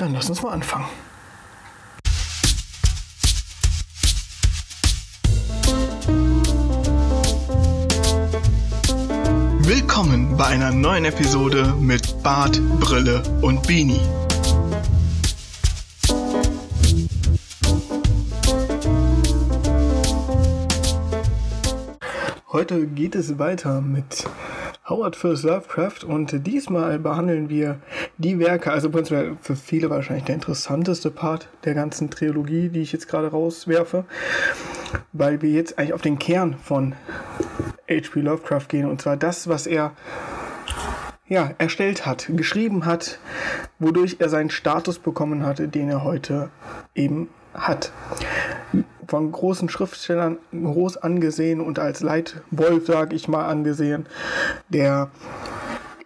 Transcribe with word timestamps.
dann 0.00 0.14
lass 0.14 0.30
uns 0.30 0.42
mal 0.42 0.52
anfangen. 0.52 0.86
Willkommen 9.58 10.36
bei 10.38 10.46
einer 10.46 10.72
neuen 10.72 11.04
Episode 11.04 11.74
mit 11.78 12.22
Bart, 12.22 12.60
Brille 12.80 13.22
und 13.42 13.66
Beanie. 13.66 14.00
Heute 22.48 22.86
geht 22.86 23.14
es 23.14 23.38
weiter 23.38 23.80
mit 23.82 24.24
Howard 24.88 25.14
Phillips 25.14 25.44
Lovecraft 25.44 26.04
und 26.04 26.46
diesmal 26.46 26.98
behandeln 26.98 27.48
wir 27.48 27.80
die 28.20 28.38
Werke, 28.38 28.70
also 28.70 28.90
prinzipiell 28.90 29.36
für 29.40 29.56
viele 29.56 29.88
wahrscheinlich 29.88 30.24
der 30.24 30.34
interessanteste 30.34 31.10
Part 31.10 31.48
der 31.64 31.72
ganzen 31.72 32.10
Trilogie, 32.10 32.68
die 32.68 32.82
ich 32.82 32.92
jetzt 32.92 33.08
gerade 33.08 33.28
rauswerfe, 33.28 34.04
weil 35.12 35.40
wir 35.40 35.50
jetzt 35.50 35.78
eigentlich 35.78 35.94
auf 35.94 36.02
den 36.02 36.18
Kern 36.18 36.56
von 36.62 36.94
H.P. 37.88 38.20
Lovecraft 38.20 38.68
gehen 38.68 38.88
und 38.88 39.00
zwar 39.00 39.16
das, 39.16 39.48
was 39.48 39.66
er 39.66 39.92
ja, 41.28 41.54
erstellt 41.56 42.04
hat, 42.04 42.28
geschrieben 42.28 42.84
hat, 42.84 43.18
wodurch 43.78 44.16
er 44.18 44.28
seinen 44.28 44.50
Status 44.50 44.98
bekommen 44.98 45.46
hatte, 45.46 45.68
den 45.68 45.88
er 45.88 46.04
heute 46.04 46.50
eben 46.94 47.28
hat 47.54 47.90
von 49.08 49.32
großen 49.32 49.68
Schriftstellern 49.68 50.38
groß 50.52 50.98
angesehen 50.98 51.60
und 51.60 51.78
als 51.78 52.00
Leitwolf, 52.00 52.86
sage 52.86 53.16
ich 53.16 53.26
mal, 53.28 53.46
angesehen, 53.46 54.06
der 54.68 55.10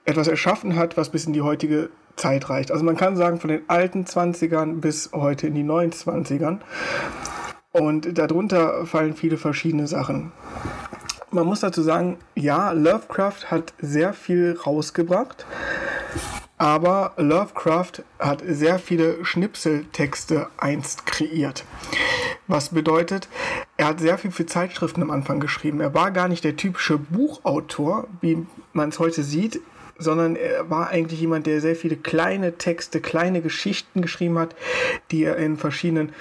etwas 0.04 0.28
erschaffen 0.28 0.76
hat, 0.76 0.96
was 0.96 1.10
bis 1.10 1.26
in 1.26 1.32
die 1.32 1.42
heutige 1.42 1.90
Zeit 2.16 2.48
reicht. 2.50 2.70
Also 2.70 2.84
man 2.84 2.96
kann 2.96 3.16
sagen, 3.16 3.40
von 3.40 3.50
den 3.50 3.62
alten 3.68 4.04
20ern 4.04 4.80
bis 4.80 5.10
heute 5.12 5.46
in 5.46 5.54
die 5.54 5.62
neuen 5.62 5.92
20ern. 5.92 6.58
Und 7.72 8.16
darunter 8.16 8.86
fallen 8.86 9.14
viele 9.14 9.36
verschiedene 9.36 9.86
Sachen. 9.88 10.32
Man 11.30 11.46
muss 11.46 11.60
dazu 11.60 11.82
sagen, 11.82 12.18
ja, 12.36 12.70
Lovecraft 12.70 13.50
hat 13.50 13.74
sehr 13.80 14.12
viel 14.12 14.56
rausgebracht, 14.64 15.44
aber 16.58 17.14
Lovecraft 17.16 18.04
hat 18.20 18.44
sehr 18.46 18.78
viele 18.78 19.24
Schnipseltexte 19.24 20.46
einst 20.56 21.06
kreiert. 21.06 21.64
Was 22.46 22.68
bedeutet, 22.68 23.28
er 23.76 23.88
hat 23.88 23.98
sehr 23.98 24.18
viel 24.18 24.30
für 24.30 24.46
Zeitschriften 24.46 25.02
am 25.02 25.10
Anfang 25.10 25.40
geschrieben. 25.40 25.80
Er 25.80 25.94
war 25.94 26.12
gar 26.12 26.28
nicht 26.28 26.44
der 26.44 26.56
typische 26.56 26.98
Buchautor, 26.98 28.06
wie 28.20 28.46
man 28.72 28.90
es 28.90 29.00
heute 29.00 29.24
sieht, 29.24 29.60
sondern 29.98 30.36
er 30.36 30.68
war 30.70 30.88
eigentlich 30.88 31.20
jemand, 31.20 31.46
der 31.46 31.60
sehr 31.60 31.76
viele 31.76 31.96
kleine 31.96 32.58
Texte, 32.58 33.00
kleine 33.00 33.40
Geschichten 33.40 34.02
geschrieben 34.02 34.38
hat, 34.38 34.54
die 35.10 35.24
er 35.24 35.36
in 35.36 35.56
verschiedenen 35.56 36.12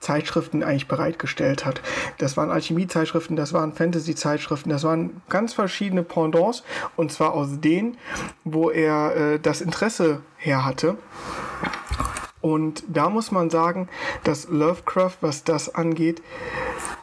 Zeitschriften 0.00 0.62
eigentlich 0.62 0.88
bereitgestellt 0.88 1.64
hat. 1.64 1.80
Das 2.18 2.36
waren 2.36 2.50
Alchemie-Zeitschriften, 2.50 3.36
das 3.36 3.52
waren 3.52 3.72
Fantasy-Zeitschriften, 3.72 4.70
das 4.70 4.84
waren 4.84 5.22
ganz 5.28 5.54
verschiedene 5.54 6.02
Pendants 6.02 6.64
und 6.96 7.12
zwar 7.12 7.34
aus 7.34 7.60
denen, 7.60 7.96
wo 8.44 8.70
er 8.70 9.16
äh, 9.16 9.38
das 9.38 9.60
Interesse 9.60 10.22
her 10.36 10.64
hatte. 10.64 10.96
Und 12.40 12.84
da 12.88 13.10
muss 13.10 13.30
man 13.30 13.50
sagen, 13.50 13.88
dass 14.24 14.48
Lovecraft, 14.48 15.18
was 15.20 15.44
das 15.44 15.74
angeht, 15.74 16.22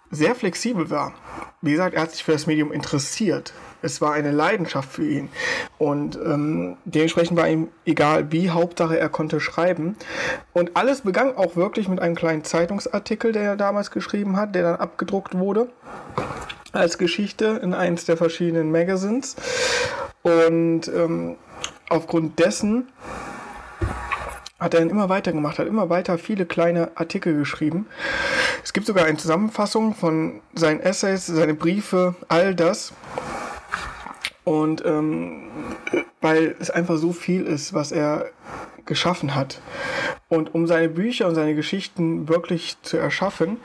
sehr 0.09 0.36
flexibel 0.36 0.89
war. 0.89 1.14
Wie 1.61 1.72
gesagt, 1.72 1.95
er 1.95 2.03
hat 2.03 2.11
sich 2.11 2.23
für 2.23 2.31
das 2.31 2.48
Medium 2.48 2.72
interessiert. 2.72 3.53
Es 3.81 4.02
war 4.02 4.14
eine 4.14 4.31
Leidenschaft 4.31 4.92
für 4.92 5.08
ihn. 5.08 5.30
Und 5.78 6.16
ähm, 6.16 6.78
dementsprechend 6.86 7.38
war 7.38 7.47
ihm 7.47 7.70
egal 7.86 8.31
wie, 8.31 8.50
Hauptsache 8.50 9.00
er 9.00 9.09
konnte 9.09 9.39
schreiben. 9.39 9.95
Und 10.53 10.75
alles 10.75 11.02
begann 11.02 11.36
auch 11.36 11.56
wirklich 11.56 11.87
mit 11.87 11.99
einem 11.99 12.16
kleinen 12.16 12.43
Zeitungsartikel, 12.43 13.32
der 13.32 13.43
er 13.43 13.55
damals 13.55 13.92
geschrieben 13.92 14.37
hat, 14.37 14.55
der 14.55 14.64
dann 14.64 14.76
abgedruckt 14.77 15.37
wurde 15.37 15.70
als 16.73 16.98
Geschichte 16.98 17.60
in 17.64 17.73
eins 17.73 18.05
der 18.05 18.17
verschiedenen 18.17 18.71
Magazines. 18.71 19.36
Und 20.21 20.87
ähm, 20.87 21.36
aufgrund 21.89 22.39
dessen 22.39 22.87
hat 24.60 24.73
er 24.73 24.80
dann 24.80 24.89
immer 24.89 25.10
weiter 25.10 25.32
gemacht, 25.32 25.60
hat 25.60 25.67
immer 25.67 25.89
weiter 25.89 26.17
viele 26.17 26.45
kleine 26.45 26.92
Artikel 26.95 27.37
geschrieben. 27.37 27.87
Es 28.64 28.73
gibt 28.73 28.87
sogar 28.87 29.05
eine 29.05 29.17
Zusammenfassung 29.17 29.93
von 29.93 30.42
seinen 30.55 30.80
Essays, 30.80 31.27
seine 31.27 31.54
Briefe, 31.54 32.16
all 32.27 32.55
das. 32.55 32.93
Und 34.47 34.85
ähm, 34.85 35.49
weil 36.21 36.55
es 36.58 36.69
einfach 36.69 36.95
so 36.95 37.11
viel 37.11 37.41
ist, 37.41 37.73
was 37.73 37.91
er 37.91 38.27
geschaffen 38.85 39.35
hat. 39.35 39.59
Und 40.30 40.55
um 40.55 40.67
seine 40.67 40.87
Bücher 40.87 41.27
und 41.27 41.35
seine 41.35 41.53
Geschichten 41.53 42.30
wirklich 42.30 42.81
zu 42.81 42.95
erschaffen, 42.95 43.57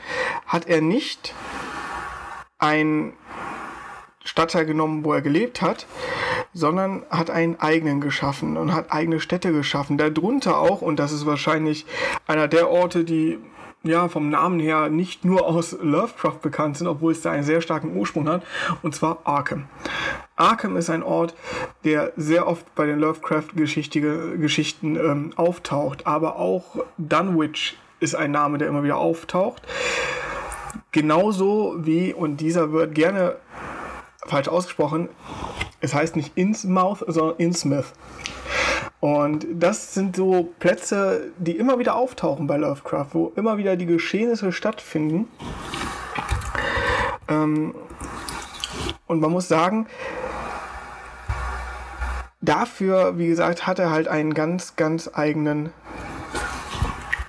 hat 0.45 0.67
er 0.67 0.81
nicht 0.81 1.37
ein 2.59 3.13
Stadtteil 4.25 4.67
genommen, 4.67 5.05
wo 5.05 5.13
er 5.13 5.23
gelebt 5.23 5.63
hat, 5.63 5.87
sondern 6.53 7.05
hat 7.11 7.31
einen 7.31 7.61
eigenen 7.61 8.01
geschaffen 8.01 8.57
und 8.57 8.75
hat 8.75 8.91
eigene 8.91 9.21
Städte 9.21 9.53
geschaffen. 9.53 9.99
Darunter 9.99 10.59
auch, 10.59 10.83
und 10.83 10.99
das 10.99 11.13
ist 11.13 11.27
wahrscheinlich 11.27 11.87
einer 12.27 12.49
der 12.49 12.69
Orte, 12.69 13.05
die 13.05 13.39
ja 13.85 14.09
vom 14.09 14.31
Namen 14.31 14.61
her 14.61 14.89
nicht 14.89 15.25
nur 15.25 15.47
aus 15.47 15.77
Lovecraft 15.81 16.41
bekannt 16.43 16.77
sind, 16.77 16.87
obwohl 16.87 17.13
es 17.13 17.21
da 17.21 17.31
einen 17.31 17.45
sehr 17.45 17.61
starken 17.61 17.97
Ursprung 17.97 18.29
hat, 18.29 18.43
und 18.83 18.95
zwar 18.95 19.21
Arkham. 19.25 19.67
Arkham 20.43 20.77
ist 20.77 20.91
ein 20.91 21.03
Ort, 21.05 21.35
der 21.85 22.13
sehr 22.17 22.49
oft 22.49 22.75
bei 22.75 22.85
den 22.85 22.99
Lovecraft-Geschichten 22.99 24.97
ähm, 24.97 25.33
auftaucht, 25.37 26.07
aber 26.07 26.37
auch 26.37 26.85
Dunwich 26.99 27.79
ist 28.01 28.17
ein 28.17 28.33
Name, 28.33 28.59
der 28.59 28.69
immer 28.69 28.83
wieder 28.83 28.97
auftaucht. 28.97 29.63
Genauso 30.91 31.77
wie, 31.79 32.13
und 32.13 32.39
dieser 32.39 32.73
wird 32.73 32.95
gerne 32.95 33.37
falsch 34.27 34.49
ausgesprochen, 34.49 35.09
es 35.81 35.95
heißt 35.95 36.17
nicht 36.17 36.37
Innsmouth, 36.37 37.05
sondern 37.07 37.37
Innsmouth. 37.39 37.93
Und 38.99 39.47
das 39.53 39.95
sind 39.95 40.17
so 40.17 40.53
Plätze, 40.59 41.33
die 41.39 41.57
immer 41.57 41.79
wieder 41.79 41.97
auftauchen 41.97 42.47
bei 42.47 42.57
Lovecraft, 42.57 43.09
wo 43.13 43.33
immer 43.37 43.59
wieder 43.59 43.77
die 43.77 43.87
Geschehnisse 43.87 44.53
stattfinden. 44.53 45.29
Ähm, 47.29 47.75
und 49.07 49.21
man 49.21 49.31
muss 49.31 49.47
sagen, 49.49 49.87
dafür, 52.43 53.17
wie 53.17 53.29
gesagt, 53.29 53.67
hat 53.67 53.79
er 53.79 53.91
halt 53.91 54.09
einen 54.09 54.35
ganz, 54.35 54.77
ganz 54.77 55.09
eigenen, 55.13 55.73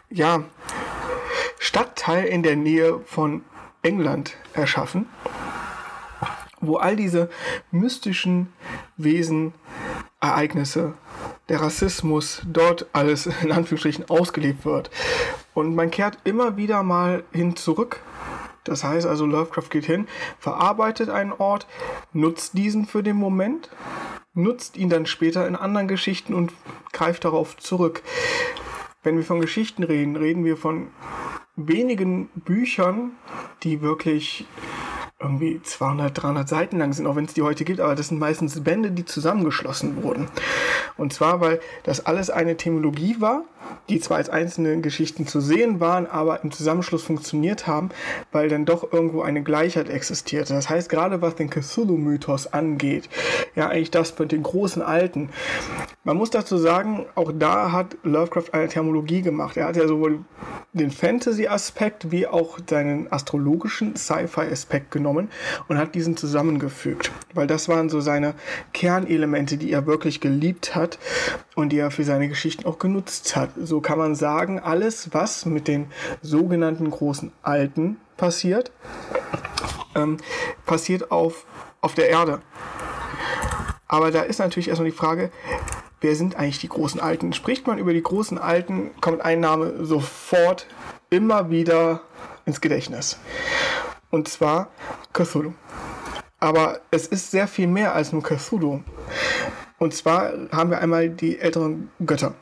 ja, 0.10 0.44
Stadtteil 1.60 2.26
in 2.26 2.44
der 2.44 2.58
Nähe 2.58 3.00
von 3.06 3.44
England 3.82 4.36
erschaffen 4.54 5.08
wo 6.68 6.78
all 6.78 6.96
diese 6.96 7.30
mystischen 7.72 8.52
Wesen, 8.98 9.54
Ereignisse, 10.20 10.94
der 11.50 11.62
Rassismus 11.62 12.42
dort 12.46 12.88
alles 12.94 13.26
in 13.42 13.52
Anführungsstrichen 13.52 14.10
ausgelebt 14.10 14.66
wird. 14.66 14.90
Und 15.54 15.76
man 15.76 15.92
kehrt 15.92 16.18
immer 16.24 16.58
wieder 16.58 16.84
mal 16.84 17.24
hin 17.32 17.56
zurück. 17.56 18.02
Das 18.64 18.84
heißt 18.86 19.06
also, 19.06 19.26
Lovecraft 19.26 19.70
geht 19.70 19.86
hin, 19.86 20.08
verarbeitet 20.40 21.10
einen 21.10 21.34
Ort, 21.34 21.68
nutzt 22.14 22.58
diesen 22.58 22.86
für 22.86 23.04
den 23.04 23.18
Moment, 23.18 23.70
nutzt 24.34 24.78
ihn 24.78 24.90
dann 24.90 25.06
später 25.06 25.48
in 25.48 25.56
anderen 25.56 25.88
Geschichten 25.88 26.34
und 26.34 26.54
greift 26.92 27.26
darauf 27.26 27.58
zurück. 27.58 28.02
Wenn 29.04 29.18
wir 29.18 29.24
von 29.24 29.42
Geschichten 29.42 29.84
reden, 29.84 30.16
reden 30.16 30.46
wir 30.46 30.58
von 30.58 30.88
wenigen 31.56 32.30
Büchern, 32.36 33.12
die 33.64 33.82
wirklich 33.82 34.46
irgendwie 35.24 35.62
200, 35.62 36.22
300 36.22 36.48
Seiten 36.48 36.78
lang 36.78 36.94
sind, 36.94 37.08
auch 37.08 37.16
wenn 37.16 37.26
es 37.26 37.34
die 37.34 37.42
heute 37.42 37.64
gibt, 37.64 37.80
aber 37.80 37.96
das 37.96 38.10
sind 38.10 38.20
meistens 38.20 38.64
Bände, 38.64 38.92
die 38.92 39.06
zusammengeschlossen 39.06 40.04
wurden. 40.04 40.28
Und 40.98 41.14
zwar, 41.14 41.42
weil 41.42 41.60
das 41.84 42.06
alles 42.06 42.30
eine 42.30 42.58
Themologie 42.58 43.16
war, 43.20 43.44
die 43.90 44.00
zwar 44.00 44.18
als 44.18 44.30
einzelne 44.30 44.82
Geschichten 44.82 45.26
zu 45.26 45.42
sehen 45.42 45.80
waren, 45.80 46.06
aber 46.06 46.44
im 46.44 46.52
Zusammenschluss 46.52 47.04
funktioniert 47.04 47.66
haben, 47.66 47.90
weil 48.32 48.50
dann 48.50 48.66
doch 48.66 48.92
irgendwo 48.92 49.22
eine 49.22 49.44
Gleichheit 49.44 49.90
existierte. 49.90 50.54
Das 50.54 50.70
heißt, 50.70 50.90
gerade 50.90 51.22
was 51.22 51.36
den 51.36 51.50
Cthulhu-Mythos 51.50 52.48
angeht, 52.48 53.10
ja, 53.56 53.70
eigentlich 53.70 53.92
das 53.92 54.18
mit 54.20 54.32
den 54.32 54.44
großen 54.44 54.82
Alten. 54.82 55.30
Man 56.06 56.18
muss 56.18 56.32
dazu 56.32 56.58
sagen, 56.58 57.06
auch 57.16 57.32
da 57.34 57.72
hat 57.72 57.96
Lovecraft 58.04 58.50
eine 58.52 58.68
Thermologie 58.68 59.22
gemacht. 59.22 59.56
Er 59.56 59.68
hat 59.68 59.78
ja 59.78 59.88
sowohl 59.88 60.26
den 60.74 60.92
Fantasy-Aspekt 60.92 62.12
wie 62.12 62.28
auch 62.28 62.60
seinen 62.70 63.10
astrologischen 63.10 63.96
Sci-Fi-Aspekt 63.96 64.92
genommen 64.92 65.30
und 65.70 65.78
hat 65.78 65.96
diesen 65.96 66.18
zusammengefügt, 66.18 67.10
weil 67.34 67.48
das 67.48 67.70
waren 67.70 67.88
so 67.88 68.02
seine 68.02 68.34
Kernelemente, 68.74 69.56
die 69.56 69.72
er 69.72 69.86
wirklich 69.86 70.20
geliebt 70.20 70.76
hat 70.76 71.00
und 71.56 71.70
die 71.70 71.78
er 71.78 71.90
für 71.90 72.04
seine 72.04 72.28
Geschichten 72.28 72.66
auch 72.66 72.80
genutzt 72.80 73.38
hat. 73.38 73.52
So 73.56 73.80
kann 73.80 73.98
man 73.98 74.14
sagen, 74.14 74.60
alles, 74.60 75.14
was 75.14 75.46
mit 75.46 75.70
den 75.70 75.88
sogenannten 76.22 76.90
großen 76.90 77.32
Alten 77.44 77.96
passiert, 78.18 78.74
ähm, 79.96 80.18
passiert 80.66 81.12
auf, 81.12 81.46
auf 81.80 81.94
der 81.94 82.10
Erde. 82.10 82.42
Aber 83.88 84.12
da 84.12 84.24
ist 84.24 84.40
natürlich 84.40 84.68
erstmal 84.68 84.90
die 84.90 84.98
Frage, 84.98 85.30
wer 86.04 86.16
sind 86.16 86.36
eigentlich 86.36 86.60
die 86.60 86.70
großen 86.70 87.00
Alten? 87.00 87.34
Spricht 87.34 87.66
man 87.66 87.80
über 87.80 87.94
die 87.94 88.04
großen 88.04 88.38
Alten, 88.38 88.92
kommt 89.02 89.22
ein 89.22 89.40
Name 89.40 89.86
sofort 89.86 90.68
immer 91.10 91.50
wieder 91.50 92.02
ins 92.46 92.62
Gedächtnis. 92.62 93.18
Und 94.12 94.28
zwar 94.28 94.70
Cthulhu. 95.14 95.54
Aber 96.40 96.82
es 96.92 97.08
ist 97.08 97.32
sehr 97.32 97.48
viel 97.48 97.68
mehr 97.68 97.96
als 97.96 98.12
nur 98.12 98.22
Cthulhu. 98.22 98.82
Und 99.80 99.94
zwar 99.94 100.34
haben 100.52 100.70
wir 100.70 100.80
einmal 100.80 101.10
die 101.10 101.40
älteren 101.40 101.90
Götter. 102.06 102.36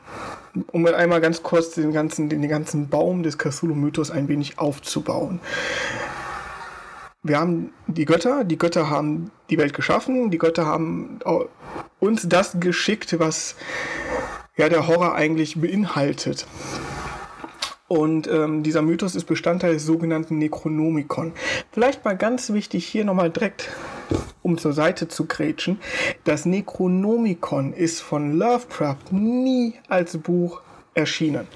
Um 0.70 0.84
einmal 0.84 1.20
ganz 1.20 1.42
kurz 1.42 1.70
den 1.70 1.92
ganzen, 1.92 2.28
den 2.28 2.46
ganzen 2.46 2.88
Baum 2.88 3.22
des 3.22 3.38
Cthulhu-Mythos 3.38 4.10
ein 4.10 4.28
wenig 4.28 4.58
aufzubauen. 4.58 5.40
Wir 7.24 7.38
haben 7.38 7.72
die 7.86 8.04
Götter, 8.04 8.42
die 8.42 8.58
Götter 8.58 8.90
haben 8.90 9.30
die 9.48 9.56
Welt 9.56 9.74
geschaffen, 9.74 10.32
die 10.32 10.38
Götter 10.38 10.66
haben 10.66 11.20
uns 12.00 12.28
das 12.28 12.58
geschickt, 12.58 13.16
was 13.20 13.54
ja 14.56 14.68
der 14.68 14.88
Horror 14.88 15.14
eigentlich 15.14 15.60
beinhaltet. 15.60 16.48
Und 17.86 18.26
ähm, 18.26 18.64
dieser 18.64 18.82
Mythos 18.82 19.14
ist 19.14 19.26
Bestandteil 19.26 19.74
des 19.74 19.86
sogenannten 19.86 20.38
Necronomicon. 20.38 21.32
Vielleicht 21.70 22.04
mal 22.04 22.16
ganz 22.16 22.52
wichtig 22.52 22.86
hier 22.86 23.04
nochmal 23.04 23.30
direkt, 23.30 23.68
um 24.42 24.58
zur 24.58 24.72
Seite 24.72 25.06
zu 25.06 25.26
grätschen. 25.26 25.78
Das 26.24 26.44
Necronomicon 26.44 27.72
ist 27.72 28.00
von 28.00 28.36
Lovecraft 28.36 29.12
nie 29.12 29.74
als 29.88 30.16
Buch 30.16 30.60
erschienen. 30.94 31.46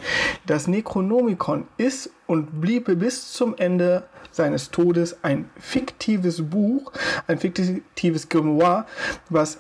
Das 0.47 0.67
Necronomicon 0.67 1.67
ist 1.77 2.11
und 2.27 2.61
bliebe 2.61 2.97
bis 2.97 3.33
zum 3.33 3.57
Ende 3.57 4.05
seines 4.31 4.71
Todes 4.71 5.17
ein 5.23 5.51
fiktives 5.59 6.49
Buch, 6.49 6.93
ein 7.27 7.39
fiktives 7.39 8.29
Grimoire, 8.29 8.87
was 9.31 9.59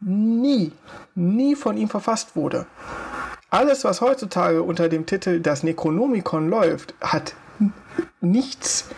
nie, 0.00 0.72
nie 1.14 1.54
von 1.54 1.76
ihm 1.76 1.88
verfasst 1.88 2.36
wurde. 2.36 2.66
Alles, 3.48 3.84
was 3.84 4.00
heutzutage 4.00 4.62
unter 4.62 4.88
dem 4.88 5.06
Titel 5.06 5.40
Das 5.40 5.62
Necronomicon 5.62 6.48
läuft, 6.48 6.94
hat 7.00 7.34
nichts 8.20 8.88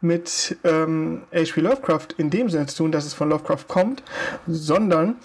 mit 0.00 0.56
ähm, 0.64 1.22
H.P. 1.32 1.60
Lovecraft 1.60 2.08
in 2.16 2.30
dem 2.30 2.48
Sinne 2.48 2.66
zu 2.66 2.78
tun, 2.78 2.92
dass 2.92 3.04
es 3.04 3.14
von 3.14 3.28
Lovecraft 3.28 3.64
kommt, 3.68 4.02
sondern 4.46 5.16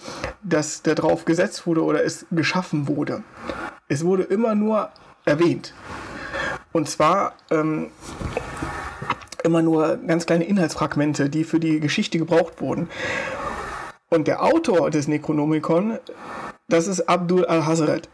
dass 0.42 0.82
darauf 0.82 1.24
gesetzt 1.24 1.66
wurde 1.66 1.82
oder 1.82 2.04
es 2.04 2.26
geschaffen 2.30 2.88
wurde. 2.88 3.22
Es 3.92 4.04
wurde 4.06 4.22
immer 4.22 4.54
nur 4.54 4.88
erwähnt. 5.26 5.74
Und 6.72 6.88
zwar 6.88 7.34
ähm, 7.50 7.90
immer 9.44 9.60
nur 9.60 9.98
ganz 9.98 10.24
kleine 10.24 10.44
Inhaltsfragmente, 10.44 11.28
die 11.28 11.44
für 11.44 11.60
die 11.60 11.78
Geschichte 11.78 12.16
gebraucht 12.18 12.62
wurden. 12.62 12.88
Und 14.08 14.28
der 14.28 14.42
Autor 14.42 14.90
des 14.90 15.08
Necronomicon 15.08 15.98
das 16.68 16.86
ist 16.86 17.06
Abdul 17.06 17.44
al-Hazred. 17.44 18.08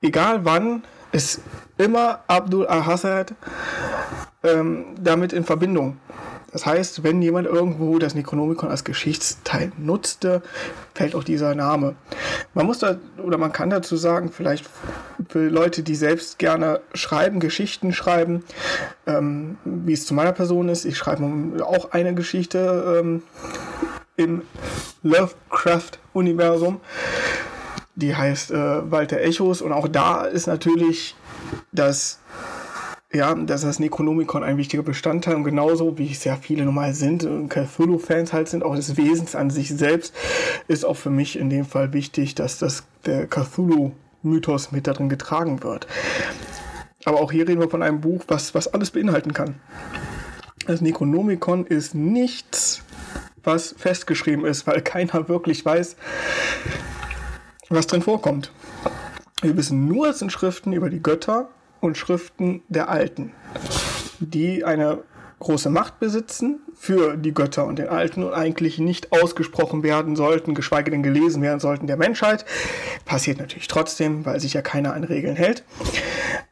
Egal 0.00 0.44
wann, 0.44 0.84
ist 1.10 1.40
immer 1.76 2.20
Abdul 2.28 2.68
al-Hazred 2.68 3.34
ähm, 4.44 4.94
damit 5.00 5.32
in 5.32 5.42
Verbindung. 5.42 5.98
Das 6.52 6.64
heißt, 6.64 7.02
wenn 7.02 7.20
jemand 7.20 7.46
irgendwo 7.46 7.98
das 7.98 8.14
Necronomicon 8.14 8.70
als 8.70 8.84
Geschichtsteil 8.84 9.72
nutzte, 9.76 10.42
fällt 10.94 11.14
auch 11.14 11.24
dieser 11.24 11.54
Name. 11.54 11.94
Man 12.54 12.66
muss 12.66 12.78
da, 12.78 12.96
oder 13.22 13.36
man 13.36 13.52
kann 13.52 13.70
dazu 13.70 13.96
sagen, 13.96 14.30
vielleicht 14.30 14.68
für 15.28 15.48
Leute, 15.48 15.82
die 15.82 15.94
selbst 15.94 16.38
gerne 16.38 16.80
schreiben, 16.94 17.38
Geschichten 17.38 17.92
schreiben, 17.92 18.44
ähm, 19.06 19.58
wie 19.64 19.92
es 19.92 20.06
zu 20.06 20.14
meiner 20.14 20.32
Person 20.32 20.68
ist. 20.68 20.84
Ich 20.84 20.96
schreibe 20.96 21.24
auch 21.64 21.92
eine 21.92 22.14
Geschichte 22.14 22.98
ähm, 22.98 23.22
im 24.16 24.42
Lovecraft-Universum 25.02 26.80
die 27.98 28.14
heißt 28.14 28.52
äh, 28.52 28.90
Wald 28.92 29.12
Echos 29.12 29.60
und 29.60 29.72
auch 29.72 29.88
da 29.88 30.22
ist 30.24 30.46
natürlich 30.46 31.16
das 31.72 32.20
ja, 33.12 33.34
dass 33.34 33.62
das 33.62 33.78
Necronomicon 33.78 34.44
ein 34.44 34.58
wichtiger 34.58 34.82
Bestandteil 34.82 35.34
und 35.34 35.44
genauso 35.44 35.96
wie 35.96 36.12
sehr 36.12 36.36
viele 36.36 36.64
normal 36.64 36.92
sind 36.92 37.24
und 37.24 37.48
Cthulhu-Fans 37.48 38.32
halt 38.32 38.48
sind, 38.48 38.62
auch 38.62 38.76
des 38.76 38.96
Wesens 38.98 39.34
an 39.34 39.48
sich 39.48 39.70
selbst, 39.70 40.14
ist 40.68 40.84
auch 40.84 40.96
für 40.96 41.10
mich 41.10 41.38
in 41.38 41.48
dem 41.48 41.64
Fall 41.64 41.94
wichtig, 41.94 42.34
dass 42.34 42.58
das 42.58 42.84
der 43.06 43.26
Cthulhu-Mythos 43.26 44.72
mit 44.72 44.86
darin 44.86 45.08
getragen 45.08 45.62
wird. 45.62 45.86
Aber 47.06 47.20
auch 47.20 47.32
hier 47.32 47.48
reden 47.48 47.60
wir 47.60 47.70
von 47.70 47.82
einem 47.82 48.02
Buch, 48.02 48.24
was, 48.28 48.54
was 48.54 48.68
alles 48.68 48.90
beinhalten 48.90 49.32
kann. 49.32 49.54
Das 50.66 50.82
Necronomicon 50.82 51.64
ist 51.64 51.94
nichts, 51.94 52.82
was 53.42 53.74
festgeschrieben 53.78 54.44
ist, 54.44 54.66
weil 54.66 54.82
keiner 54.82 55.30
wirklich 55.30 55.64
weiß, 55.64 55.96
was 57.70 57.86
drin 57.86 58.02
vorkommt. 58.02 58.52
Wir 59.40 59.56
wissen 59.56 59.86
nur, 59.86 60.08
es 60.08 60.18
sind 60.18 60.30
Schriften 60.30 60.74
über 60.74 60.90
die 60.90 61.02
Götter 61.02 61.48
und 61.80 61.96
Schriften 61.96 62.62
der 62.68 62.88
Alten, 62.88 63.32
die 64.20 64.64
eine 64.64 65.02
große 65.40 65.70
Macht 65.70 66.00
besitzen 66.00 66.60
für 66.74 67.16
die 67.16 67.32
Götter 67.32 67.66
und 67.66 67.78
den 67.78 67.88
Alten 67.88 68.24
und 68.24 68.32
eigentlich 68.32 68.78
nicht 68.78 69.12
ausgesprochen 69.12 69.82
werden 69.82 70.16
sollten, 70.16 70.54
geschweige 70.54 70.90
denn 70.90 71.02
gelesen 71.02 71.42
werden 71.42 71.60
sollten 71.60 71.86
der 71.86 71.96
Menschheit. 71.96 72.44
Passiert 73.04 73.38
natürlich 73.38 73.68
trotzdem, 73.68 74.26
weil 74.26 74.40
sich 74.40 74.54
ja 74.54 74.62
keiner 74.62 74.94
an 74.94 75.04
Regeln 75.04 75.36
hält. 75.36 75.64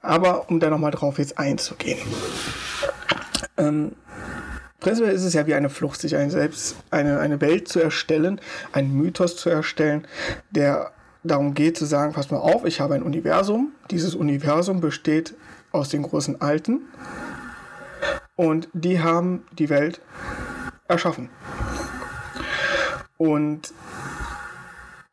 Aber 0.03 0.49
um 0.49 0.61
da 0.61 0.71
nochmal 0.71 0.93
drauf 0.93 1.19
jetzt 1.19 1.39
einzugehen. 1.39 1.99
Ähm, 3.57 3.93
Prinzipiell 4.79 5.15
ist 5.15 5.25
es 5.25 5.35
ja 5.35 5.47
wie 5.47 5.55
eine 5.55 5.71
Flucht, 5.71 6.01
sich 6.01 6.17
eine, 6.17 6.31
selbst, 6.31 6.77
eine, 6.91 7.19
eine 7.19 7.41
Welt 7.41 7.67
zu 7.67 7.81
erstellen, 7.81 8.41
einen 8.73 8.93
Mythos 8.95 9.37
zu 9.37 9.49
erstellen, 9.49 10.07
der 10.51 10.93
darum 11.27 11.55
geht 11.55 11.77
zu 11.77 11.85
sagen, 11.85 12.13
pass 12.13 12.31
mal 12.31 12.39
auf, 12.39 12.65
ich 12.65 12.81
habe 12.81 12.95
ein 12.95 13.03
Universum. 13.03 13.73
Dieses 13.91 14.15
Universum 14.15 14.81
besteht 14.81 15.35
aus 15.73 15.89
den 15.89 16.03
großen 16.03 16.41
Alten 16.41 16.83
und 18.37 18.69
die 18.73 19.01
haben 19.01 19.45
die 19.53 19.69
Welt 19.69 20.01
erschaffen. 20.89 21.29
Und 23.19 23.73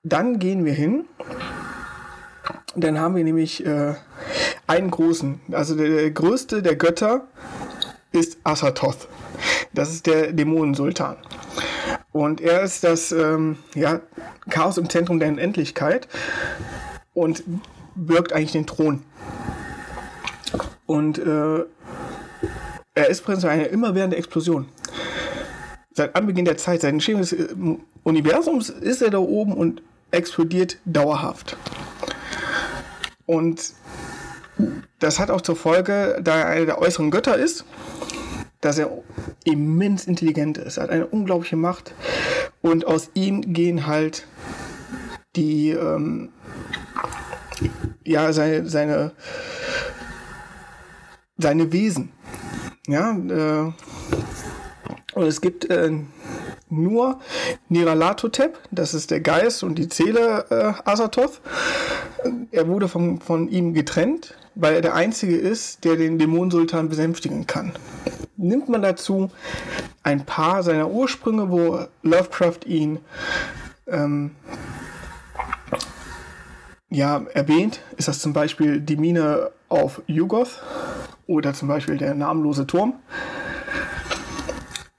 dann 0.04 0.39
gehen 0.39 0.65
wir 0.65 0.74
hin, 0.74 1.06
dann 2.75 3.00
haben 3.00 3.15
wir 3.15 3.24
nämlich 3.24 3.65
äh, 3.65 3.94
einen 4.68 4.92
großen, 4.92 5.39
also 5.51 5.75
der, 5.75 5.89
der 5.89 6.12
größte 6.12 6.62
der 6.62 6.75
Götter 6.75 7.27
ist 8.12 8.38
Asathoth. 8.44 9.07
Das 9.74 9.92
ist 9.92 10.06
der 10.06 10.33
Dämonensultan. 10.33 11.18
Und 12.12 12.41
er 12.41 12.62
ist 12.62 12.83
das 12.83 13.12
ähm, 13.12 13.57
ja, 13.75 14.01
Chaos 14.50 14.77
im 14.77 14.89
Zentrum 14.89 15.19
der 15.19 15.29
Unendlichkeit 15.29 16.07
und 17.13 17.43
birgt 17.96 18.34
eigentlich 18.34 18.51
den 18.51 18.67
Thron. 18.67 19.03
Und 20.86 21.17
äh, 21.17 21.65
er 22.96 23.10
ist 23.10 23.24
prinzipiell 23.24 23.53
eine 23.53 23.65
immerwährende 23.65 24.17
Explosion. 24.17 24.69
Seit 25.96 26.15
Anbeginn 26.15 26.46
der 26.46 26.57
Zeit, 26.57 26.81
seit 26.81 26.93
Entstehung 26.93 27.22
des 27.22 27.34
äh, 27.34 27.48
Universums 28.03 28.69
ist 28.69 29.01
er 29.01 29.10
da 29.10 29.19
oben 29.19 29.53
und 29.53 29.81
explodiert 30.12 30.77
dauerhaft. 30.86 31.57
Und 33.25 33.74
das 35.00 35.19
hat 35.19 35.31
auch 35.31 35.41
zur 35.41 35.55
Folge, 35.55 36.19
da 36.24 36.39
er 36.39 36.46
einer 36.48 36.65
der 36.65 36.79
äußeren 36.79 37.10
Götter 37.10 37.36
ist, 37.36 37.65
dass 38.63 38.77
er 38.77 38.89
immens 39.43 40.05
intelligent 40.05 40.58
ist. 40.58 40.77
Er 40.77 40.84
hat 40.84 40.89
eine 40.89 41.08
unglaubliche 41.08 41.58
Macht 41.58 41.93
und 42.62 42.88
aus 42.88 43.12
ihm 43.13 43.53
gehen 43.53 43.88
halt 43.88 44.25
die, 45.36 45.72
ähm, 45.72 46.29
ja, 48.05 48.32
seine, 48.32 48.70
seine, 48.70 49.12
seine 51.38 51.74
Wesen. 51.74 52.13
Ja, 52.88 53.12
äh, 53.12 53.72
und 55.13 55.24
es 55.24 55.41
gibt 55.41 55.70
äh, 55.70 55.91
nur 56.70 57.20
Niralatotep, 57.70 58.58
das 58.72 58.93
ist 58.93 59.12
der 59.12 59.20
Geist 59.20 59.63
und 59.63 59.75
die 59.75 59.89
Seele 59.91 60.46
äh, 60.50 60.89
Asathoth. 60.89 61.41
Er 62.51 62.67
wurde 62.67 62.88
von, 62.88 63.20
von 63.20 63.50
ihm 63.50 63.74
getrennt, 63.74 64.36
weil 64.55 64.75
er 64.75 64.82
der 64.82 64.96
Einzige 64.96 65.36
ist, 65.36 65.84
der 65.84 65.98
den 65.98 66.17
Dämonensultan 66.17 66.88
besänftigen 66.88 67.46
kann 67.46 67.74
nimmt 68.37 68.69
man 68.69 68.81
dazu 68.81 69.31
ein 70.03 70.25
paar 70.25 70.63
seiner 70.63 70.89
Ursprünge, 70.89 71.49
wo 71.49 71.85
Lovecraft 72.01 72.65
ihn 72.65 72.99
ähm, 73.87 74.31
ja, 76.89 77.25
erwähnt, 77.33 77.81
ist 77.97 78.07
das 78.07 78.19
zum 78.19 78.33
Beispiel 78.33 78.79
die 78.79 78.97
Mine 78.97 79.51
auf 79.69 80.01
Yugoth 80.07 80.61
oder 81.25 81.53
zum 81.53 81.67
Beispiel 81.67 81.97
der 81.97 82.13
namenlose 82.13 82.67
Turm, 82.67 82.99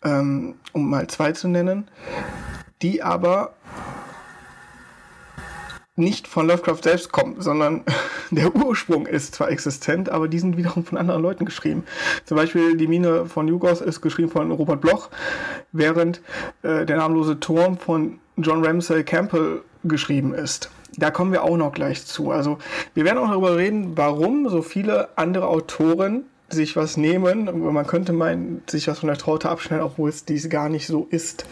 ähm, 0.03 0.57
um 0.73 0.91
mal 0.91 1.07
zwei 1.07 1.33
zu 1.33 1.49
nennen, 1.49 1.89
die 2.83 3.03
aber 3.03 3.55
nicht 5.97 6.27
von 6.27 6.49
Lovecraft 6.49 6.83
selbst 6.83 7.13
kommen, 7.13 7.41
sondern 7.41 7.85
der 8.31 8.55
Ursprung 8.55 9.07
ist 9.07 9.35
zwar 9.35 9.51
existent, 9.51 10.09
aber 10.09 10.29
die 10.29 10.39
sind 10.39 10.57
wiederum 10.57 10.85
von 10.85 10.99
anderen 10.99 11.23
Leuten 11.23 11.45
geschrieben. 11.45 11.85
Zum 12.25 12.37
Beispiel 12.37 12.77
die 12.77 12.89
Mine 12.89 13.27
von 13.27 13.47
Jugos 13.49 13.81
ist 13.81 14.01
geschrieben 14.01 14.31
von 14.31 14.51
Robert 14.51 14.81
Bloch, 14.81 15.11
während 15.73 16.21
äh, 16.63 16.85
der 16.85 16.97
namenlose 16.97 17.39
Turm 17.39 17.79
von 17.79 18.19
John 18.37 18.65
Ramsay 18.65 19.05
Campbell 19.05 19.63
geschrieben 19.85 20.35
ist. 20.35 20.71
da 20.97 21.11
kommen 21.11 21.33
wir 21.33 21.43
auch 21.43 21.57
noch 21.57 21.73
gleich 21.73 22.05
zu. 22.07 22.31
Also 22.31 22.59
wir 22.95 23.05
werden 23.05 23.19
auch 23.19 23.29
darüber 23.29 23.57
reden, 23.57 23.97
warum 23.97 24.49
so 24.49 24.63
viele 24.63 25.17
andere 25.17 25.47
Autoren 25.47 26.25
sich 26.49 26.77
was 26.77 26.97
nehmen. 26.97 27.73
Man 27.73 27.87
könnte 27.87 28.13
meinen, 28.13 28.63
sich 28.67 28.89
was 28.89 29.01
von 29.01 29.09
der 29.09 29.19
Traute 29.19 29.49
abschneiden, 29.49 29.85
obwohl 29.85 30.09
es 30.09 30.25
dies 30.25 30.49
gar 30.49 30.69
nicht 30.69 30.87
so 30.87 31.07
ist. 31.11 31.47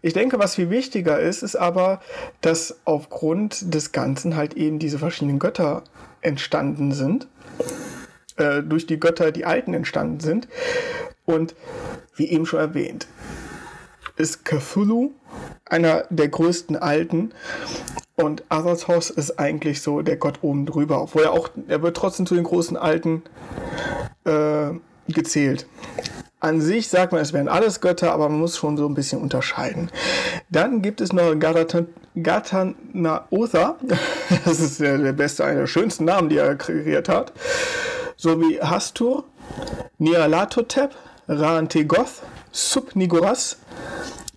Ich 0.00 0.12
denke, 0.12 0.38
was 0.38 0.54
viel 0.54 0.70
wichtiger 0.70 1.18
ist, 1.18 1.42
ist 1.42 1.56
aber, 1.56 2.00
dass 2.40 2.80
aufgrund 2.84 3.74
des 3.74 3.92
Ganzen 3.92 4.36
halt 4.36 4.54
eben 4.54 4.78
diese 4.78 4.98
verschiedenen 4.98 5.38
Götter 5.38 5.82
entstanden 6.20 6.92
sind. 6.92 7.26
Äh, 8.36 8.62
durch 8.62 8.86
die 8.86 9.00
Götter, 9.00 9.32
die 9.32 9.44
Alten 9.44 9.74
entstanden 9.74 10.20
sind. 10.20 10.48
Und 11.24 11.54
wie 12.14 12.28
eben 12.28 12.46
schon 12.46 12.60
erwähnt, 12.60 13.08
ist 14.16 14.44
Cthulhu 14.44 15.12
einer 15.64 16.04
der 16.10 16.28
größten 16.28 16.76
Alten 16.76 17.32
und 18.16 18.44
Azathos 18.48 19.10
ist 19.10 19.38
eigentlich 19.38 19.80
so 19.80 20.02
der 20.02 20.16
Gott 20.16 20.38
oben 20.42 20.66
drüber, 20.66 21.02
obwohl 21.02 21.22
er 21.22 21.32
auch, 21.32 21.50
er 21.68 21.82
wird 21.82 21.96
trotzdem 21.96 22.26
zu 22.26 22.34
den 22.34 22.44
großen 22.44 22.76
Alten 22.76 23.22
äh, 24.24 24.70
gezählt. 25.08 25.66
An 26.40 26.60
sich 26.60 26.88
sagt 26.88 27.10
man, 27.12 27.20
es 27.20 27.32
wären 27.32 27.48
alles 27.48 27.80
Götter, 27.80 28.12
aber 28.12 28.28
man 28.28 28.38
muss 28.38 28.56
schon 28.56 28.76
so 28.76 28.86
ein 28.86 28.94
bisschen 28.94 29.20
unterscheiden. 29.20 29.90
Dann 30.50 30.82
gibt 30.82 31.00
es 31.00 31.12
noch 31.12 31.34
Gatanaotha, 32.22 33.76
das 34.44 34.60
ist 34.60 34.78
der, 34.78 35.12
beste, 35.12 35.44
einer 35.44 35.60
der 35.60 35.66
schönsten 35.66 36.04
Namen, 36.04 36.28
die 36.28 36.36
er 36.36 36.54
kreiert 36.54 37.08
hat, 37.08 37.32
sowie 38.16 38.60
Hastur, 38.60 39.24
Nyarlathotep, 39.98 40.94
Raantegoth, 41.26 42.22
Subnigoras, 42.52 43.58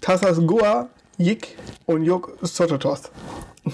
Tathasgoa, 0.02 0.90
Yik 1.20 1.56
und 1.86 2.04
Yog 2.04 2.36
Sotototh. 2.42 3.12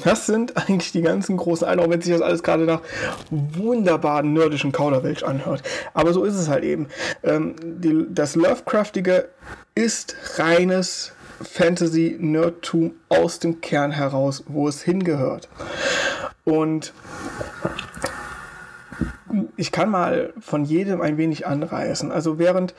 Das 0.04 0.26
sind 0.26 0.58
eigentlich 0.58 0.92
die 0.92 1.02
ganzen 1.02 1.38
großen 1.38 1.66
Alten, 1.66 1.82
auch 1.82 1.90
wenn 1.90 2.02
sich 2.02 2.12
das 2.12 2.22
alles 2.22 2.44
gerade 2.44 2.66
nach 2.66 2.82
wunderbaren 3.30 4.34
nordischen 4.34 4.72
Kauderwelsch 4.72 5.24
anhört. 5.24 5.64
Aber 5.94 6.14
so 6.14 6.26
ist 6.26 6.36
es 6.36 6.50
halt 6.50 6.64
eben. 6.64 6.88
Ähm, 7.24 7.56
die, 7.62 8.06
das 8.10 8.36
Lovecraftige 8.36 9.30
ist 9.76 10.16
reines 10.36 11.14
Fantasy-Nerdtum 11.42 12.96
aus 13.10 13.40
dem 13.40 13.62
Kern 13.62 13.92
heraus, 13.92 14.44
wo 14.48 14.68
es 14.68 14.82
hingehört. 14.82 15.48
Und 16.44 16.94
ich 19.56 19.72
kann 19.72 19.90
mal 19.90 20.34
von 20.40 20.66
jedem 20.66 21.02
ein 21.02 21.18
wenig 21.18 21.46
anreißen. 21.46 22.12
Also 22.12 22.40
während 22.40 22.74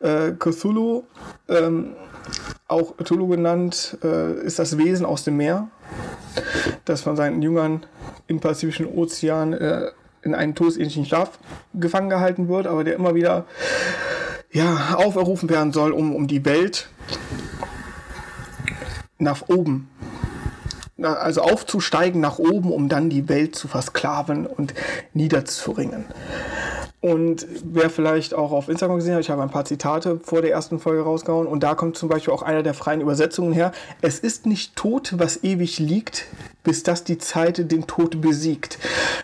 äh, 0.00 0.32
Cthulhu, 0.32 1.04
ähm, 1.48 1.94
auch 2.68 2.96
Cthulhu 2.96 3.28
genannt, 3.28 3.98
äh, 4.02 4.34
ist 4.40 4.58
das 4.58 4.78
Wesen 4.78 5.06
aus 5.06 5.24
dem 5.24 5.36
Meer, 5.36 5.68
das 6.84 7.02
von 7.02 7.16
seinen 7.16 7.42
Jüngern 7.42 7.84
im 8.26 8.40
Pazifischen 8.40 8.86
Ozean 8.86 9.52
äh, 9.52 9.90
in 10.22 10.34
einen 10.34 10.54
todesähnlichen 10.54 11.04
Schlaf 11.04 11.38
gefangen 11.74 12.10
gehalten 12.10 12.48
wird, 12.48 12.66
aber 12.66 12.84
der 12.84 12.94
immer 12.94 13.14
wieder 13.14 13.46
ja, 14.50 14.94
auferrufen 14.96 15.48
werden 15.50 15.72
soll, 15.72 15.92
um, 15.92 16.14
um 16.14 16.26
die 16.26 16.44
Welt 16.44 16.88
nach 19.18 19.48
oben 19.48 19.88
also 21.02 21.42
aufzusteigen 21.42 22.20
nach 22.20 22.38
oben, 22.38 22.72
um 22.72 22.88
dann 22.88 23.10
die 23.10 23.28
Welt 23.28 23.54
zu 23.54 23.68
versklaven 23.68 24.46
und 24.46 24.74
niederzuringen. 25.12 26.06
Und 27.06 27.46
wer 27.62 27.88
vielleicht 27.88 28.34
auch 28.34 28.50
auf 28.50 28.68
Instagram 28.68 28.96
gesehen 28.96 29.14
hat, 29.14 29.20
ich 29.20 29.30
habe 29.30 29.40
ein 29.40 29.48
paar 29.48 29.64
Zitate 29.64 30.18
vor 30.24 30.42
der 30.42 30.50
ersten 30.50 30.80
Folge 30.80 31.02
rausgehauen 31.02 31.46
und 31.46 31.62
da 31.62 31.76
kommt 31.76 31.96
zum 31.96 32.08
Beispiel 32.08 32.34
auch 32.34 32.42
einer 32.42 32.64
der 32.64 32.74
freien 32.74 33.00
Übersetzungen 33.00 33.52
her. 33.52 33.70
Es 34.00 34.18
ist 34.18 34.44
nicht 34.44 34.74
tot, 34.74 35.14
was 35.16 35.44
ewig 35.44 35.78
liegt, 35.78 36.24
bis 36.64 36.82
das 36.82 37.04
die 37.04 37.18
Zeit 37.18 37.70
den 37.70 37.86
Tod 37.86 38.20
besiegt. 38.20 38.80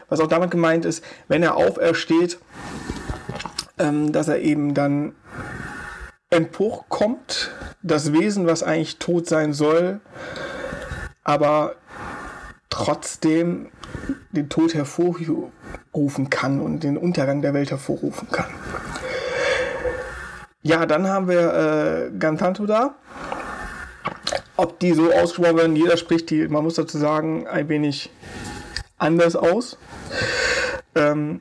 Was 0.08 0.20
auch 0.20 0.28
damit 0.28 0.52
gemeint 0.52 0.84
ist, 0.84 1.02
wenn 1.26 1.42
er 1.42 1.56
aufersteht, 1.56 2.38
ähm, 3.80 4.12
dass 4.12 4.28
er 4.28 4.38
eben 4.38 4.74
dann 4.74 5.16
emporkommt, 6.30 7.50
das 7.82 8.12
Wesen, 8.12 8.46
was 8.46 8.62
eigentlich 8.62 9.00
tot 9.00 9.26
sein 9.26 9.52
soll, 9.54 10.00
aber 11.24 11.74
trotzdem 12.70 13.72
den 14.32 14.48
Tod 14.48 14.74
hervorrufen 14.74 16.30
kann 16.30 16.60
und 16.60 16.82
den 16.82 16.96
Untergang 16.96 17.42
der 17.42 17.54
Welt 17.54 17.70
hervorrufen 17.70 18.28
kann. 18.30 18.50
Ja, 20.62 20.86
dann 20.86 21.08
haben 21.08 21.28
wir 21.28 22.10
äh, 22.10 22.18
Gantanto 22.18 22.66
da. 22.66 22.94
Ob 24.56 24.78
die 24.78 24.92
so 24.92 25.12
ausgesprochen 25.12 25.56
werden, 25.56 25.76
jeder 25.76 25.96
spricht 25.96 26.30
die, 26.30 26.46
man 26.46 26.62
muss 26.62 26.74
dazu 26.74 26.98
sagen, 26.98 27.46
ein 27.48 27.68
wenig 27.68 28.10
anders 28.96 29.34
aus. 29.34 29.76
Ähm 30.94 31.40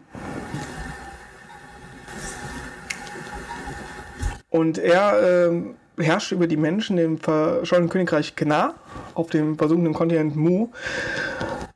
und 4.50 4.78
er 4.78 5.48
ähm, 5.50 5.76
herrscht 5.98 6.32
über 6.32 6.48
die 6.48 6.58
Menschen 6.58 6.98
im 6.98 7.18
verschollenen 7.20 7.90
Königreich 7.90 8.36
Gna 8.36 8.74
auf 9.14 9.30
dem 9.30 9.58
versunkenen 9.58 9.94
Kontinent 9.94 10.36
Mu. 10.36 10.70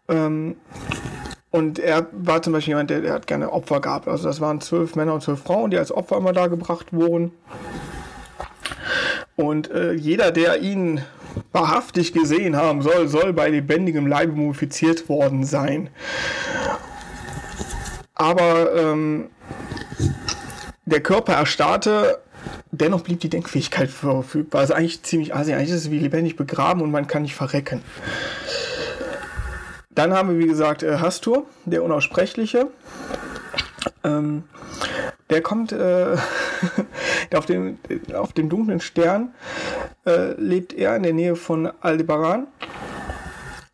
Ähm, 0.07 0.55
und 1.55 1.79
er 1.79 2.07
war 2.11 2.41
zum 2.41 2.51
Beispiel 2.51 2.73
jemand, 2.73 2.89
der, 2.89 2.99
der, 2.99 3.13
hat 3.13 3.27
gerne 3.27 3.53
Opfer 3.53 3.79
gehabt. 3.79 4.09
Also 4.09 4.27
das 4.27 4.41
waren 4.41 4.59
zwölf 4.59 4.97
Männer 4.97 5.13
und 5.13 5.21
zwölf 5.21 5.41
Frauen, 5.41 5.71
die 5.71 5.77
als 5.77 5.89
Opfer 5.89 6.17
immer 6.17 6.33
da 6.33 6.47
gebracht 6.47 6.91
wurden. 6.91 7.31
Und 9.37 9.71
äh, 9.71 9.93
jeder, 9.93 10.33
der 10.33 10.59
ihn 10.59 11.01
wahrhaftig 11.53 12.11
gesehen 12.11 12.57
haben 12.57 12.81
soll, 12.81 13.07
soll 13.07 13.31
bei 13.31 13.47
lebendigem 13.47 14.05
Leibe 14.05 14.33
mumifiziert 14.33 15.07
worden 15.07 15.45
sein. 15.45 15.89
Aber 18.15 18.75
ähm, 18.75 19.29
der 20.85 20.99
Körper 20.99 21.35
erstarrte 21.35 22.19
dennoch 22.71 23.01
blieb 23.01 23.21
die 23.21 23.29
Denkfähigkeit 23.29 23.89
verfügbar. 23.89 24.61
Also 24.61 24.73
eigentlich 24.73 25.03
ziemlich 25.03 25.33
assi. 25.33 25.53
Eigentlich 25.53 25.69
ist 25.69 25.85
es 25.85 25.91
wie 25.91 25.99
lebendig 25.99 26.35
begraben 26.35 26.81
und 26.81 26.91
man 26.91 27.07
kann 27.07 27.21
nicht 27.21 27.35
verrecken. 27.35 27.81
Dann 29.95 30.13
haben 30.13 30.29
wir, 30.29 30.39
wie 30.39 30.47
gesagt, 30.47 30.83
äh, 30.83 30.97
Hastur, 30.97 31.45
der 31.65 31.83
Unaussprechliche. 31.83 32.67
Ähm, 34.03 34.43
der 35.29 35.41
kommt 35.41 35.71
äh, 35.71 36.15
auf, 37.35 37.45
dem, 37.45 37.79
auf 38.13 38.33
dem 38.33 38.49
dunklen 38.49 38.79
Stern, 38.79 39.33
äh, 40.05 40.33
lebt 40.39 40.73
er 40.73 40.95
in 40.95 41.03
der 41.03 41.13
Nähe 41.13 41.35
von 41.35 41.71
Aldebaran 41.81 42.47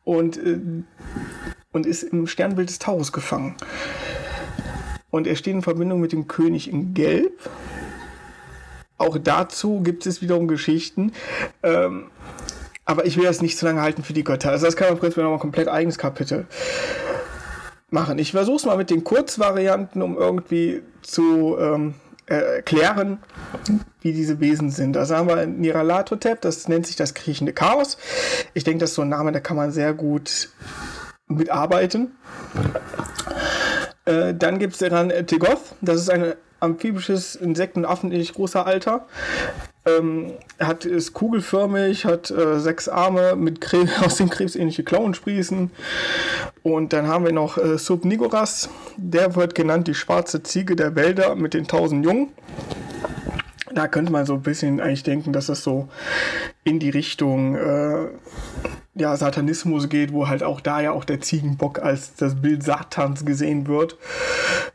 und, 0.03 0.37
äh, 0.37 0.59
und 1.73 1.85
ist 1.85 2.03
im 2.03 2.27
Sternbild 2.27 2.69
des 2.69 2.79
Taurus 2.79 3.11
gefangen. 3.11 3.55
Und 5.09 5.27
er 5.27 5.35
steht 5.35 5.53
in 5.53 5.61
Verbindung 5.61 5.99
mit 5.99 6.13
dem 6.13 6.27
König 6.27 6.69
in 6.69 6.93
Gelb 6.93 7.49
auch 9.01 9.17
dazu 9.17 9.81
gibt 9.81 10.05
es 10.05 10.21
wiederum 10.21 10.47
Geschichten. 10.47 11.11
Ähm, 11.63 12.11
aber 12.91 13.05
ich 13.05 13.15
will 13.15 13.23
das 13.23 13.41
nicht 13.41 13.57
zu 13.57 13.65
lange 13.65 13.81
halten 13.81 14.03
für 14.03 14.11
die 14.11 14.25
Götter. 14.25 14.51
Also 14.51 14.65
das 14.65 14.75
kann 14.75 14.89
man 14.89 14.99
prinzipiell 14.99 15.23
nochmal 15.23 15.37
ein 15.37 15.41
komplett 15.41 15.69
eigenes 15.69 15.97
Kapitel 15.97 16.45
machen. 17.89 18.19
Ich 18.19 18.31
versuche 18.31 18.57
es 18.57 18.65
mal 18.65 18.75
mit 18.75 18.89
den 18.89 19.05
Kurzvarianten, 19.05 20.01
um 20.01 20.17
irgendwie 20.17 20.81
zu 21.01 21.57
ähm, 21.57 21.93
erklären, 22.25 23.19
wie 24.01 24.11
diese 24.11 24.41
Wesen 24.41 24.71
sind. 24.71 24.97
Also 24.97 25.15
haben 25.15 25.29
wir 25.29 25.45
Niralatotep, 25.45 26.41
das 26.41 26.67
nennt 26.67 26.85
sich 26.85 26.97
das 26.97 27.13
kriechende 27.13 27.53
Chaos. 27.53 27.97
Ich 28.53 28.65
denke, 28.65 28.79
das 28.79 28.89
ist 28.89 28.95
so 28.95 29.03
ein 29.03 29.09
Name, 29.09 29.31
da 29.31 29.39
kann 29.39 29.55
man 29.55 29.71
sehr 29.71 29.93
gut 29.93 30.49
mitarbeiten. 31.27 32.11
Äh, 34.03 34.33
dann 34.33 34.59
gibt 34.59 34.73
es 34.73 34.79
dann 34.79 35.09
Tegoth, 35.27 35.61
das 35.79 36.01
ist 36.01 36.09
eine 36.09 36.35
amphibisches 36.59 37.35
Insekten- 37.35 37.79
und 37.79 37.85
Affenähnlich 37.85 38.33
großer 38.33 38.65
Alter. 38.65 39.07
Ähm, 39.83 40.33
hat, 40.59 40.85
ist 40.85 41.13
kugelförmig, 41.13 42.05
hat 42.05 42.29
äh, 42.29 42.59
sechs 42.59 42.87
Arme 42.87 43.35
mit 43.35 43.61
Krebs, 43.61 43.91
aus 44.05 44.17
dem 44.17 44.29
Krebs 44.29 44.55
ähnliche 44.55 44.83
Klauen 44.83 45.13
sprießen. 45.13 45.71
Und 46.61 46.93
dann 46.93 47.07
haben 47.07 47.25
wir 47.25 47.33
noch 47.33 47.57
äh, 47.57 47.77
Subnigoras, 47.77 48.69
der 48.97 49.35
wird 49.35 49.55
genannt 49.55 49.87
die 49.87 49.95
schwarze 49.95 50.43
Ziege 50.43 50.75
der 50.75 50.95
Wälder 50.95 51.35
mit 51.35 51.55
den 51.55 51.67
tausend 51.67 52.05
Jungen. 52.05 52.29
Da 53.73 53.87
könnte 53.87 54.11
man 54.11 54.25
so 54.25 54.33
ein 54.33 54.41
bisschen 54.41 54.81
eigentlich 54.81 55.03
denken, 55.03 55.33
dass 55.33 55.47
das 55.47 55.63
so 55.63 55.87
in 56.63 56.79
die 56.79 56.89
Richtung 56.89 57.55
äh, 57.55 58.07
ja, 58.95 59.15
Satanismus 59.15 59.89
geht, 59.89 60.11
wo 60.11 60.27
halt 60.27 60.43
auch 60.43 60.61
da 60.61 60.81
ja 60.81 60.91
auch 60.91 61.05
der 61.05 61.21
Ziegenbock 61.21 61.79
als 61.79 62.15
das 62.15 62.35
Bild 62.35 62.63
Satans 62.63 63.25
gesehen 63.25 63.67
wird. 63.67 63.97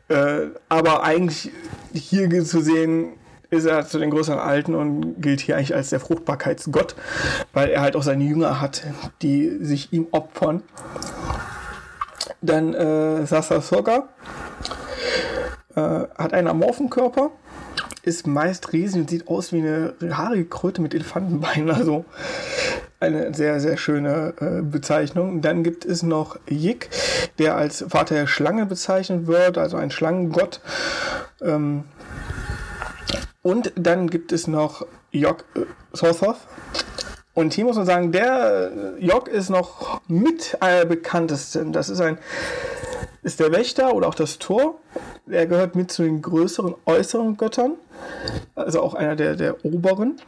Äh, 0.09 0.47
aber 0.69 1.03
eigentlich 1.03 1.51
hier 1.93 2.43
zu 2.43 2.61
sehen, 2.61 3.13
ist 3.49 3.65
er 3.65 3.87
zu 3.87 3.99
den 3.99 4.09
größeren 4.09 4.39
Alten 4.39 4.75
und 4.75 5.21
gilt 5.21 5.39
hier 5.39 5.55
eigentlich 5.55 5.75
als 5.75 5.89
der 5.89 5.99
Fruchtbarkeitsgott, 5.99 6.95
weil 7.53 7.69
er 7.69 7.81
halt 7.81 7.95
auch 7.95 8.03
seine 8.03 8.23
Jünger 8.23 8.61
hat, 8.61 8.83
die 9.21 9.57
sich 9.63 9.93
ihm 9.93 10.07
opfern. 10.11 10.63
Dann 12.41 12.73
äh, 12.73 13.25
Sasasoga 13.25 14.09
äh, 15.75 15.81
hat 15.81 16.33
einen 16.33 16.47
amorphen 16.47 16.89
Körper, 16.89 17.31
ist 18.03 18.27
meist 18.27 18.73
riesig 18.73 19.01
und 19.01 19.09
sieht 19.09 19.27
aus 19.27 19.51
wie 19.53 19.59
eine 19.59 19.93
haarige 20.17 20.45
Kröte 20.45 20.81
mit 20.81 20.93
Elefantenbeinen. 20.93 21.71
Also 21.71 22.05
eine 22.99 23.33
sehr, 23.33 23.59
sehr 23.59 23.77
schöne 23.77 24.33
äh, 24.39 24.61
Bezeichnung. 24.61 25.41
Dann 25.41 25.63
gibt 25.63 25.85
es 25.85 26.03
noch 26.03 26.39
Yik, 26.49 26.89
der 27.37 27.55
als 27.55 27.85
Vater 27.89 28.15
der 28.15 28.27
Schlange 28.27 28.65
bezeichnet 28.65 29.27
wird, 29.27 29.57
also 29.57 29.77
ein 29.77 29.91
Schlangengott. 29.91 30.61
Ähm, 31.41 31.83
und 33.47 33.71
dann 33.75 34.09
gibt 34.09 34.33
es 34.33 34.45
noch 34.47 34.85
Jok 35.13 35.45
äh, 35.55 35.61
Sothoth. 35.93 36.35
Und 37.33 37.53
hier 37.53 37.63
muss 37.63 37.77
man 37.77 37.85
sagen, 37.85 38.11
der 38.11 38.71
äh, 38.99 39.05
Jok 39.05 39.29
ist 39.29 39.49
noch 39.49 40.01
mit 40.09 40.57
einer 40.61 40.83
bekanntesten. 40.83 41.71
Das 41.71 41.87
ist 41.87 42.01
ein 42.01 42.17
ist 43.23 43.39
der 43.39 43.53
Wächter 43.53 43.95
oder 43.95 44.09
auch 44.09 44.15
das 44.15 44.37
Tor. 44.37 44.75
Er 45.29 45.47
gehört 45.47 45.77
mit 45.77 45.91
zu 45.91 46.03
den 46.03 46.21
größeren 46.21 46.75
äußeren 46.85 47.37
Göttern, 47.37 47.75
also 48.55 48.81
auch 48.81 48.95
einer 48.95 49.15
der, 49.15 49.37
der 49.37 49.63
oberen. 49.63 50.19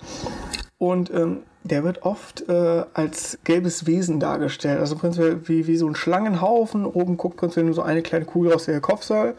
Und 0.77 1.13
ähm, 1.13 1.43
der 1.63 1.83
wird 1.83 2.03
oft 2.03 2.47
äh, 2.47 2.85
als 2.93 3.37
gelbes 3.43 3.85
Wesen 3.85 4.21
dargestellt. 4.21 4.79
Also 4.79 4.95
prinzipiell 4.95 5.41
wie, 5.49 5.67
wie 5.67 5.75
so 5.75 5.87
ein 5.87 5.95
Schlangenhaufen. 5.95 6.85
Oben 6.85 7.17
guckt 7.17 7.35
prinzipiell 7.35 7.65
nur 7.65 7.75
so 7.75 7.81
eine 7.81 8.01
kleine 8.01 8.23
Kugel 8.23 8.53
aus 8.53 8.63
der 8.63 8.79
Kopfsaal 8.79 9.35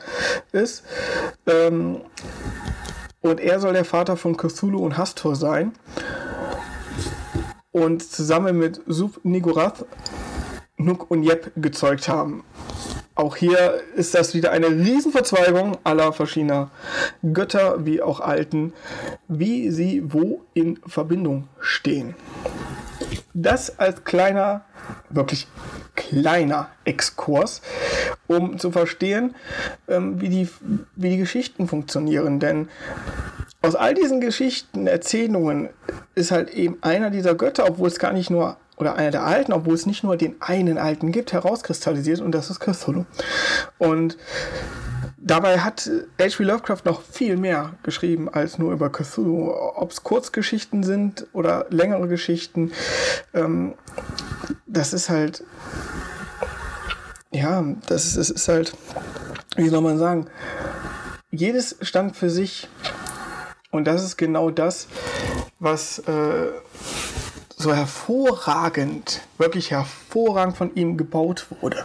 ist. 0.52 0.84
Ähm, 1.46 2.02
und 3.20 3.40
er 3.40 3.60
soll 3.60 3.72
der 3.72 3.84
Vater 3.84 4.16
von 4.16 4.36
Cthulhu 4.36 4.84
und 4.84 4.96
Hastor 4.96 5.36
sein. 5.36 5.72
Und 7.72 8.02
zusammen 8.02 8.58
mit 8.58 8.80
Sub 8.86 9.20
Nigorath 9.22 9.84
Nuk 10.76 11.10
und 11.10 11.24
Yep 11.24 11.52
gezeugt 11.56 12.08
haben. 12.08 12.42
Auch 13.14 13.36
hier 13.36 13.82
ist 13.96 14.14
das 14.14 14.34
wieder 14.34 14.50
eine 14.50 14.68
Riesenverzweigung 14.68 15.76
aller 15.84 16.12
verschiedener 16.12 16.70
Götter 17.34 17.84
wie 17.84 18.00
auch 18.00 18.20
Alten, 18.20 18.72
wie 19.28 19.70
sie 19.70 20.02
wo 20.06 20.40
in 20.54 20.78
Verbindung 20.86 21.48
stehen. 21.60 22.14
Das 23.34 23.78
als 23.78 24.04
kleiner, 24.04 24.62
wirklich 25.08 25.46
kleiner 25.94 26.68
Exkurs, 26.84 27.62
um 28.26 28.58
zu 28.58 28.70
verstehen, 28.70 29.34
ähm, 29.88 30.20
wie, 30.20 30.28
die, 30.28 30.48
wie 30.96 31.10
die 31.10 31.18
Geschichten 31.18 31.68
funktionieren. 31.68 32.40
Denn 32.40 32.68
aus 33.62 33.74
all 33.74 33.94
diesen 33.94 34.20
Geschichten, 34.20 34.86
Erzählungen 34.86 35.68
ist 36.14 36.30
halt 36.30 36.50
eben 36.50 36.78
einer 36.82 37.10
dieser 37.10 37.34
Götter, 37.34 37.66
obwohl 37.68 37.88
es 37.88 37.98
gar 37.98 38.12
nicht 38.12 38.30
nur 38.30 38.56
oder 38.80 38.96
einer 38.96 39.10
der 39.10 39.24
alten, 39.24 39.52
obwohl 39.52 39.74
es 39.74 39.84
nicht 39.84 40.02
nur 40.02 40.16
den 40.16 40.36
einen 40.40 40.78
alten 40.78 41.12
gibt, 41.12 41.32
herauskristallisiert 41.32 42.20
und 42.20 42.32
das 42.32 42.48
ist 42.48 42.60
Cthulhu. 42.60 43.04
Und 43.78 44.16
dabei 45.20 45.60
hat 45.60 45.90
H.P. 46.18 46.42
Lovecraft 46.42 46.82
noch 46.84 47.02
viel 47.02 47.36
mehr 47.36 47.74
geschrieben 47.82 48.28
als 48.28 48.58
nur 48.58 48.72
über 48.72 48.90
Cthulhu. 48.90 49.52
Ob 49.52 49.90
es 49.90 50.02
Kurzgeschichten 50.02 50.82
sind 50.82 51.26
oder 51.32 51.66
längere 51.70 52.08
Geschichten, 52.08 52.72
ähm, 53.34 53.74
das 54.66 54.92
ist 54.92 55.08
halt, 55.08 55.44
ja, 57.32 57.62
das 57.86 58.06
ist, 58.06 58.16
das 58.16 58.30
ist 58.30 58.48
halt, 58.48 58.72
wie 59.56 59.68
soll 59.68 59.82
man 59.82 59.98
sagen, 59.98 60.26
jedes 61.30 61.76
stand 61.82 62.16
für 62.16 62.30
sich 62.30 62.68
und 63.70 63.84
das 63.84 64.02
ist 64.02 64.16
genau 64.16 64.50
das, 64.50 64.88
was 65.60 66.00
äh, 66.00 66.48
so 67.56 67.74
hervorragend, 67.74 69.20
wirklich 69.38 69.70
hervorragend 69.70 70.56
von 70.56 70.74
ihm 70.74 70.96
gebaut 70.96 71.46
wurde. 71.60 71.84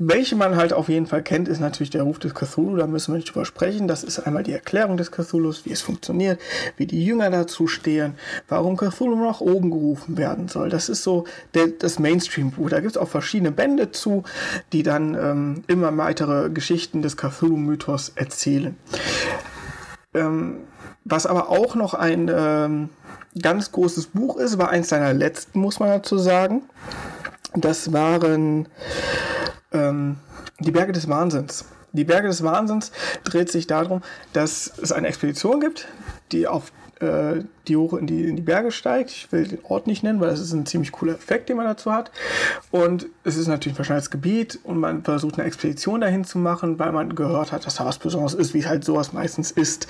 Welche 0.00 0.36
man 0.36 0.54
halt 0.54 0.72
auf 0.72 0.88
jeden 0.88 1.06
Fall 1.06 1.24
kennt, 1.24 1.48
ist 1.48 1.58
natürlich 1.58 1.90
der 1.90 2.04
Ruf 2.04 2.20
des 2.20 2.32
Cthulhu. 2.32 2.76
Da 2.76 2.86
müssen 2.86 3.12
wir 3.12 3.16
nicht 3.16 3.34
drüber 3.34 3.44
sprechen. 3.44 3.88
Das 3.88 4.04
ist 4.04 4.20
einmal 4.20 4.44
die 4.44 4.52
Erklärung 4.52 4.96
des 4.96 5.10
Cthulhus, 5.10 5.64
wie 5.64 5.72
es 5.72 5.82
funktioniert, 5.82 6.40
wie 6.76 6.86
die 6.86 7.04
Jünger 7.04 7.30
dazu 7.30 7.66
stehen, 7.66 8.14
warum 8.48 8.76
Cthulhu 8.76 9.16
nach 9.16 9.40
oben 9.40 9.72
gerufen 9.72 10.16
werden 10.16 10.46
soll. 10.46 10.68
Das 10.68 10.88
ist 10.88 11.02
so 11.02 11.24
der, 11.54 11.66
das 11.66 11.98
Mainstream-Buch. 11.98 12.70
Da 12.70 12.78
gibt 12.78 12.92
es 12.92 12.96
auch 12.96 13.08
verschiedene 13.08 13.50
Bände 13.50 13.90
zu, 13.90 14.22
die 14.72 14.84
dann 14.84 15.14
ähm, 15.14 15.64
immer 15.66 15.96
weitere 15.96 16.48
Geschichten 16.48 17.02
des 17.02 17.16
Cthulhu-Mythos 17.16 18.12
erzählen. 18.14 18.76
Ähm, 20.14 20.58
was 21.04 21.26
aber 21.26 21.48
auch 21.48 21.74
noch 21.74 21.94
ein 21.94 22.30
ähm, 22.32 22.90
ganz 23.42 23.72
großes 23.72 24.06
Buch 24.06 24.36
ist, 24.36 24.58
war 24.58 24.68
eins 24.68 24.90
seiner 24.90 25.12
letzten, 25.12 25.58
muss 25.58 25.80
man 25.80 25.88
dazu 25.88 26.18
sagen. 26.18 26.62
Das 27.54 27.92
waren 27.92 28.68
ähm, 29.72 30.16
die 30.58 30.70
Berge 30.70 30.92
des 30.92 31.08
Wahnsinns. 31.08 31.64
Die 31.92 32.04
Berge 32.04 32.28
des 32.28 32.42
Wahnsinns 32.42 32.92
dreht 33.24 33.50
sich 33.50 33.66
darum, 33.66 34.02
dass 34.32 34.72
es 34.80 34.92
eine 34.92 35.08
Expedition 35.08 35.60
gibt, 35.60 35.88
die 36.32 36.46
auf 36.46 36.70
äh, 37.00 37.44
die 37.66 37.76
hoch 37.76 37.94
in 37.94 38.06
die, 38.06 38.24
in 38.24 38.36
die 38.36 38.42
Berge 38.42 38.72
steigt. 38.72 39.10
Ich 39.10 39.32
will 39.32 39.46
den 39.46 39.64
Ort 39.64 39.86
nicht 39.86 40.02
nennen, 40.02 40.20
weil 40.20 40.28
das 40.28 40.40
ist 40.40 40.52
ein 40.52 40.66
ziemlich 40.66 40.92
cooler 40.92 41.14
Effekt, 41.14 41.48
den 41.48 41.56
man 41.56 41.66
dazu 41.66 41.92
hat. 41.92 42.10
Und 42.70 43.06
es 43.24 43.36
ist 43.36 43.46
natürlich 43.46 43.74
ein 43.74 43.76
verschneites 43.76 44.10
Gebiet 44.10 44.58
und 44.64 44.78
man 44.78 45.02
versucht 45.02 45.38
eine 45.38 45.46
Expedition 45.46 46.00
dahin 46.00 46.24
zu 46.24 46.38
machen, 46.38 46.78
weil 46.78 46.92
man 46.92 47.14
gehört 47.14 47.52
hat, 47.52 47.64
dass 47.64 47.76
da 47.76 47.86
was 47.86 47.98
Besonderes 47.98 48.34
ist, 48.34 48.52
wie 48.52 48.66
halt 48.66 48.84
sowas 48.84 49.12
meistens 49.12 49.50
ist 49.50 49.86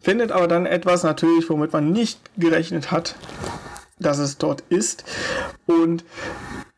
findet 0.00 0.32
aber 0.32 0.48
dann 0.48 0.66
etwas 0.66 1.02
natürlich, 1.02 1.48
womit 1.50 1.72
man 1.72 1.92
nicht 1.92 2.20
gerechnet 2.36 2.90
hat, 2.90 3.14
dass 3.98 4.18
es 4.18 4.38
dort 4.38 4.62
ist. 4.68 5.04
Und 5.66 6.04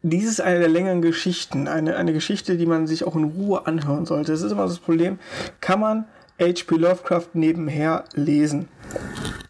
dies 0.02 0.28
ist 0.28 0.40
eine 0.40 0.58
der 0.58 0.68
längeren 0.68 1.00
Geschichten, 1.00 1.68
eine, 1.68 1.96
eine 1.96 2.12
Geschichte, 2.12 2.56
die 2.56 2.66
man 2.66 2.86
sich 2.86 3.04
auch 3.04 3.14
in 3.14 3.24
Ruhe 3.24 3.66
anhören 3.66 4.04
sollte. 4.04 4.32
Das 4.32 4.42
ist 4.42 4.52
immer 4.52 4.66
das 4.66 4.80
Problem, 4.80 5.18
kann 5.60 5.80
man 5.80 6.04
H.P. 6.40 6.76
Lovecraft 6.76 7.28
nebenher 7.34 8.04
lesen? 8.14 8.68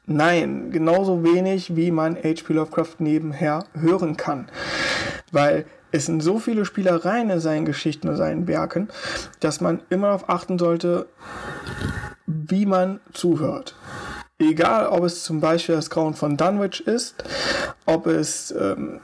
Nein, 0.05 0.71
genauso 0.71 1.25
wenig 1.25 1.75
wie 1.75 1.91
man 1.91 2.17
H.P. 2.17 2.53
Lovecraft 2.53 2.97
nebenher 2.99 3.65
hören 3.73 4.17
kann. 4.17 4.49
Weil 5.31 5.65
es 5.91 6.07
sind 6.07 6.23
so 6.23 6.39
viele 6.39 6.65
Spielereien 6.65 7.31
in 7.31 7.41
seinen 7.41 7.65
Geschichten 7.65 8.09
und 8.09 8.17
seinen 8.17 8.47
Werken, 8.47 8.89
dass 9.41 9.61
man 9.61 9.81
immer 9.89 10.09
darauf 10.09 10.29
achten 10.29 10.59
sollte, 10.59 11.07
wie 12.27 12.67
man 12.67 13.01
zuhört. 13.13 13.75
Egal, 14.39 14.89
ob 14.89 15.05
es 15.05 15.23
zum 15.23 15.41
Beispiel 15.41 15.77
das 15.77 15.89
Grauen 15.89 16.15
von 16.15 16.37
Dunwich 16.37 16.87
ist, 16.87 17.23
ob 17.87 18.07
es 18.07 18.53
ähm, 18.59 19.01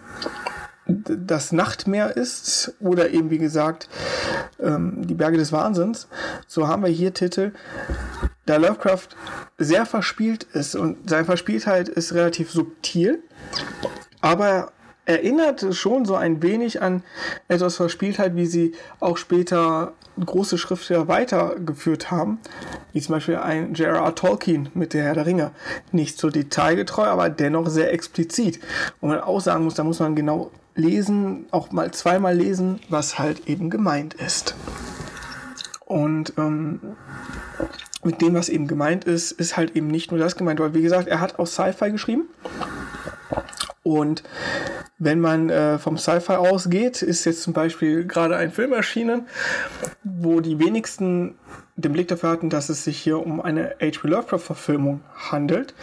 das 0.88 1.52
Nachtmeer 1.52 2.16
ist 2.16 2.74
oder 2.80 3.10
eben 3.10 3.30
wie 3.30 3.38
gesagt 3.38 3.88
ähm, 4.58 5.06
die 5.06 5.14
Berge 5.14 5.36
des 5.36 5.52
Wahnsinns, 5.52 6.08
so 6.46 6.66
haben 6.66 6.82
wir 6.82 6.90
hier 6.90 7.12
Titel, 7.12 7.52
da 8.46 8.56
Lovecraft 8.56 9.08
sehr 9.58 9.84
verspielt 9.84 10.44
ist 10.44 10.74
und 10.74 11.08
seine 11.08 11.26
Verspieltheit 11.26 11.88
ist 11.88 12.14
relativ 12.14 12.50
subtil, 12.50 13.22
aber 14.22 14.72
erinnert 15.04 15.74
schon 15.74 16.04
so 16.04 16.16
ein 16.16 16.42
wenig 16.42 16.82
an 16.82 17.02
etwas 17.48 17.76
Verspieltheit, 17.76 18.36
wie 18.36 18.46
sie 18.46 18.72
auch 19.00 19.16
später 19.16 19.94
große 20.24 20.58
Schriftsteller 20.58 21.08
weitergeführt 21.08 22.10
haben, 22.10 22.38
wie 22.92 23.00
zum 23.00 23.14
Beispiel 23.14 23.36
ein 23.36 23.74
J.R.R. 23.74 24.14
Tolkien 24.14 24.68
mit 24.74 24.92
der 24.92 25.04
Herr 25.04 25.14
der 25.14 25.26
Ringe. 25.26 25.52
Nicht 25.92 26.18
so 26.18 26.28
detailgetreu, 26.28 27.04
aber 27.04 27.30
dennoch 27.30 27.68
sehr 27.68 27.92
explizit. 27.92 28.60
Und 29.00 29.08
man 29.08 29.20
auch 29.20 29.40
sagen 29.40 29.64
muss, 29.64 29.74
da 29.74 29.84
muss 29.84 30.00
man 30.00 30.14
genau 30.14 30.50
lesen, 30.78 31.46
auch 31.50 31.72
mal 31.72 31.90
zweimal 31.90 32.36
lesen, 32.36 32.80
was 32.88 33.18
halt 33.18 33.48
eben 33.48 33.68
gemeint 33.68 34.14
ist. 34.14 34.54
Und 35.84 36.34
ähm, 36.38 36.80
mit 38.04 38.20
dem, 38.22 38.34
was 38.34 38.48
eben 38.48 38.66
gemeint 38.66 39.04
ist, 39.04 39.32
ist 39.32 39.56
halt 39.56 39.74
eben 39.76 39.88
nicht 39.88 40.10
nur 40.10 40.20
das 40.20 40.36
gemeint, 40.36 40.60
weil 40.60 40.74
wie 40.74 40.82
gesagt, 40.82 41.08
er 41.08 41.20
hat 41.20 41.38
auch 41.38 41.46
Sci-Fi 41.46 41.90
geschrieben. 41.90 42.28
Und 43.82 44.22
wenn 44.98 45.20
man 45.20 45.50
äh, 45.50 45.78
vom 45.78 45.96
Sci-Fi 45.96 46.34
ausgeht, 46.34 47.02
ist 47.02 47.24
jetzt 47.24 47.42
zum 47.42 47.52
Beispiel 47.52 48.04
gerade 48.04 48.36
ein 48.36 48.50
Film 48.50 48.72
erschienen, 48.72 49.26
wo 50.04 50.40
die 50.40 50.58
wenigsten 50.58 51.36
den 51.78 51.92
Blick 51.92 52.08
dafür 52.08 52.30
hatten, 52.30 52.50
dass 52.50 52.68
es 52.68 52.82
sich 52.82 52.98
hier 52.98 53.24
um 53.24 53.40
eine 53.40 53.76
H.P. 53.80 54.08
Lovecraft-Verfilmung 54.08 55.00
handelt. 55.30 55.74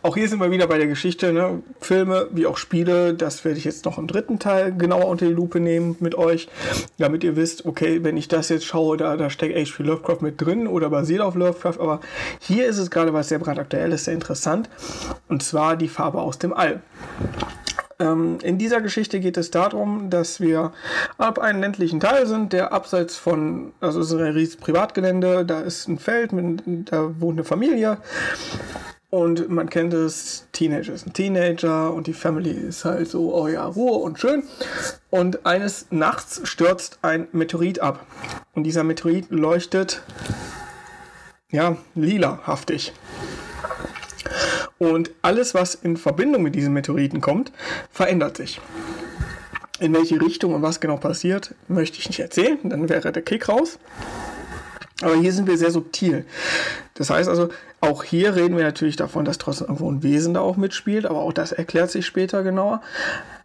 Auch 0.00 0.16
hier 0.16 0.28
sind 0.28 0.38
wir 0.40 0.52
wieder 0.52 0.68
bei 0.68 0.78
der 0.78 0.86
Geschichte, 0.86 1.32
ne? 1.32 1.62
Filme 1.80 2.28
wie 2.30 2.46
auch 2.46 2.56
Spiele, 2.56 3.12
das 3.12 3.44
werde 3.44 3.58
ich 3.58 3.64
jetzt 3.64 3.84
noch 3.84 3.98
im 3.98 4.06
dritten 4.06 4.38
Teil 4.38 4.72
genauer 4.72 5.08
unter 5.08 5.26
die 5.26 5.32
Lupe 5.32 5.58
nehmen 5.58 5.96
mit 5.98 6.14
euch, 6.14 6.48
damit 6.98 7.24
ihr 7.24 7.34
wisst, 7.34 7.66
okay, 7.66 8.04
wenn 8.04 8.16
ich 8.16 8.28
das 8.28 8.50
jetzt 8.50 8.64
schaue, 8.64 8.96
da, 8.96 9.16
da 9.16 9.30
steckt 9.30 9.56
H.P. 9.56 9.82
Lovecraft 9.82 10.18
mit 10.20 10.40
drin 10.40 10.68
oder 10.68 10.90
basiert 10.90 11.22
auf 11.22 11.34
Lovecraft, 11.34 11.80
aber 11.80 12.00
hier 12.38 12.66
ist 12.66 12.78
es 12.78 12.90
gerade 12.90 13.12
was 13.12 13.28
sehr 13.28 13.40
brandaktuell 13.40 13.92
ist, 13.92 14.04
sehr 14.04 14.14
interessant, 14.14 14.70
und 15.28 15.42
zwar 15.42 15.76
die 15.76 15.88
Farbe 15.88 16.20
aus 16.20 16.38
dem 16.38 16.52
All. 16.52 16.82
Ähm, 18.02 18.38
in 18.42 18.58
dieser 18.58 18.80
Geschichte 18.80 19.20
geht 19.20 19.36
es 19.36 19.50
darum, 19.50 20.10
dass 20.10 20.40
wir 20.40 20.72
ab 21.18 21.38
einem 21.38 21.60
ländlichen 21.60 22.00
Teil 22.00 22.26
sind, 22.26 22.52
der 22.52 22.72
abseits 22.72 23.16
von, 23.16 23.72
also 23.80 24.00
es 24.00 24.10
ist 24.10 24.14
ein 24.14 24.32
riesiges 24.32 24.56
Privatgelände, 24.56 25.44
da 25.44 25.60
ist 25.60 25.88
ein 25.88 25.98
Feld, 25.98 26.32
mit, 26.32 26.62
da 26.90 27.20
wohnt 27.20 27.38
eine 27.38 27.44
Familie. 27.44 27.98
Und 29.10 29.50
man 29.50 29.68
kennt 29.68 29.92
es, 29.92 30.48
Teenager 30.52 30.94
ist 30.94 31.06
ein 31.06 31.12
Teenager 31.12 31.92
und 31.92 32.06
die 32.06 32.14
Family 32.14 32.50
ist 32.50 32.84
halt 32.84 33.08
so, 33.08 33.34
oh 33.34 33.46
ja, 33.46 33.66
Ruhe 33.66 33.98
und 33.98 34.18
schön. 34.18 34.42
Und 35.10 35.46
eines 35.46 35.86
Nachts 35.90 36.40
stürzt 36.44 36.98
ein 37.02 37.28
Meteorit 37.32 37.80
ab. 37.80 38.06
Und 38.54 38.64
dieser 38.64 38.84
Meteorit 38.84 39.30
leuchtet, 39.30 40.02
ja, 41.50 41.76
lilahaftig. 41.94 42.94
Und 44.82 45.12
alles, 45.22 45.54
was 45.54 45.76
in 45.76 45.96
Verbindung 45.96 46.42
mit 46.42 46.56
diesen 46.56 46.72
Meteoriten 46.72 47.20
kommt, 47.20 47.52
verändert 47.92 48.36
sich. 48.36 48.60
In 49.78 49.94
welche 49.94 50.20
Richtung 50.20 50.54
und 50.54 50.62
was 50.62 50.80
genau 50.80 50.96
passiert, 50.96 51.54
möchte 51.68 52.00
ich 52.00 52.08
nicht 52.08 52.18
erzählen, 52.18 52.58
dann 52.64 52.88
wäre 52.88 53.12
der 53.12 53.22
Kick 53.22 53.48
raus. 53.48 53.78
Aber 55.00 55.14
hier 55.14 55.32
sind 55.32 55.46
wir 55.46 55.56
sehr 55.56 55.70
subtil. 55.70 56.24
Das 56.94 57.10
heißt 57.10 57.28
also, 57.28 57.50
auch 57.80 58.02
hier 58.02 58.34
reden 58.34 58.56
wir 58.56 58.64
natürlich 58.64 58.96
davon, 58.96 59.24
dass 59.24 59.38
trotzdem 59.38 59.68
irgendwo 59.68 59.88
ein 59.88 60.02
Wesen 60.02 60.34
da 60.34 60.40
auch 60.40 60.56
mitspielt, 60.56 61.06
aber 61.06 61.20
auch 61.20 61.32
das 61.32 61.52
erklärt 61.52 61.92
sich 61.92 62.04
später 62.04 62.42
genauer. 62.42 62.82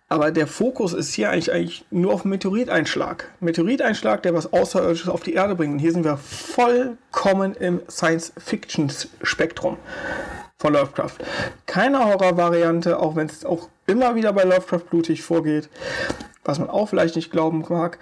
Aber 0.09 0.31
der 0.31 0.47
Fokus 0.47 0.93
ist 0.93 1.13
hier 1.13 1.29
eigentlich, 1.29 1.51
eigentlich 1.51 1.85
nur 1.91 2.13
auf 2.13 2.25
Meteoriteinschlag. 2.25 3.29
Meteoriteinschlag, 3.41 4.23
der 4.23 4.33
was 4.33 4.51
Außerirdisches 4.51 5.09
auf 5.09 5.21
die 5.21 5.33
Erde 5.33 5.53
bringt. 5.53 5.73
Und 5.73 5.79
hier 5.79 5.91
sind 5.91 6.03
wir 6.03 6.17
vollkommen 6.17 7.53
im 7.53 7.81
Science-Fiction-Spektrum 7.87 9.77
von 10.59 10.73
Lovecraft. 10.73 11.17
Keine 11.65 12.03
Horror-Variante, 12.03 12.99
auch 12.99 13.15
wenn 13.15 13.27
es 13.27 13.45
auch 13.45 13.69
immer 13.85 14.15
wieder 14.15 14.33
bei 14.33 14.43
Lovecraft 14.43 14.89
blutig 14.89 15.21
vorgeht, 15.21 15.69
was 16.43 16.59
man 16.59 16.69
auch 16.69 16.89
vielleicht 16.89 17.15
nicht 17.15 17.31
glauben 17.31 17.63
mag. 17.69 17.99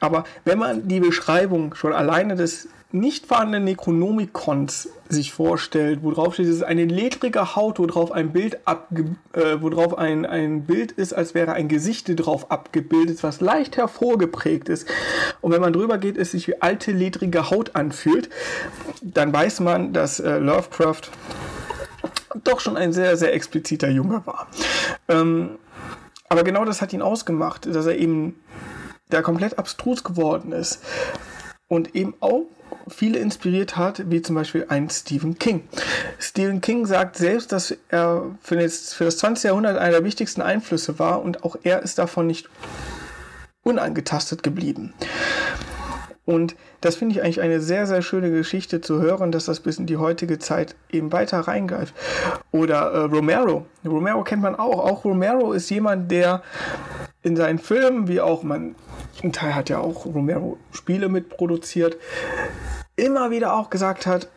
Aber 0.00 0.24
wenn 0.44 0.58
man 0.58 0.86
die 0.86 1.00
Beschreibung 1.00 1.74
schon 1.74 1.92
alleine 1.92 2.36
des 2.36 2.68
nicht 2.92 3.26
vorhandenen 3.26 3.64
Necronomicons 3.64 4.88
sich 5.08 5.32
vorstellt, 5.32 6.00
wo 6.02 6.12
drauf 6.12 6.34
steht, 6.34 6.46
es 6.46 6.56
ist 6.56 6.62
eine 6.62 6.84
ledrige 6.84 7.56
Haut, 7.56 7.80
wo 7.80 7.86
drauf 7.86 8.12
ein 8.12 8.32
Bild 8.32 8.60
abge 8.64 9.16
äh, 9.32 9.60
wo 9.60 9.96
ein, 9.96 10.24
ein 10.24 10.62
Bild 10.62 10.92
ist, 10.92 11.12
als 11.12 11.34
wäre 11.34 11.52
ein 11.52 11.68
Gesicht 11.68 12.06
drauf 12.14 12.50
abgebildet, 12.50 13.22
was 13.22 13.40
leicht 13.40 13.76
hervorgeprägt 13.76 14.68
ist. 14.68 14.88
Und 15.40 15.52
wenn 15.52 15.60
man 15.60 15.72
drüber 15.72 15.98
geht, 15.98 16.16
es 16.16 16.30
sich 16.30 16.46
wie 16.46 16.62
alte 16.62 16.92
ledrige 16.92 17.50
Haut 17.50 17.74
anfühlt, 17.74 18.30
dann 19.02 19.32
weiß 19.32 19.60
man, 19.60 19.92
dass 19.92 20.20
äh, 20.20 20.38
Lovecraft 20.38 21.10
doch 22.44 22.60
schon 22.60 22.76
ein 22.76 22.92
sehr, 22.92 23.16
sehr 23.16 23.34
expliziter 23.34 23.88
Junge 23.88 24.22
war. 24.26 24.48
Ähm, 25.08 25.58
aber 26.28 26.44
genau 26.44 26.64
das 26.64 26.82
hat 26.82 26.92
ihn 26.92 27.02
ausgemacht, 27.02 27.66
dass 27.66 27.86
er 27.86 27.96
eben 27.96 28.40
da 29.08 29.22
komplett 29.22 29.58
abstrus 29.58 30.02
geworden 30.02 30.52
ist 30.52 30.82
und 31.68 31.94
eben 31.94 32.14
auch 32.20 32.46
viele 32.88 33.18
inspiriert 33.18 33.76
hat, 33.76 34.10
wie 34.10 34.22
zum 34.22 34.34
Beispiel 34.34 34.66
ein 34.68 34.90
Stephen 34.90 35.38
King. 35.38 35.68
Stephen 36.18 36.60
King 36.60 36.86
sagt 36.86 37.16
selbst, 37.16 37.52
dass 37.52 37.76
er 37.88 38.22
für 38.42 38.56
das, 38.56 38.94
für 38.94 39.04
das 39.04 39.18
20. 39.18 39.44
Jahrhundert 39.44 39.78
einer 39.78 39.92
der 39.92 40.04
wichtigsten 40.04 40.42
Einflüsse 40.42 40.98
war 40.98 41.22
und 41.22 41.44
auch 41.44 41.56
er 41.62 41.82
ist 41.82 41.98
davon 41.98 42.26
nicht 42.26 42.48
unangetastet 43.62 44.42
geblieben. 44.42 44.94
Und 46.26 46.56
das 46.80 46.96
finde 46.96 47.14
ich 47.14 47.22
eigentlich 47.22 47.40
eine 47.40 47.60
sehr, 47.60 47.86
sehr 47.86 48.02
schöne 48.02 48.30
Geschichte 48.30 48.80
zu 48.80 49.00
hören, 49.00 49.30
dass 49.30 49.46
das 49.46 49.60
bis 49.60 49.78
in 49.78 49.86
die 49.86 49.96
heutige 49.96 50.38
Zeit 50.40 50.74
eben 50.90 51.12
weiter 51.12 51.38
reingreift. 51.38 51.94
Oder 52.50 52.90
äh, 52.92 52.98
Romero. 53.04 53.64
Romero 53.84 54.24
kennt 54.24 54.42
man 54.42 54.56
auch. 54.56 54.84
Auch 54.84 55.04
Romero 55.04 55.52
ist 55.52 55.70
jemand, 55.70 56.10
der 56.10 56.42
in 57.22 57.36
seinen 57.36 57.60
Filmen, 57.60 58.08
wie 58.08 58.20
auch 58.20 58.42
man, 58.42 58.74
ein 59.22 59.32
Teil 59.32 59.54
hat 59.54 59.68
ja 59.68 59.78
auch 59.78 60.04
Romero 60.04 60.58
Spiele 60.72 61.08
mitproduziert, 61.08 61.96
immer 62.96 63.30
wieder 63.30 63.54
auch 63.54 63.70
gesagt 63.70 64.06
hat, 64.06 64.28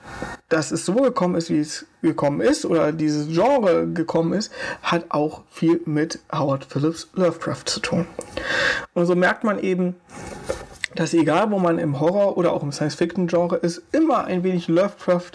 dass 0.49 0.71
es 0.71 0.85
so 0.85 0.93
gekommen 0.95 1.35
ist, 1.35 1.49
wie 1.49 1.59
es 1.59 1.85
gekommen 2.01 2.41
ist, 2.41 2.65
oder 2.65 2.91
dieses 2.91 3.27
Genre 3.27 3.87
gekommen 3.87 4.33
ist, 4.33 4.51
hat 4.83 5.05
auch 5.09 5.41
viel 5.49 5.81
mit 5.85 6.19
Howard 6.31 6.65
Phillips 6.65 7.09
Lovecraft 7.13 7.65
zu 7.65 7.79
tun. 7.79 8.05
Und 8.93 9.05
so 9.05 9.15
merkt 9.15 9.43
man 9.43 9.59
eben, 9.59 9.95
dass 10.95 11.13
egal 11.13 11.51
wo 11.51 11.59
man 11.59 11.79
im 11.79 11.99
Horror 11.99 12.37
oder 12.37 12.53
auch 12.53 12.63
im 12.63 12.71
Science-Fiction-Genre 12.71 13.57
ist, 13.57 13.81
immer 13.91 14.25
ein 14.25 14.43
wenig 14.43 14.67
Lovecraft, 14.67 15.31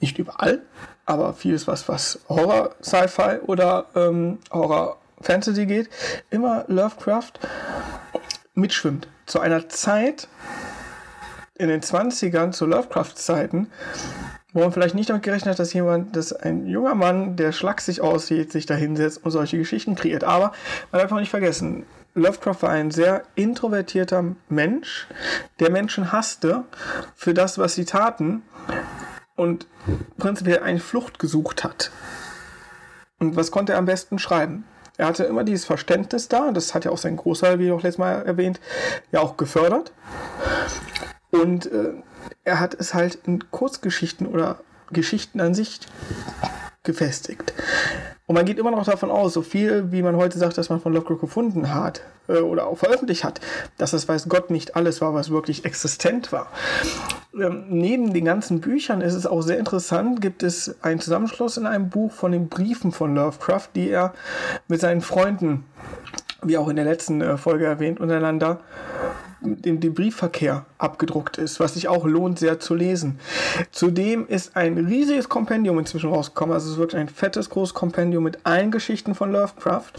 nicht 0.00 0.18
überall, 0.18 0.62
aber 1.06 1.32
vieles, 1.32 1.66
was, 1.66 1.88
was 1.88 2.20
Horror, 2.28 2.74
Sci-Fi 2.82 3.38
oder 3.46 3.86
ähm, 3.94 4.38
Horror 4.50 4.98
Fantasy 5.20 5.66
geht, 5.66 5.88
immer 6.30 6.64
Lovecraft 6.68 7.32
mitschwimmt. 8.54 9.08
Zu 9.26 9.40
einer 9.40 9.68
Zeit 9.68 10.28
in 11.56 11.68
den 11.68 11.80
20ern, 11.80 12.52
zu 12.52 12.66
Lovecraft-Zeiten, 12.66 13.68
wo 14.52 14.60
man 14.60 14.72
vielleicht 14.72 14.94
nicht 14.94 15.10
damit 15.10 15.22
gerechnet 15.22 15.52
hat, 15.52 15.58
dass 15.58 15.72
jemand, 15.72 16.14
dass 16.16 16.32
ein 16.32 16.66
junger 16.66 16.94
Mann, 16.94 17.36
der 17.36 17.52
schlaksig 17.52 18.00
aussieht, 18.00 18.52
sich 18.52 18.66
da 18.66 18.74
hinsetzt 18.74 19.24
und 19.24 19.30
solche 19.30 19.58
Geschichten 19.58 19.94
kreiert. 19.94 20.24
Aber 20.24 20.52
man 20.92 21.00
darf 21.00 21.12
auch 21.12 21.20
nicht 21.20 21.30
vergessen, 21.30 21.84
Lovecraft 22.20 22.62
war 22.62 22.70
ein 22.70 22.90
sehr 22.90 23.22
introvertierter 23.34 24.36
Mensch, 24.48 25.06
der 25.60 25.70
Menschen 25.70 26.12
hasste 26.12 26.64
für 27.14 27.34
das, 27.34 27.58
was 27.58 27.74
sie 27.74 27.84
taten 27.84 28.42
und 29.36 29.66
prinzipiell 30.18 30.60
eine 30.60 30.80
Flucht 30.80 31.18
gesucht 31.18 31.64
hat. 31.64 31.90
Und 33.18 33.36
was 33.36 33.50
konnte 33.50 33.72
er 33.72 33.78
am 33.78 33.86
besten 33.86 34.18
schreiben? 34.18 34.64
Er 34.96 35.06
hatte 35.06 35.24
immer 35.24 35.44
dieses 35.44 35.64
Verständnis 35.64 36.28
da, 36.28 36.50
das 36.50 36.74
hat 36.74 36.84
ja 36.84 36.90
auch 36.90 36.98
sein 36.98 37.16
Großteil, 37.16 37.60
wie 37.60 37.70
auch 37.70 37.82
letztes 37.82 37.98
Mal 37.98 38.22
erwähnt, 38.26 38.60
ja 39.12 39.20
auch 39.20 39.36
gefördert. 39.36 39.92
Und 41.30 41.66
äh, 41.66 41.92
er 42.44 42.60
hat 42.60 42.74
es 42.74 42.94
halt 42.94 43.18
in 43.26 43.50
Kurzgeschichten 43.50 44.26
oder 44.26 44.60
Geschichten 44.90 45.40
an 45.40 45.54
sich 45.54 45.80
gefestigt. 46.82 47.52
Und 48.28 48.34
man 48.34 48.44
geht 48.44 48.58
immer 48.58 48.70
noch 48.70 48.84
davon 48.84 49.10
aus, 49.10 49.32
so 49.32 49.40
viel 49.40 49.90
wie 49.90 50.02
man 50.02 50.14
heute 50.16 50.38
sagt, 50.38 50.58
dass 50.58 50.68
man 50.68 50.80
von 50.80 50.92
Lovecraft 50.92 51.18
gefunden 51.18 51.74
hat 51.74 52.02
äh, 52.28 52.34
oder 52.34 52.66
auch 52.66 52.76
veröffentlicht 52.76 53.24
hat, 53.24 53.40
dass 53.78 53.92
das 53.92 54.06
weiß 54.06 54.28
Gott 54.28 54.50
nicht 54.50 54.76
alles 54.76 55.00
war, 55.00 55.14
was 55.14 55.30
wirklich 55.30 55.64
existent 55.64 56.30
war. 56.30 56.48
Ähm, 57.34 57.64
neben 57.70 58.12
den 58.12 58.26
ganzen 58.26 58.60
Büchern 58.60 59.00
ist 59.00 59.14
es 59.14 59.26
auch 59.26 59.40
sehr 59.40 59.58
interessant, 59.58 60.20
gibt 60.20 60.42
es 60.42 60.76
einen 60.82 61.00
Zusammenschluss 61.00 61.56
in 61.56 61.64
einem 61.64 61.88
Buch 61.88 62.12
von 62.12 62.32
den 62.32 62.50
Briefen 62.50 62.92
von 62.92 63.14
Lovecraft, 63.14 63.70
die 63.74 63.88
er 63.88 64.12
mit 64.68 64.82
seinen 64.82 65.00
Freunden, 65.00 65.64
wie 66.42 66.58
auch 66.58 66.68
in 66.68 66.76
der 66.76 66.84
letzten 66.84 67.22
äh, 67.22 67.38
Folge 67.38 67.64
erwähnt, 67.64 67.98
untereinander 67.98 68.60
dem, 69.40 69.80
dem 69.80 69.94
Briefverkehr 69.94 70.66
abgedruckt 70.78 71.38
ist, 71.38 71.60
was 71.60 71.74
sich 71.74 71.88
auch 71.88 72.04
lohnt, 72.04 72.38
sehr 72.38 72.60
zu 72.60 72.74
lesen. 72.74 73.20
Zudem 73.70 74.26
ist 74.26 74.56
ein 74.56 74.78
riesiges 74.78 75.28
Kompendium 75.28 75.78
inzwischen 75.78 76.10
rausgekommen. 76.10 76.54
Also 76.54 76.66
es 76.66 76.72
ist 76.72 76.78
wirklich 76.78 77.00
ein 77.00 77.08
fettes, 77.08 77.50
großes 77.50 77.74
Kompendium 77.74 78.24
mit 78.24 78.40
allen 78.44 78.70
Geschichten 78.70 79.14
von 79.14 79.32
Lovecraft, 79.32 79.92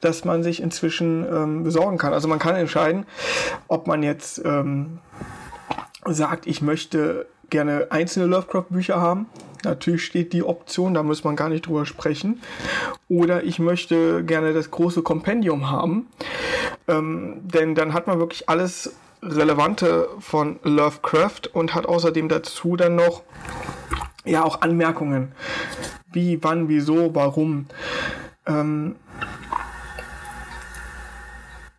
das 0.00 0.24
man 0.24 0.42
sich 0.42 0.60
inzwischen 0.60 1.24
ähm, 1.24 1.64
besorgen 1.64 1.98
kann. 1.98 2.12
Also 2.12 2.28
man 2.28 2.38
kann 2.38 2.56
entscheiden, 2.56 3.06
ob 3.68 3.86
man 3.86 4.02
jetzt 4.02 4.42
ähm, 4.44 4.98
sagt, 6.04 6.46
ich 6.46 6.62
möchte 6.62 7.26
gerne 7.50 7.88
einzelne 7.90 8.26
Lovecraft-Bücher 8.26 9.00
haben. 9.00 9.26
Natürlich 9.64 10.04
steht 10.04 10.32
die 10.32 10.42
Option, 10.42 10.94
da 10.94 11.02
muss 11.02 11.24
man 11.24 11.34
gar 11.34 11.48
nicht 11.48 11.66
drüber 11.66 11.86
sprechen. 11.86 12.40
Oder 13.08 13.44
ich 13.44 13.58
möchte 13.58 14.24
gerne 14.24 14.52
das 14.52 14.70
große 14.70 15.02
Kompendium 15.02 15.70
haben. 15.70 16.08
Ähm, 16.88 17.40
denn 17.42 17.74
dann 17.74 17.92
hat 17.92 18.06
man 18.06 18.18
wirklich 18.18 18.48
alles 18.48 18.94
Relevante 19.22 20.08
von 20.20 20.58
Lovecraft 20.62 21.48
und 21.52 21.74
hat 21.74 21.86
außerdem 21.86 22.28
dazu 22.28 22.76
dann 22.76 22.96
noch 22.96 23.22
ja 24.24 24.44
auch 24.44 24.60
Anmerkungen. 24.60 25.32
Wie, 26.12 26.42
wann, 26.42 26.68
wieso, 26.68 27.14
warum. 27.14 27.66
Ähm, 28.46 28.96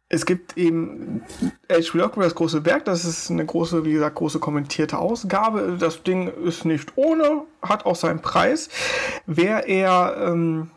es 0.10 0.26
gibt 0.26 0.58
eben 0.58 1.22
H.P. 1.70 1.98
Lovecraft, 1.98 2.24
das 2.24 2.36
große 2.36 2.66
Werk, 2.66 2.86
das 2.86 3.04
ist 3.04 3.30
eine 3.30 3.46
große, 3.46 3.84
wie 3.84 3.94
gesagt, 3.94 4.16
große 4.16 4.40
kommentierte 4.40 4.98
Ausgabe. 4.98 5.76
Das 5.78 6.04
Ding 6.04 6.32
ist 6.46 6.64
nicht 6.64 6.94
ohne, 6.96 7.44
hat 7.62 7.86
auch 7.86 7.96
seinen 7.96 8.22
Preis. 8.22 8.70
Wer 9.26 9.68
eher, 9.68 10.16
ähm, 10.20 10.72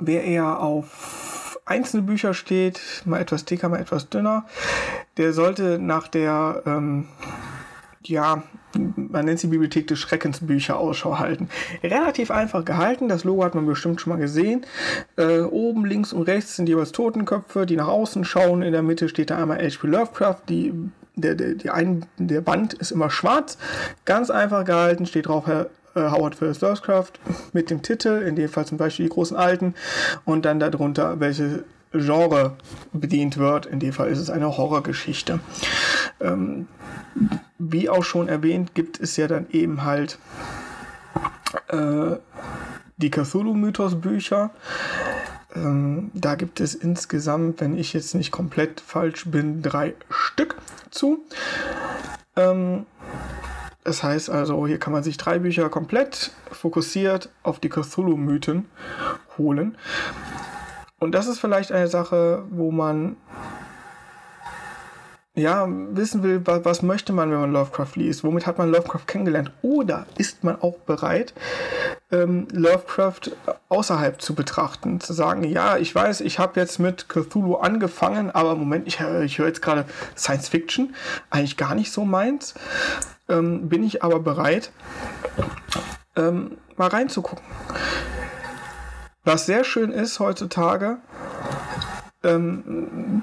wer 0.00 0.24
eher 0.24 0.60
auf 0.60 1.27
einzelne 1.68 2.02
Bücher 2.02 2.34
steht, 2.34 2.80
mal 3.04 3.20
etwas 3.20 3.44
dicker, 3.44 3.68
mal 3.68 3.80
etwas 3.80 4.08
dünner, 4.08 4.46
der 5.16 5.32
sollte 5.32 5.78
nach 5.78 6.08
der 6.08 6.62
ähm, 6.66 7.08
ja, 8.04 8.42
man 8.74 9.24
nennt 9.24 9.38
sie 9.38 9.48
Bibliothek 9.48 9.86
des 9.86 9.98
Schreckens 9.98 10.46
Bücher 10.46 10.78
Ausschau 10.78 11.18
halten. 11.18 11.48
Relativ 11.82 12.30
einfach 12.30 12.64
gehalten, 12.64 13.08
das 13.08 13.24
Logo 13.24 13.44
hat 13.44 13.54
man 13.54 13.66
bestimmt 13.66 14.00
schon 14.00 14.12
mal 14.12 14.18
gesehen. 14.18 14.64
Äh, 15.16 15.40
oben 15.40 15.84
links 15.84 16.12
und 16.12 16.22
rechts 16.22 16.56
sind 16.56 16.68
jeweils 16.68 16.92
Totenköpfe, 16.92 17.66
die 17.66 17.76
nach 17.76 17.88
außen 17.88 18.24
schauen. 18.24 18.62
In 18.62 18.72
der 18.72 18.82
Mitte 18.82 19.08
steht 19.08 19.30
da 19.30 19.38
einmal 19.38 19.58
H.P. 19.58 19.86
Lovecraft, 19.86 20.42
die 20.48 20.72
der, 21.16 21.34
der, 21.34 21.54
die 21.54 21.70
ein, 21.70 22.06
der 22.16 22.40
Band 22.40 22.74
ist 22.74 22.92
immer 22.92 23.10
schwarz, 23.10 23.58
ganz 24.04 24.30
einfach 24.30 24.64
gehalten, 24.64 25.04
steht 25.04 25.26
drauf 25.26 25.48
Herr 25.48 25.68
Howard 25.98 26.34
Phillips 26.34 26.60
Lovecraft 26.60 27.12
mit 27.52 27.70
dem 27.70 27.82
Titel, 27.82 28.22
in 28.22 28.36
dem 28.36 28.48
Fall 28.48 28.66
zum 28.66 28.78
Beispiel 28.78 29.06
die 29.06 29.12
großen 29.12 29.36
Alten 29.36 29.74
und 30.24 30.44
dann 30.44 30.60
darunter 30.60 31.20
welche 31.20 31.64
Genre 31.92 32.56
bedient 32.92 33.38
wird. 33.38 33.66
In 33.66 33.80
dem 33.80 33.92
Fall 33.92 34.08
ist 34.08 34.18
es 34.18 34.30
eine 34.30 34.56
Horrorgeschichte. 34.56 35.40
Ähm, 36.20 36.68
wie 37.58 37.88
auch 37.88 38.04
schon 38.04 38.28
erwähnt, 38.28 38.74
gibt 38.74 39.00
es 39.00 39.16
ja 39.16 39.26
dann 39.26 39.46
eben 39.50 39.84
halt 39.84 40.18
äh, 41.68 42.16
die 42.98 43.10
Cthulhu-Mythos-Bücher. 43.10 44.50
Ähm, 45.54 46.10
da 46.14 46.34
gibt 46.34 46.60
es 46.60 46.74
insgesamt, 46.74 47.60
wenn 47.60 47.76
ich 47.76 47.92
jetzt 47.92 48.14
nicht 48.14 48.30
komplett 48.30 48.80
falsch 48.80 49.26
bin, 49.26 49.62
drei 49.62 49.94
Stück 50.10 50.56
zu. 50.90 51.24
Ähm, 52.36 52.86
Das 53.88 54.02
heißt 54.02 54.28
also, 54.28 54.66
hier 54.66 54.78
kann 54.78 54.92
man 54.92 55.02
sich 55.02 55.16
drei 55.16 55.38
Bücher 55.38 55.70
komplett 55.70 56.32
fokussiert 56.52 57.30
auf 57.42 57.58
die 57.58 57.70
Cthulhu-Mythen 57.70 58.66
holen. 59.38 59.78
Und 60.98 61.12
das 61.12 61.26
ist 61.26 61.38
vielleicht 61.38 61.72
eine 61.72 61.88
Sache, 61.88 62.44
wo 62.50 62.70
man 62.70 63.16
ja, 65.34 65.66
wissen 65.66 66.22
will, 66.22 66.42
was, 66.44 66.66
was, 66.66 66.82
möchte 66.82 67.14
man, 67.14 67.30
wenn 67.30 67.40
man 67.40 67.52
Lovecraft 67.52 67.92
liest? 67.94 68.24
Womit 68.24 68.46
hat 68.46 68.58
man 68.58 68.70
Lovecraft 68.70 69.06
kennengelernt? 69.06 69.52
Oder 69.62 70.04
ist 70.18 70.44
man 70.44 70.60
auch 70.60 70.76
bereit, 70.80 71.32
ähm, 72.12 72.46
Lovecraft 72.50 73.32
außerhalb 73.70 74.20
zu 74.20 74.34
betrachten? 74.34 75.00
Zu 75.00 75.14
sagen, 75.14 75.44
ja, 75.44 75.78
ich 75.78 75.94
weiß, 75.94 76.20
ich 76.20 76.38
habe 76.38 76.60
jetzt 76.60 76.78
mit 76.78 77.08
Cthulhu 77.08 77.54
angefangen, 77.54 78.30
aber 78.32 78.54
Moment, 78.54 78.86
ich, 78.86 79.00
ich 79.24 79.38
höre 79.38 79.46
jetzt 79.46 79.62
gerade 79.62 79.86
Science 80.14 80.48
Fiction, 80.48 80.94
eigentlich 81.30 81.56
gar 81.56 81.74
nicht 81.74 81.90
so 81.90 82.04
meins. 82.04 82.52
Ähm, 83.28 83.68
bin 83.68 83.82
ich 83.82 84.02
aber 84.02 84.20
bereit, 84.20 84.72
ähm, 86.16 86.56
mal 86.76 86.88
reinzugucken. 86.88 87.44
Was 89.24 89.46
sehr 89.46 89.64
schön 89.64 89.92
ist 89.92 90.20
heutzutage, 90.20 90.98
ähm, 92.24 93.22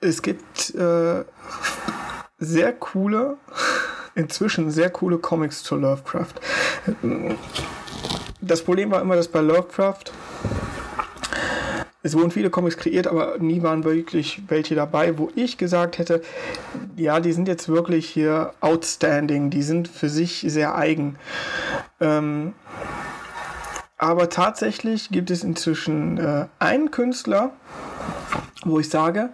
es 0.00 0.22
gibt 0.22 0.74
äh, 0.74 1.24
sehr 2.38 2.72
coole, 2.72 3.36
inzwischen 4.14 4.70
sehr 4.70 4.90
coole 4.90 5.18
Comics 5.18 5.62
zu 5.62 5.76
Lovecraft. 5.76 6.34
Das 8.40 8.62
Problem 8.62 8.90
war 8.90 9.00
immer, 9.00 9.16
dass 9.16 9.28
bei 9.28 9.40
Lovecraft 9.40 10.12
es 12.02 12.16
wurden 12.16 12.30
viele 12.30 12.50
Comics 12.50 12.76
kreiert, 12.76 13.06
aber 13.06 13.38
nie 13.38 13.62
waren 13.62 13.84
wirklich 13.84 14.42
welche 14.48 14.74
dabei, 14.74 15.18
wo 15.18 15.30
ich 15.34 15.58
gesagt 15.58 15.98
hätte, 15.98 16.22
ja, 16.96 17.20
die 17.20 17.32
sind 17.32 17.46
jetzt 17.46 17.68
wirklich 17.68 18.08
hier 18.08 18.54
outstanding, 18.60 19.50
die 19.50 19.62
sind 19.62 19.88
für 19.88 20.08
sich 20.08 20.44
sehr 20.48 20.74
eigen. 20.74 21.16
Ähm, 22.00 22.54
aber 23.98 24.30
tatsächlich 24.30 25.10
gibt 25.10 25.30
es 25.30 25.44
inzwischen 25.44 26.16
äh, 26.16 26.46
einen 26.58 26.90
Künstler, 26.90 27.52
wo 28.64 28.80
ich 28.80 28.88
sage, 28.88 29.28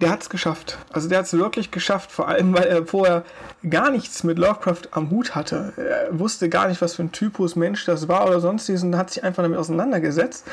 der 0.00 0.10
hat 0.10 0.22
es 0.22 0.30
geschafft. 0.30 0.78
Also 0.92 1.08
der 1.08 1.18
hat 1.18 1.26
es 1.26 1.32
wirklich 1.32 1.72
geschafft, 1.72 2.12
vor 2.12 2.28
allem 2.28 2.54
weil 2.54 2.64
er 2.64 2.86
vorher 2.86 3.24
gar 3.68 3.90
nichts 3.90 4.22
mit 4.22 4.38
Lovecraft 4.38 4.82
am 4.92 5.10
Hut 5.10 5.34
hatte. 5.34 5.72
Er 5.76 6.16
wusste 6.16 6.48
gar 6.48 6.68
nicht, 6.68 6.80
was 6.80 6.94
für 6.94 7.02
ein 7.02 7.12
Typus 7.12 7.56
Mensch 7.56 7.84
das 7.84 8.06
war 8.06 8.26
oder 8.26 8.38
sonstiges 8.38 8.84
und 8.84 8.96
hat 8.96 9.10
sich 9.10 9.24
einfach 9.24 9.42
damit 9.42 9.58
auseinandergesetzt 9.58 10.46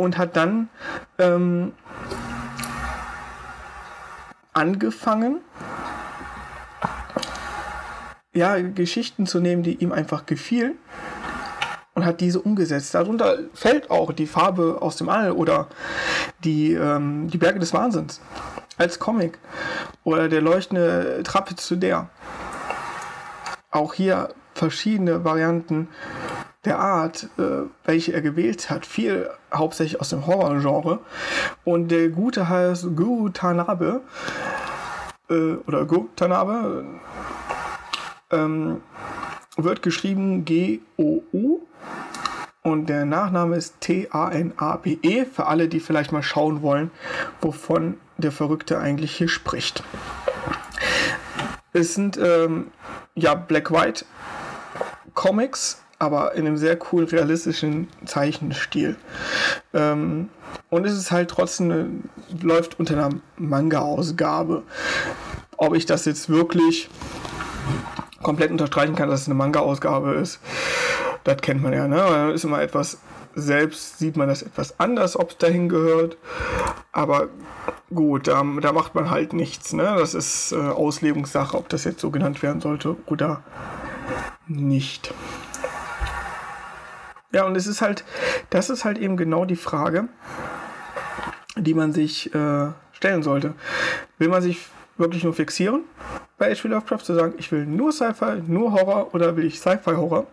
und 0.00 0.18
hat 0.18 0.36
dann 0.36 0.68
ähm, 1.18 1.72
angefangen, 4.52 5.40
ja, 8.32 8.60
Geschichten 8.60 9.26
zu 9.26 9.40
nehmen, 9.40 9.62
die 9.62 9.74
ihm 9.74 9.92
einfach 9.92 10.26
gefielen 10.26 10.74
und 11.94 12.04
hat 12.04 12.20
diese 12.20 12.40
umgesetzt. 12.40 12.94
Darunter 12.94 13.38
fällt 13.54 13.90
auch 13.90 14.12
die 14.12 14.26
Farbe 14.26 14.78
aus 14.80 14.96
dem 14.96 15.08
All 15.08 15.32
oder 15.32 15.68
die, 16.44 16.72
ähm, 16.72 17.28
die 17.28 17.38
Berge 17.38 17.58
des 17.58 17.74
Wahnsinns 17.74 18.20
als 18.78 18.98
Comic 18.98 19.38
oder 20.04 20.28
der 20.28 20.40
leuchtende 20.40 21.22
der. 21.22 22.08
Auch 23.70 23.94
hier 23.94 24.34
verschiedene 24.54 25.24
Varianten 25.24 25.88
der 26.64 26.78
Art, 26.78 27.28
äh, 27.38 27.66
welche 27.84 28.12
er 28.12 28.20
gewählt 28.20 28.70
hat, 28.70 28.84
viel 28.84 29.30
hauptsächlich 29.52 30.00
aus 30.00 30.10
dem 30.10 30.26
Horrorgenre. 30.26 31.00
Und 31.64 31.88
der 31.88 32.08
Gute 32.10 32.48
heißt 32.48 32.96
Guru 32.96 33.30
Tanabe 33.30 34.02
äh, 35.30 35.54
oder 35.66 35.86
Go 35.86 36.08
Tanabe 36.16 36.84
ähm, 38.30 38.82
wird 39.56 39.82
geschrieben 39.82 40.44
G-O-U 40.44 41.60
und 42.62 42.88
der 42.90 43.06
Nachname 43.06 43.56
ist 43.56 43.80
T-A-N-A-B-E, 43.80 45.24
für 45.24 45.46
alle, 45.46 45.68
die 45.68 45.80
vielleicht 45.80 46.12
mal 46.12 46.22
schauen 46.22 46.60
wollen, 46.60 46.90
wovon 47.40 47.98
der 48.18 48.32
Verrückte 48.32 48.78
eigentlich 48.78 49.16
hier 49.16 49.28
spricht. 49.28 49.82
Es 51.72 51.94
sind 51.94 52.18
ähm, 52.18 52.70
ja 53.14 53.34
Black-White 53.34 54.04
Comics, 55.14 55.82
aber 56.00 56.34
in 56.34 56.46
einem 56.46 56.56
sehr 56.56 56.78
cool 56.90 57.04
realistischen 57.04 57.88
Zeichenstil. 58.06 58.96
Ähm, 59.74 60.30
und 60.70 60.86
es 60.86 60.94
ist 60.94 61.12
halt 61.12 61.30
trotzdem, 61.30 62.04
läuft 62.42 62.80
unter 62.80 62.94
einer 62.94 63.10
Manga-Ausgabe. 63.36 64.62
Ob 65.58 65.74
ich 65.76 65.84
das 65.84 66.06
jetzt 66.06 66.30
wirklich 66.30 66.88
komplett 68.22 68.50
unterstreichen 68.50 68.96
kann, 68.96 69.10
dass 69.10 69.22
es 69.22 69.26
eine 69.28 69.34
Manga-Ausgabe 69.34 70.14
ist, 70.14 70.40
das 71.24 71.36
kennt 71.42 71.62
man 71.62 71.74
ja, 71.74 71.86
ne? 71.86 71.96
Man 71.96 72.30
ist 72.30 72.44
immer 72.44 72.62
etwas, 72.62 72.98
selbst 73.34 73.98
sieht 73.98 74.16
man 74.16 74.28
das 74.28 74.40
etwas 74.40 74.80
anders, 74.80 75.18
ob 75.18 75.32
es 75.32 75.36
dahin 75.36 75.68
gehört. 75.68 76.16
Aber 76.92 77.28
gut, 77.94 78.26
da, 78.26 78.42
da 78.62 78.72
macht 78.72 78.94
man 78.94 79.10
halt 79.10 79.34
nichts, 79.34 79.74
ne? 79.74 79.96
Das 79.98 80.14
ist 80.14 80.52
äh, 80.52 80.56
Auslegungssache, 80.56 81.58
ob 81.58 81.68
das 81.68 81.84
jetzt 81.84 82.00
so 82.00 82.10
genannt 82.10 82.42
werden 82.42 82.62
sollte 82.62 82.96
oder 83.04 83.42
nicht. 84.46 85.12
Ja, 87.32 87.44
und 87.44 87.56
es 87.56 87.66
ist 87.66 87.80
halt, 87.80 88.04
das 88.50 88.70
ist 88.70 88.84
halt 88.84 88.98
eben 88.98 89.16
genau 89.16 89.44
die 89.44 89.56
Frage, 89.56 90.08
die 91.56 91.74
man 91.74 91.92
sich 91.92 92.34
äh, 92.34 92.68
stellen 92.92 93.22
sollte. 93.22 93.54
Will 94.18 94.28
man 94.28 94.42
sich 94.42 94.66
wirklich 94.96 95.24
nur 95.24 95.32
fixieren 95.32 95.84
bei 96.38 96.54
H.P. 96.54 96.68
Lovecraft 96.68 97.04
zu 97.04 97.14
sagen, 97.14 97.34
ich 97.38 97.52
will 97.52 97.66
nur 97.66 97.92
Sci-Fi, 97.92 98.42
nur 98.46 98.72
Horror 98.72 99.14
oder 99.14 99.36
will 99.36 99.44
ich 99.44 99.60
Sci-Fi-Horror? 99.60 100.26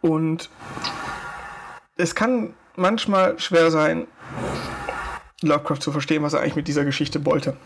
Und 0.00 0.50
es 1.96 2.14
kann 2.14 2.54
manchmal 2.76 3.38
schwer 3.38 3.70
sein, 3.70 4.06
Lovecraft 5.42 5.80
zu 5.80 5.92
verstehen, 5.92 6.22
was 6.22 6.32
er 6.32 6.40
eigentlich 6.40 6.56
mit 6.56 6.68
dieser 6.68 6.84
Geschichte 6.84 7.24
wollte. 7.24 7.56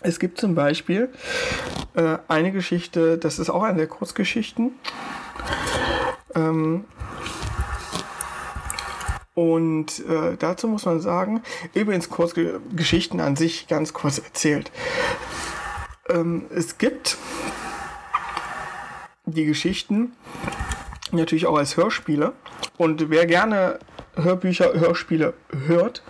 Es 0.00 0.18
gibt 0.18 0.38
zum 0.38 0.54
Beispiel 0.54 1.10
äh, 1.94 2.18
eine 2.28 2.52
Geschichte, 2.52 3.18
das 3.18 3.38
ist 3.38 3.50
auch 3.50 3.62
eine 3.62 3.78
der 3.78 3.86
Kurzgeschichten. 3.88 4.72
Ähm, 6.34 6.84
und 9.34 10.00
äh, 10.08 10.36
dazu 10.36 10.66
muss 10.66 10.84
man 10.84 11.00
sagen, 11.00 11.42
übrigens 11.72 12.08
Kurzgeschichten 12.10 13.20
an 13.20 13.36
sich 13.36 13.68
ganz 13.68 13.92
kurz 13.92 14.18
erzählt. 14.18 14.72
Ähm, 16.08 16.46
es 16.50 16.78
gibt 16.78 17.18
die 19.26 19.44
Geschichten 19.44 20.12
natürlich 21.12 21.46
auch 21.46 21.56
als 21.56 21.76
Hörspiele. 21.76 22.32
Und 22.76 23.10
wer 23.10 23.26
gerne 23.26 23.78
Hörbücher, 24.16 24.72
Hörspiele 24.74 25.34
hört, 25.66 26.02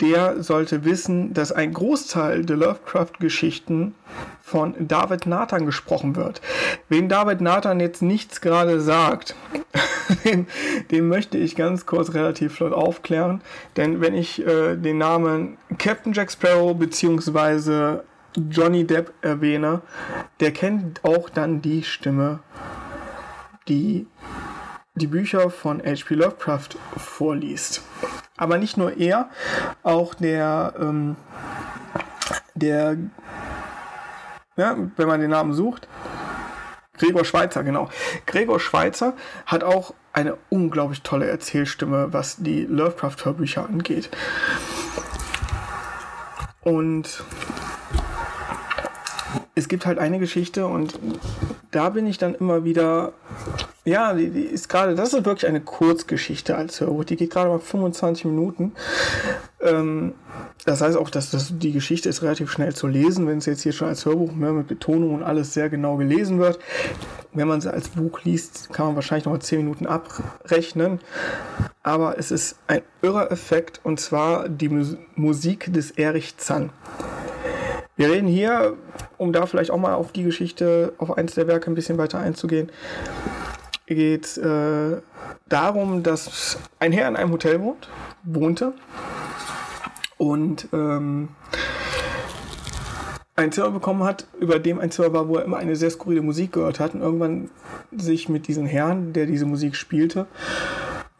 der 0.00 0.42
sollte 0.42 0.84
wissen, 0.84 1.32
dass 1.32 1.52
ein 1.52 1.72
Großteil 1.72 2.44
der 2.44 2.56
Lovecraft-Geschichten 2.56 3.94
von 4.52 4.74
David 4.78 5.26
Nathan 5.26 5.64
gesprochen 5.64 6.14
wird. 6.14 6.42
Wem 6.90 7.08
David 7.08 7.40
Nathan 7.40 7.80
jetzt 7.80 8.02
nichts 8.02 8.42
gerade 8.42 8.82
sagt, 8.82 9.34
den, 10.24 10.46
den, 10.90 11.08
möchte 11.08 11.38
ich 11.38 11.56
ganz 11.56 11.86
kurz 11.86 12.12
relativ 12.12 12.56
flott 12.56 12.74
aufklären. 12.74 13.40
Denn 13.78 14.02
wenn 14.02 14.14
ich 14.14 14.46
äh, 14.46 14.76
den 14.76 14.98
Namen 14.98 15.56
Captain 15.78 16.12
Jack 16.12 16.30
Sparrow 16.30 16.76
bzw. 16.76 18.00
Johnny 18.50 18.86
Depp 18.86 19.14
erwähne, 19.22 19.80
der 20.40 20.52
kennt 20.52 21.02
auch 21.02 21.30
dann 21.30 21.62
die 21.62 21.82
Stimme, 21.82 22.40
die 23.68 24.06
die 24.94 25.06
Bücher 25.06 25.48
von 25.48 25.80
H.P. 25.80 26.14
Lovecraft 26.14 26.76
vorliest. 26.98 27.82
Aber 28.36 28.58
nicht 28.58 28.76
nur 28.76 28.98
er, 28.98 29.30
auch 29.82 30.12
der, 30.12 30.74
ähm, 30.78 31.16
der, 32.54 32.98
ja, 34.56 34.76
wenn 34.96 35.08
man 35.08 35.20
den 35.20 35.30
Namen 35.30 35.52
sucht, 35.52 35.88
Gregor 36.98 37.24
Schweizer, 37.24 37.64
genau. 37.64 37.88
Gregor 38.26 38.60
Schweizer 38.60 39.14
hat 39.46 39.64
auch 39.64 39.94
eine 40.12 40.36
unglaublich 40.50 41.02
tolle 41.02 41.26
Erzählstimme, 41.26 42.12
was 42.12 42.36
die 42.36 42.64
Lovecraft-Hörbücher 42.64 43.64
angeht. 43.64 44.10
Und 46.60 47.24
es 49.54 49.68
gibt 49.68 49.84
halt 49.84 49.98
eine 49.98 50.18
Geschichte 50.18 50.66
und 50.66 50.98
da 51.70 51.90
bin 51.90 52.06
ich 52.06 52.18
dann 52.18 52.34
immer 52.34 52.64
wieder, 52.64 53.12
ja, 53.84 54.14
die, 54.14 54.30
die 54.30 54.42
ist 54.42 54.68
gerade, 54.68 54.94
das 54.94 55.12
ist 55.12 55.24
wirklich 55.24 55.46
eine 55.46 55.60
Kurzgeschichte 55.60 56.56
als 56.56 56.80
Hörbuch, 56.80 57.04
die 57.04 57.16
geht 57.16 57.30
gerade 57.30 57.50
mal 57.50 57.58
25 57.58 58.24
Minuten. 58.26 58.72
Ähm, 59.60 60.14
das 60.64 60.80
heißt 60.80 60.96
auch, 60.96 61.10
dass 61.10 61.30
das, 61.30 61.58
die 61.58 61.72
Geschichte 61.72 62.08
ist 62.08 62.22
relativ 62.22 62.50
schnell 62.50 62.74
zu 62.74 62.86
lesen, 62.86 63.26
wenn 63.26 63.38
es 63.38 63.46
jetzt 63.46 63.62
hier 63.62 63.72
schon 63.72 63.88
als 63.88 64.06
Hörbuch 64.06 64.32
ne, 64.32 64.52
mit 64.52 64.68
Betonung 64.68 65.14
und 65.14 65.22
alles 65.22 65.52
sehr 65.52 65.68
genau 65.68 65.96
gelesen 65.96 66.38
wird. 66.38 66.58
Wenn 67.34 67.48
man 67.48 67.60
sie 67.60 67.72
als 67.72 67.88
Buch 67.88 68.20
liest, 68.24 68.72
kann 68.72 68.86
man 68.86 68.94
wahrscheinlich 68.94 69.24
noch 69.24 69.32
mal 69.32 69.40
10 69.40 69.58
Minuten 69.58 69.86
abrechnen. 69.86 71.00
Aber 71.82 72.18
es 72.18 72.30
ist 72.30 72.56
ein 72.68 72.82
irrer 73.00 73.30
Effekt 73.32 73.80
und 73.82 73.98
zwar 73.98 74.48
die 74.48 74.68
Musik 75.16 75.72
des 75.72 75.90
Erich 75.90 76.36
Zann. 76.36 76.70
Wir 78.02 78.10
reden 78.10 78.26
hier, 78.26 78.76
um 79.16 79.32
da 79.32 79.46
vielleicht 79.46 79.70
auch 79.70 79.78
mal 79.78 79.94
auf 79.94 80.10
die 80.10 80.24
Geschichte, 80.24 80.92
auf 80.98 81.16
eins 81.16 81.34
der 81.34 81.46
Werke 81.46 81.70
ein 81.70 81.76
bisschen 81.76 81.98
weiter 81.98 82.18
einzugehen, 82.18 82.68
geht 83.86 84.36
äh, 84.38 84.96
darum, 85.48 86.02
dass 86.02 86.58
ein 86.80 86.90
Herr 86.90 87.06
in 87.06 87.14
einem 87.14 87.30
Hotel 87.30 87.60
wohnt, 87.60 87.88
wohnte 88.24 88.72
und 90.18 90.66
ähm, 90.72 91.28
ein 93.36 93.52
Zimmer 93.52 93.70
bekommen 93.70 94.02
hat, 94.02 94.26
über 94.40 94.58
dem 94.58 94.80
ein 94.80 94.90
Zimmer 94.90 95.12
war, 95.12 95.28
wo 95.28 95.36
er 95.36 95.44
immer 95.44 95.58
eine 95.58 95.76
sehr 95.76 95.90
skurrile 95.90 96.22
Musik 96.22 96.54
gehört 96.54 96.80
hat 96.80 96.94
und 96.94 97.02
irgendwann 97.02 97.50
sich 97.96 98.28
mit 98.28 98.48
diesem 98.48 98.66
Herrn, 98.66 99.12
der 99.12 99.26
diese 99.26 99.46
Musik 99.46 99.76
spielte, 99.76 100.26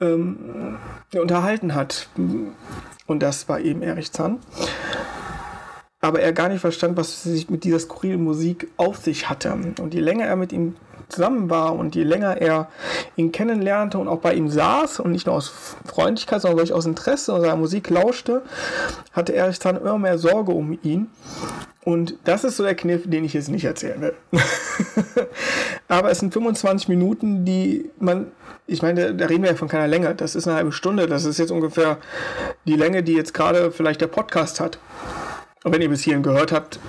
ähm, 0.00 0.78
unterhalten 1.14 1.76
hat. 1.76 2.08
Und 3.06 3.22
das 3.22 3.48
war 3.48 3.60
eben 3.60 3.82
Erich 3.82 4.10
Zahn. 4.10 4.40
Aber 6.02 6.20
er 6.20 6.32
gar 6.32 6.48
nicht 6.48 6.60
verstand, 6.60 6.96
was 6.96 7.22
sich 7.22 7.48
mit 7.48 7.64
dieser 7.64 7.78
skurrilen 7.78 8.22
Musik 8.22 8.68
auf 8.76 8.98
sich 8.98 9.30
hatte. 9.30 9.56
Und 9.80 9.94
je 9.94 10.00
länger 10.00 10.26
er 10.26 10.36
mit 10.36 10.52
ihm 10.52 10.74
zusammen 11.08 11.48
war 11.50 11.74
und 11.74 11.94
je 11.94 12.02
länger 12.02 12.40
er 12.40 12.68
ihn 13.16 13.32
kennenlernte 13.32 13.98
und 13.98 14.08
auch 14.08 14.18
bei 14.18 14.34
ihm 14.34 14.48
saß 14.48 15.00
und 15.00 15.12
nicht 15.12 15.26
nur 15.26 15.36
aus 15.36 15.52
Freundlichkeit, 15.84 16.42
sondern 16.42 16.58
wirklich 16.58 16.72
aus 16.72 16.86
Interesse 16.86 17.32
und 17.32 17.42
seiner 17.42 17.56
Musik 17.56 17.90
lauschte, 17.90 18.42
hatte 19.12 19.34
Erich 19.34 19.60
Zahn 19.60 19.76
immer 19.76 19.98
mehr 19.98 20.18
Sorge 20.18 20.52
um 20.52 20.78
ihn. 20.82 21.08
Und 21.84 22.16
das 22.24 22.44
ist 22.44 22.56
so 22.56 22.62
der 22.62 22.76
Kniff, 22.76 23.02
den 23.04 23.24
ich 23.24 23.32
jetzt 23.32 23.48
nicht 23.48 23.64
erzählen 23.64 24.00
will. 24.00 24.14
Aber 25.88 26.10
es 26.10 26.20
sind 26.20 26.32
25 26.32 26.88
Minuten, 26.88 27.44
die 27.44 27.90
man, 27.98 28.28
ich 28.66 28.82
meine, 28.82 29.14
da 29.14 29.26
reden 29.26 29.42
wir 29.42 29.50
ja 29.50 29.56
von 29.56 29.68
keiner 29.68 29.88
Länge. 29.88 30.14
Das 30.14 30.36
ist 30.36 30.46
eine 30.46 30.56
halbe 30.56 30.72
Stunde. 30.72 31.08
Das 31.08 31.24
ist 31.24 31.38
jetzt 31.38 31.50
ungefähr 31.50 31.98
die 32.66 32.76
Länge, 32.76 33.02
die 33.02 33.14
jetzt 33.14 33.34
gerade 33.34 33.72
vielleicht 33.72 34.00
der 34.00 34.06
Podcast 34.06 34.60
hat. 34.60 34.78
Und 35.64 35.72
wenn 35.72 35.82
ihr 35.82 35.88
bis 35.88 36.02
hierhin 36.02 36.22
gehört 36.22 36.52
habt, 36.52 36.80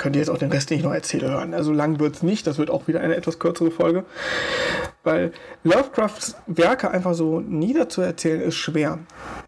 könnt 0.00 0.16
ihr 0.16 0.20
jetzt 0.20 0.30
auch 0.30 0.38
den 0.38 0.50
Rest 0.50 0.70
nicht 0.70 0.82
noch 0.82 0.94
erzählen 0.94 1.30
hören. 1.30 1.54
Also 1.54 1.72
lang 1.72 2.00
wird 2.00 2.16
es 2.16 2.22
nicht, 2.22 2.46
das 2.46 2.56
wird 2.56 2.70
auch 2.70 2.88
wieder 2.88 3.00
eine 3.00 3.16
etwas 3.16 3.38
kürzere 3.38 3.70
Folge. 3.70 4.04
Weil 5.04 5.32
Lovecrafts 5.62 6.36
Werke 6.46 6.90
einfach 6.90 7.14
so 7.14 7.40
niederzuerzählen 7.40 8.40
ist 8.40 8.56
schwer. 8.56 8.98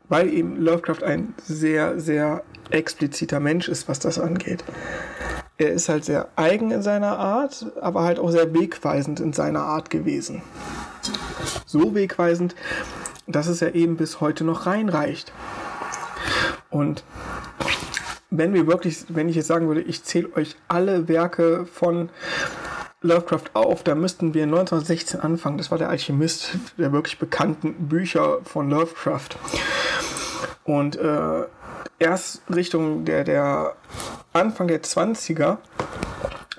Weil 0.08 0.28
eben 0.28 0.60
Lovecraft 0.60 1.02
ein 1.04 1.34
sehr, 1.42 1.98
sehr 1.98 2.42
expliziter 2.70 3.40
Mensch 3.40 3.68
ist, 3.68 3.88
was 3.88 3.98
das 3.98 4.18
angeht. 4.18 4.62
Er 5.56 5.70
ist 5.72 5.88
halt 5.88 6.04
sehr 6.04 6.28
eigen 6.36 6.70
in 6.70 6.82
seiner 6.82 7.18
Art, 7.18 7.66
aber 7.80 8.02
halt 8.02 8.18
auch 8.18 8.30
sehr 8.30 8.52
wegweisend 8.52 9.20
in 9.20 9.32
seiner 9.32 9.62
Art 9.62 9.90
gewesen. 9.90 10.42
So 11.64 11.94
wegweisend, 11.94 12.54
dass 13.26 13.46
es 13.46 13.60
ja 13.60 13.68
eben 13.70 13.96
bis 13.96 14.20
heute 14.20 14.44
noch 14.44 14.66
reinreicht. 14.66 15.32
Und 16.68 17.04
wenn 18.32 18.54
wir 18.54 18.66
wirklich, 18.66 19.04
wenn 19.08 19.28
ich 19.28 19.36
jetzt 19.36 19.46
sagen 19.46 19.68
würde, 19.68 19.82
ich 19.82 20.02
zähle 20.04 20.34
euch 20.34 20.56
alle 20.66 21.06
Werke 21.06 21.66
von 21.66 22.08
Lovecraft 23.02 23.50
auf, 23.52 23.82
da 23.82 23.94
müssten 23.94 24.32
wir 24.32 24.44
1916 24.44 25.20
anfangen. 25.20 25.58
Das 25.58 25.70
war 25.70 25.78
der 25.78 25.90
Alchemist 25.90 26.56
der 26.78 26.92
wirklich 26.92 27.18
bekannten 27.18 27.88
Bücher 27.88 28.38
von 28.44 28.70
Lovecraft. 28.70 29.30
Und 30.64 30.96
äh, 30.96 31.42
erst 31.98 32.42
Richtung 32.52 33.04
der, 33.04 33.24
der 33.24 33.76
Anfang 34.32 34.68
der 34.68 34.82
20er 34.82 35.58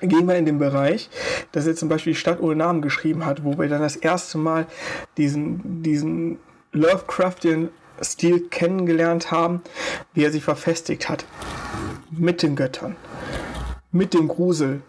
gehen 0.00 0.28
wir 0.28 0.36
in 0.36 0.44
den 0.44 0.58
Bereich, 0.58 1.10
dass 1.52 1.66
er 1.66 1.74
zum 1.74 1.88
Beispiel 1.88 2.12
die 2.12 2.18
Stadt 2.18 2.40
ohne 2.40 2.56
Namen 2.56 2.82
geschrieben 2.82 3.26
hat, 3.26 3.42
wo 3.42 3.58
wir 3.58 3.68
dann 3.68 3.80
das 3.80 3.96
erste 3.96 4.38
Mal 4.38 4.66
diesen, 5.16 5.82
diesen 5.82 6.38
Lovecraftian 6.72 7.70
Stil 8.02 8.48
kennengelernt 8.48 9.30
haben, 9.30 9.62
wie 10.12 10.24
er 10.24 10.32
sich 10.32 10.44
verfestigt 10.44 11.08
hat. 11.08 11.24
Mit 12.10 12.42
den 12.42 12.56
Göttern, 12.56 12.96
mit 13.90 14.14
dem 14.14 14.28
Grusel. 14.28 14.82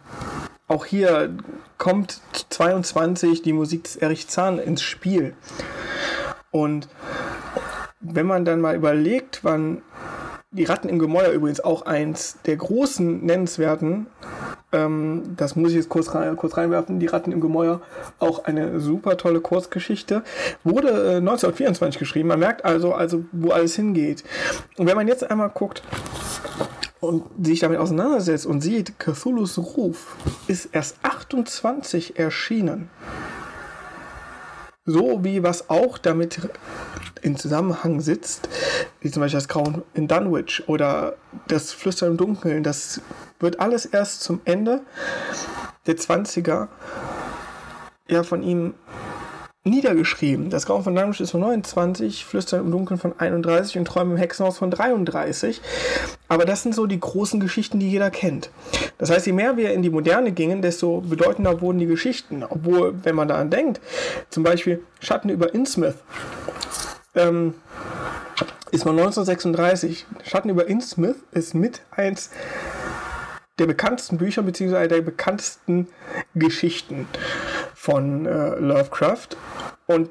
Auch 0.68 0.86
hier 0.86 1.36
kommt 1.78 2.22
22 2.50 3.42
die 3.42 3.54
Musik 3.54 3.84
des 3.84 3.96
Erich 3.96 4.28
Zahn 4.28 4.60
ins 4.60 4.82
Spiel. 4.82 5.34
Und 6.52 6.88
wenn 8.00 8.26
man 8.26 8.46
dann 8.46 8.62
mal 8.62 8.76
überlegt, 8.76 9.44
wann 9.44 9.82
die 10.52 10.64
Ratten 10.64 10.90
im 10.90 11.00
Gemäuer 11.00 11.32
übrigens 11.32 11.60
auch 11.60 11.84
eins 11.84 12.38
der 12.46 12.56
großen 12.56 13.26
nennenswerten 13.26 14.08
ähm, 14.76 15.36
das 15.38 15.56
muss 15.56 15.70
ich 15.72 15.78
jetzt 15.78 15.90
kurz, 15.90 16.14
rein, 16.14 16.36
kurz 16.36 16.58
reinwerfen. 16.58 17.00
Die 17.00 17.06
Ratten 17.06 17.32
im 17.32 17.42
Gemäuer, 17.42 17.82
auch 18.20 18.46
eine 18.46 18.80
super 18.80 19.18
tolle 19.18 19.40
Kurzgeschichte. 19.40 20.24
Wurde 20.64 20.90
äh, 20.90 21.18
1924 21.18 22.00
geschrieben. 22.00 22.28
Man 22.28 22.40
merkt 22.40 22.66
also, 22.66 22.94
also, 22.94 23.24
wo 23.32 23.52
alles 23.52 23.76
hingeht. 23.76 24.24
Und 24.78 24.88
wenn 24.88 24.96
man 24.96 25.08
jetzt 25.08 25.30
einmal 25.30 25.50
guckt, 25.50 25.82
und 27.00 27.24
sich 27.46 27.60
damit 27.60 27.80
auseinandersetzt 27.80 28.46
und 28.46 28.62
sieht, 28.62 29.00
Cthulhu's 29.00 29.58
Ruf 29.58 30.16
ist 30.48 30.70
erst 30.72 30.98
28 31.04 32.18
erschienen. 32.18 32.90
So 34.86 35.24
wie 35.24 35.42
was 35.42 35.70
auch 35.70 35.98
damit 35.98 36.50
in 37.22 37.38
Zusammenhang 37.38 38.02
sitzt, 38.02 38.48
wie 39.02 39.10
zum 39.10 39.22
Beispiel 39.22 39.40
das 39.40 39.48
Grauen 39.48 39.82
in 39.96 40.08
Dunwich 40.08 40.64
oder 40.68 41.16
das 41.48 41.72
Flüstern 41.72 42.12
im 42.12 42.18
Dunkeln, 42.18 42.62
das 42.62 43.02
wird 43.40 43.60
alles 43.60 43.86
erst 43.86 44.22
zum 44.22 44.42
Ende 44.46 44.82
der 45.88 45.98
20er 45.98 46.68
ja 48.08 48.24
von 48.24 48.44
ihm 48.44 48.76
niedergeschrieben. 49.66 50.50
Das 50.50 50.68
Grauen 50.68 50.84
von 50.84 50.96
Dunwich 50.96 51.20
ist 51.20 51.32
von 51.32 51.42
29, 51.42 52.24
Flüstern 52.24 52.62
im 52.62 52.72
Dunkeln 52.72 53.00
von 53.00 53.20
31 53.20 53.78
und 53.78 53.86
Träume 53.86 54.14
im 54.14 54.18
Hexenhaus 54.18 54.60
von 54.60 54.70
33. 54.70 55.60
Aber 56.28 56.46
das 56.46 56.64
sind 56.64 56.76
so 56.76 56.86
die 56.86 57.00
großen 57.00 57.40
Geschichten, 57.40 57.80
die 57.80 57.90
jeder 57.90 58.12
kennt. 58.12 58.52
Das 59.00 59.10
heißt, 59.10 59.26
je 59.26 59.34
mehr 59.34 59.58
wir 59.58 59.74
in 59.74 59.82
die 59.82 59.90
Moderne 59.90 60.32
gingen, 60.32 60.62
desto 60.62 61.02
bedeutender 61.02 61.62
wurden 61.62 61.80
die 61.80 61.88
Geschichten. 61.88 62.44
Obwohl, 62.48 62.94
wenn 63.04 63.16
man 63.16 63.28
daran 63.28 63.50
denkt, 63.50 63.82
zum 64.30 64.44
Beispiel 64.44 64.84
Schatten 65.00 65.30
über 65.30 65.54
Innsmouth, 65.54 65.98
ähm, 67.16 67.56
ist 68.72 68.86
man 68.86 68.98
1936. 68.98 70.06
Schatten 70.24 70.50
über 70.50 70.68
Innsmouth 70.68 71.18
ist 71.32 71.56
mit 71.56 71.82
eins 71.92 72.30
der 73.58 73.66
bekanntesten 73.68 74.18
Bücher 74.18 74.44
beziehungsweise 74.44 74.90
der 74.90 75.02
bekanntesten 75.02 75.88
Geschichten 76.36 77.08
von 77.76 78.26
äh, 78.26 78.56
Lovecraft. 78.56 79.30
Und 79.86 80.10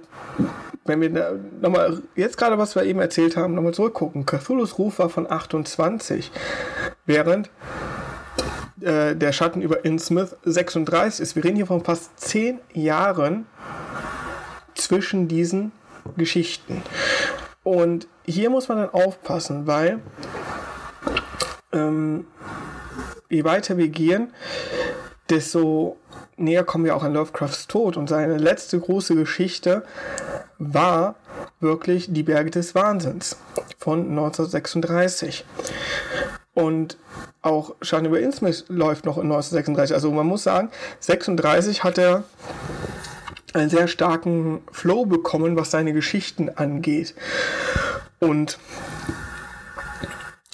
wenn 0.84 1.00
wir 1.00 1.40
nochmal, 1.60 2.02
jetzt 2.14 2.36
gerade 2.36 2.58
was 2.58 2.76
wir 2.76 2.84
eben 2.84 3.00
erzählt 3.00 3.36
haben, 3.36 3.54
nochmal 3.54 3.74
zurückgucken. 3.74 4.26
Cthulhu's 4.26 4.78
Ruf 4.78 4.98
war 4.98 5.08
von 5.08 5.30
28, 5.30 6.30
während 7.06 7.50
äh, 8.80 9.16
der 9.16 9.32
Schatten 9.32 9.62
über 9.62 9.84
Innsmouth 9.84 10.36
36 10.44 11.20
ist. 11.20 11.36
Wir 11.36 11.44
reden 11.44 11.56
hier 11.56 11.66
von 11.66 11.82
fast 11.82 12.18
10 12.20 12.60
Jahren 12.74 13.46
zwischen 14.74 15.26
diesen 15.26 15.72
Geschichten. 16.16 16.82
Und 17.62 18.06
hier 18.26 18.50
muss 18.50 18.68
man 18.68 18.78
dann 18.78 18.90
aufpassen, 18.90 19.66
weil 19.66 20.00
ähm, 21.72 22.26
je 23.30 23.44
weiter 23.44 23.78
wir 23.78 23.88
gehen, 23.88 24.32
desto 25.30 25.96
näher 26.36 26.64
kommen 26.64 26.84
wir 26.84 26.96
auch 26.96 27.02
an 27.02 27.14
Lovecrafts 27.14 27.66
Tod. 27.66 27.96
Und 27.96 28.08
seine 28.08 28.38
letzte 28.38 28.78
große 28.78 29.14
Geschichte 29.14 29.84
war 30.58 31.16
wirklich 31.60 32.12
Die 32.12 32.22
Berge 32.22 32.50
des 32.50 32.74
Wahnsinns 32.74 33.36
von 33.78 34.08
1936. 34.10 35.44
Und 36.54 36.96
auch 37.42 37.74
Schaden 37.82 38.06
über 38.06 38.20
Innsmouth 38.20 38.64
läuft 38.68 39.04
noch 39.04 39.16
in 39.16 39.24
1936. 39.24 39.94
Also 39.94 40.10
man 40.12 40.26
muss 40.26 40.44
sagen, 40.44 40.70
36 41.00 41.84
hat 41.84 41.98
er 41.98 42.24
einen 43.52 43.70
sehr 43.70 43.88
starken 43.88 44.62
Flow 44.72 45.06
bekommen, 45.06 45.56
was 45.56 45.70
seine 45.70 45.92
Geschichten 45.92 46.50
angeht. 46.50 47.14
Und 48.20 48.58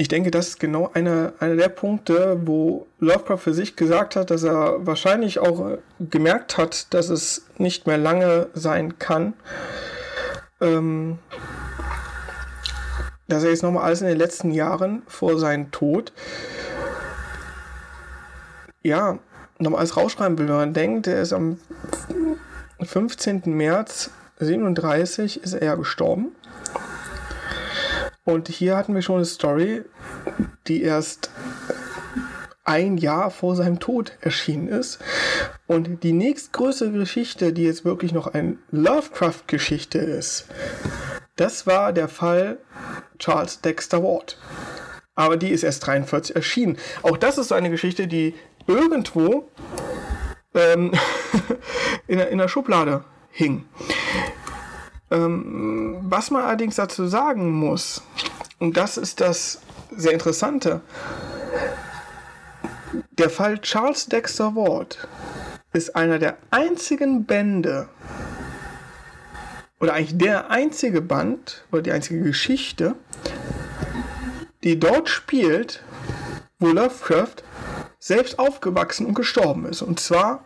ich 0.01 0.09
denke, 0.09 0.31
das 0.31 0.49
ist 0.49 0.61
genau 0.61 0.91
einer, 0.95 1.35
einer 1.41 1.57
der 1.57 1.69
Punkte, 1.69 2.41
wo 2.47 2.87
Lovecraft 3.01 3.37
für 3.37 3.53
sich 3.53 3.77
gesagt 3.77 4.17
hat, 4.17 4.31
dass 4.31 4.45
er 4.45 4.87
wahrscheinlich 4.87 5.41
auch 5.41 5.77
gemerkt 5.99 6.57
hat, 6.57 6.95
dass 6.95 7.11
es 7.11 7.45
nicht 7.59 7.87
mehr 7.87 7.99
lange 7.99 8.47
sein 8.55 8.99
kann. 8.99 9.35
Ähm, 10.63 11.19
dass 13.29 13.45
er 13.45 13.51
jetzt 13.51 13.63
nochmal 13.63 13.85
alles 13.85 14.01
in 14.01 14.07
den 14.07 14.17
letzten 14.17 14.53
Jahren 14.53 15.03
vor 15.07 15.39
seinem 15.39 15.71
Tod 15.71 16.15
ja, 18.83 19.19
nochmal 19.59 19.81
alles 19.81 19.99
rausschreiben 19.99 20.39
will. 20.39 20.49
Wenn 20.49 20.55
man 20.55 20.73
denkt, 20.73 21.09
er 21.09 21.21
ist 21.21 21.35
am 21.35 21.59
15. 22.83 23.43
März 23.45 24.11
37 24.39 25.43
ist 25.43 25.53
er 25.53 25.77
gestorben. 25.77 26.33
Und 28.25 28.49
hier 28.49 28.77
hatten 28.77 28.95
wir 28.95 29.03
schon 29.03 29.17
eine 29.17 29.25
Story, 29.25 29.83
die 30.67 30.83
erst 30.83 31.31
ein 32.65 32.99
Jahr 32.99 33.31
vor 33.31 33.57
seinem 33.57 33.81
Tod 33.81 34.13
erschienen 34.21 34.69
ist. 34.69 34.99
Und 35.67 36.03
die 36.03 36.13
nächstgrößere 36.13 36.93
Geschichte, 36.93 37.53
die 37.53 37.65
jetzt 37.65 37.85
wirklich 37.85 38.13
noch 38.13 38.29
eine 38.29 38.59
Lovecraft-Geschichte 38.71 39.99
ist, 39.99 40.47
das 41.37 41.67
war 41.67 41.93
der 41.93 42.09
Fall 42.09 42.59
Charles 43.19 43.61
Dexter 43.61 44.03
Ward. 44.03 44.39
Aber 45.15 45.37
die 45.37 45.51
ist 45.51 45.65
erst 45.65 45.87
43 45.87 46.37
erschienen. 46.37 46.79
Auch 47.03 47.17
das 47.17 47.39
ist 47.39 47.49
so 47.49 47.55
eine 47.55 47.71
Geschichte, 47.71 48.07
die 48.07 48.35
irgendwo 48.67 49.49
ähm, 50.55 50.93
in, 52.07 52.19
in 52.19 52.39
der 52.39 52.49
Schublade 52.49 53.05
hing. 53.31 53.65
Ähm, 55.11 55.99
was 56.03 56.31
man 56.31 56.45
allerdings 56.45 56.77
dazu 56.77 57.07
sagen 57.07 57.51
muss, 57.51 58.03
und 58.59 58.77
das 58.77 58.97
ist 58.97 59.21
das 59.21 59.61
sehr 59.91 60.13
Interessante, 60.13 60.81
der 63.11 63.31
Fall 63.31 63.59
Charles 63.59 64.07
Dexter 64.07 64.55
Ward 64.55 65.09
ist 65.73 65.95
einer 65.95 66.19
der 66.19 66.37
einzigen 66.51 67.25
Bände, 67.25 67.89
oder 69.81 69.95
eigentlich 69.95 70.19
der 70.19 70.51
einzige 70.51 71.01
Band, 71.01 71.65
oder 71.73 71.83
die 71.83 71.93
einzige 71.93 72.23
Geschichte, 72.23 72.95
die 74.63 74.79
dort 74.79 75.09
spielt, 75.09 75.83
wo 76.59 76.69
Lovecraft 76.69 77.43
selbst 77.99 78.39
aufgewachsen 78.39 79.07
und 79.07 79.15
gestorben 79.15 79.67
ist. 79.67 79.83
Und 79.83 80.01
zwar 80.01 80.45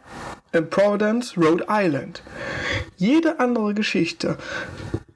in 0.53 0.71
Providence, 0.71 1.37
Rhode 1.37 1.67
Island. 1.69 2.23
Jede 2.97 3.40
andere 3.40 3.74
Geschichte 3.74 4.38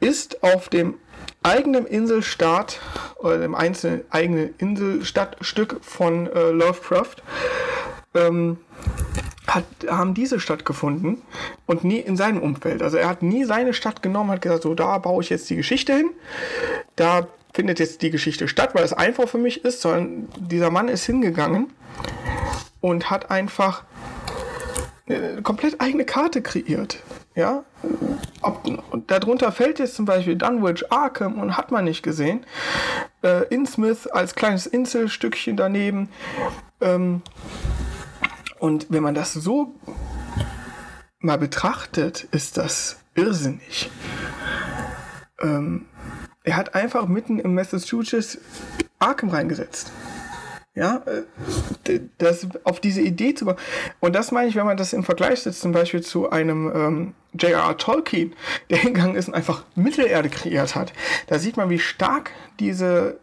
ist 0.01 0.43
auf 0.43 0.69
dem 0.69 0.95
eigenen 1.43 1.87
Inselstaat 1.87 2.81
oder 3.19 3.39
dem 3.39 3.55
einzelnen 3.55 4.03
eigenen 4.11 4.55
Inselstadtstück 4.59 5.79
von 5.83 6.27
äh, 6.27 6.51
Lovecraft 6.51 7.17
ähm, 8.15 8.59
hat, 9.47 9.65
haben 9.89 10.15
diese 10.15 10.41
stattgefunden 10.41 11.23
und 11.67 11.85
nie 11.85 11.99
in 11.99 12.17
seinem 12.17 12.43
Umfeld. 12.43 12.83
Also 12.83 12.97
er 12.97 13.09
hat 13.09 13.23
nie 13.23 13.45
seine 13.45 13.73
Stadt 13.73 14.03
genommen, 14.03 14.31
hat 14.31 14.43
gesagt, 14.43 14.63
so 14.63 14.75
da 14.75 14.99
baue 14.99 15.23
ich 15.23 15.31
jetzt 15.31 15.49
die 15.49 15.57
Geschichte 15.57 15.95
hin, 15.95 16.11
da 16.97 17.29
findet 17.55 17.79
jetzt 17.79 18.03
die 18.03 18.11
Geschichte 18.11 18.47
statt, 18.47 18.75
weil 18.75 18.85
es 18.85 18.93
einfach 18.93 19.29
für 19.29 19.39
mich 19.39 19.65
ist, 19.65 19.81
sondern 19.81 20.29
dieser 20.39 20.71
Mann 20.71 20.89
ist 20.89 21.07
hingegangen 21.07 21.73
und 22.81 23.11
hat 23.11 23.31
einfach 23.31 23.85
eine 25.09 25.43
komplett 25.43 25.81
eigene 25.81 26.05
Karte 26.05 26.43
kreiert. 26.43 26.99
Ja, 27.39 27.63
Ob, 28.43 28.65
darunter 29.07 29.53
fällt 29.53 29.79
jetzt 29.79 29.95
zum 29.95 30.07
Beispiel 30.07 30.35
Dunwich 30.35 30.91
Arkham 30.91 31.39
und 31.39 31.57
hat 31.57 31.71
man 31.71 31.85
nicht 31.85 32.03
gesehen. 32.03 32.45
Äh, 33.23 33.45
Innsmouth 33.55 34.13
als 34.13 34.35
kleines 34.35 34.67
Inselstückchen 34.67 35.57
daneben. 35.57 36.09
Ähm, 36.81 37.23
und 38.59 38.87
wenn 38.91 39.05
man 39.05 39.15
das 39.15 39.35
so 39.35 39.73
mal 41.21 41.39
betrachtet, 41.39 42.25
ist 42.33 42.57
das 42.57 42.99
irrsinnig. 43.15 43.89
Ähm, 45.41 45.87
er 46.43 46.57
hat 46.57 46.75
einfach 46.75 47.07
mitten 47.07 47.39
im 47.39 47.55
Massachusetts 47.55 48.39
Arkham 48.99 49.29
reingesetzt. 49.29 49.93
Ja, 50.79 51.03
äh, 51.87 51.99
das, 52.19 52.47
auf 52.63 52.79
diese 52.79 53.01
Idee 53.01 53.35
zu 53.35 53.47
kommen. 53.47 53.59
Und 53.99 54.15
das 54.15 54.31
meine 54.31 54.49
ich, 54.49 54.55
wenn 54.55 54.65
man 54.65 54.77
das 54.77 54.93
im 54.93 55.03
Vergleich 55.03 55.41
setzt, 55.41 55.61
zum 55.61 55.73
Beispiel 55.73 56.03
zu 56.03 56.31
einem 56.31 56.71
ähm, 56.73 57.15
J.R.R. 57.37 57.77
Tolkien, 57.77 58.33
der 58.71 58.79
hingegangen 58.79 59.17
ist 59.17 59.27
und 59.27 59.35
einfach 59.35 59.65
Mittelerde 59.75 60.29
kreiert 60.29 60.77
hat. 60.77 60.93
Da 61.27 61.41
sieht 61.41 61.57
man, 61.57 61.69
wie 61.69 61.81
stark 61.81 62.31
diese, 62.61 63.19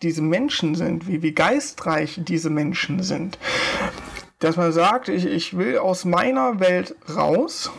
diese 0.00 0.22
Menschen 0.22 0.76
sind, 0.76 1.08
wie, 1.08 1.22
wie 1.22 1.32
geistreich 1.32 2.20
diese 2.22 2.50
Menschen 2.50 3.02
sind. 3.02 3.36
Dass 4.38 4.56
man 4.56 4.70
sagt, 4.70 5.08
ich, 5.08 5.26
ich 5.26 5.58
will 5.58 5.76
aus 5.78 6.04
meiner 6.04 6.60
Welt 6.60 6.94
raus 7.16 7.72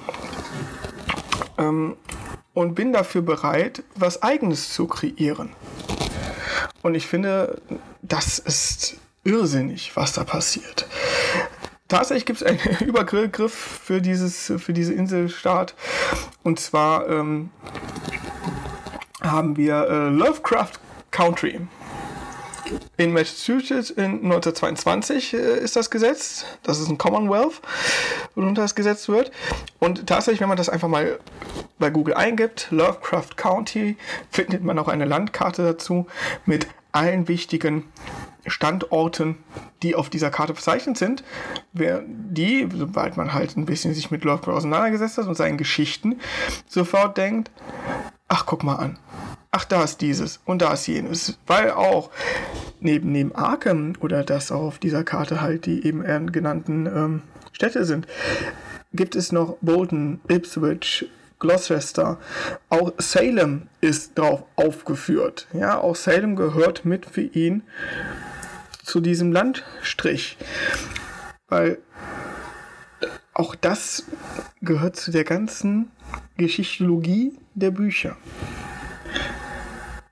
ähm, 1.57 1.95
und 2.53 2.75
bin 2.75 2.91
dafür 2.91 3.21
bereit, 3.21 3.83
was 3.95 4.21
Eigenes 4.21 4.73
zu 4.73 4.85
kreieren. 4.85 5.51
Und 6.81 6.95
ich 6.95 7.07
finde, 7.07 7.61
das 8.01 8.39
ist 8.39 8.97
irrsinnig, 9.23 9.95
was 9.95 10.13
da 10.13 10.23
passiert. 10.23 10.87
Tatsächlich 11.87 12.25
gibt 12.25 12.41
es 12.41 12.47
einen 12.47 12.59
Übergriff 12.79 13.53
für, 13.53 14.01
dieses, 14.01 14.53
für 14.57 14.73
diese 14.73 14.93
Inselstaat. 14.93 15.75
Und 16.43 16.59
zwar 16.59 17.09
ähm, 17.09 17.51
haben 19.21 19.57
wir 19.57 19.87
äh, 19.89 20.09
Lovecraft 20.09 20.79
Country. 21.11 21.59
In 22.97 23.13
Massachusetts 23.13 23.89
in 23.89 24.23
1922 24.23 25.33
äh, 25.33 25.59
ist 25.59 25.75
das 25.75 25.89
gesetzt. 25.89 26.45
Das 26.63 26.79
ist 26.79 26.89
ein 26.89 26.97
Commonwealth, 26.97 27.61
worunter 28.35 28.61
das 28.61 28.75
gesetzt 28.75 29.09
wird. 29.09 29.31
Und 29.79 30.07
tatsächlich, 30.07 30.41
wenn 30.41 30.49
man 30.49 30.57
das 30.57 30.69
einfach 30.69 30.87
mal 30.87 31.19
bei 31.79 31.89
Google 31.89 32.13
eingibt, 32.13 32.67
Lovecraft 32.71 33.35
County, 33.37 33.97
findet 34.29 34.63
man 34.63 34.77
auch 34.79 34.87
eine 34.87 35.05
Landkarte 35.05 35.63
dazu 35.63 36.07
mit 36.45 36.67
allen 36.91 37.27
wichtigen 37.27 37.85
Standorten, 38.45 39.37
die 39.83 39.95
auf 39.95 40.09
dieser 40.09 40.29
Karte 40.29 40.53
bezeichnet 40.53 40.97
sind, 40.97 41.23
wer 41.73 42.03
die, 42.05 42.67
sobald 42.73 43.17
man 43.17 43.33
halt 43.33 43.55
ein 43.55 43.65
bisschen 43.65 43.93
sich 43.93 44.11
mit 44.11 44.23
Lovecraft 44.23 44.55
auseinandergesetzt 44.55 45.17
hat 45.17 45.27
und 45.27 45.35
seinen 45.35 45.57
Geschichten, 45.57 46.19
sofort 46.67 47.17
denkt, 47.17 47.51
ach 48.27 48.45
guck 48.45 48.63
mal 48.63 48.75
an, 48.75 48.97
ach 49.51 49.65
da 49.65 49.83
ist 49.83 49.99
dieses 50.01 50.39
und 50.45 50.61
da 50.61 50.73
ist 50.73 50.87
jenes, 50.87 51.37
weil 51.45 51.71
auch 51.71 52.09
neben, 52.79 53.11
neben 53.11 53.35
Arkham 53.35 53.93
oder 53.99 54.23
das 54.23 54.51
auch 54.51 54.61
auf 54.61 54.79
dieser 54.79 55.03
Karte 55.03 55.41
halt 55.41 55.65
die 55.65 55.85
eben 55.85 56.31
genannten 56.31 56.85
ähm, 56.85 57.21
Städte 57.51 57.85
sind, 57.85 58.07
gibt 58.93 59.15
es 59.15 59.31
noch 59.31 59.57
Bolton, 59.61 60.21
Ipswich, 60.29 61.05
Gloucester. 61.39 62.17
Auch 62.69 62.93
Salem 62.97 63.67
ist 63.81 64.17
drauf 64.17 64.43
aufgeführt. 64.55 65.47
Ja, 65.53 65.79
auch 65.79 65.95
Salem 65.95 66.35
gehört 66.35 66.85
mit 66.85 67.05
für 67.05 67.21
ihn 67.21 67.63
zu 68.83 69.01
diesem 69.01 69.31
Landstrich. 69.31 70.37
Weil 71.47 71.79
auch 73.33 73.55
das 73.55 74.05
gehört 74.61 74.95
zu 74.95 75.11
der 75.11 75.23
ganzen 75.23 75.91
Geschichtologie 76.37 77.37
der 77.53 77.71
Bücher. 77.71 78.17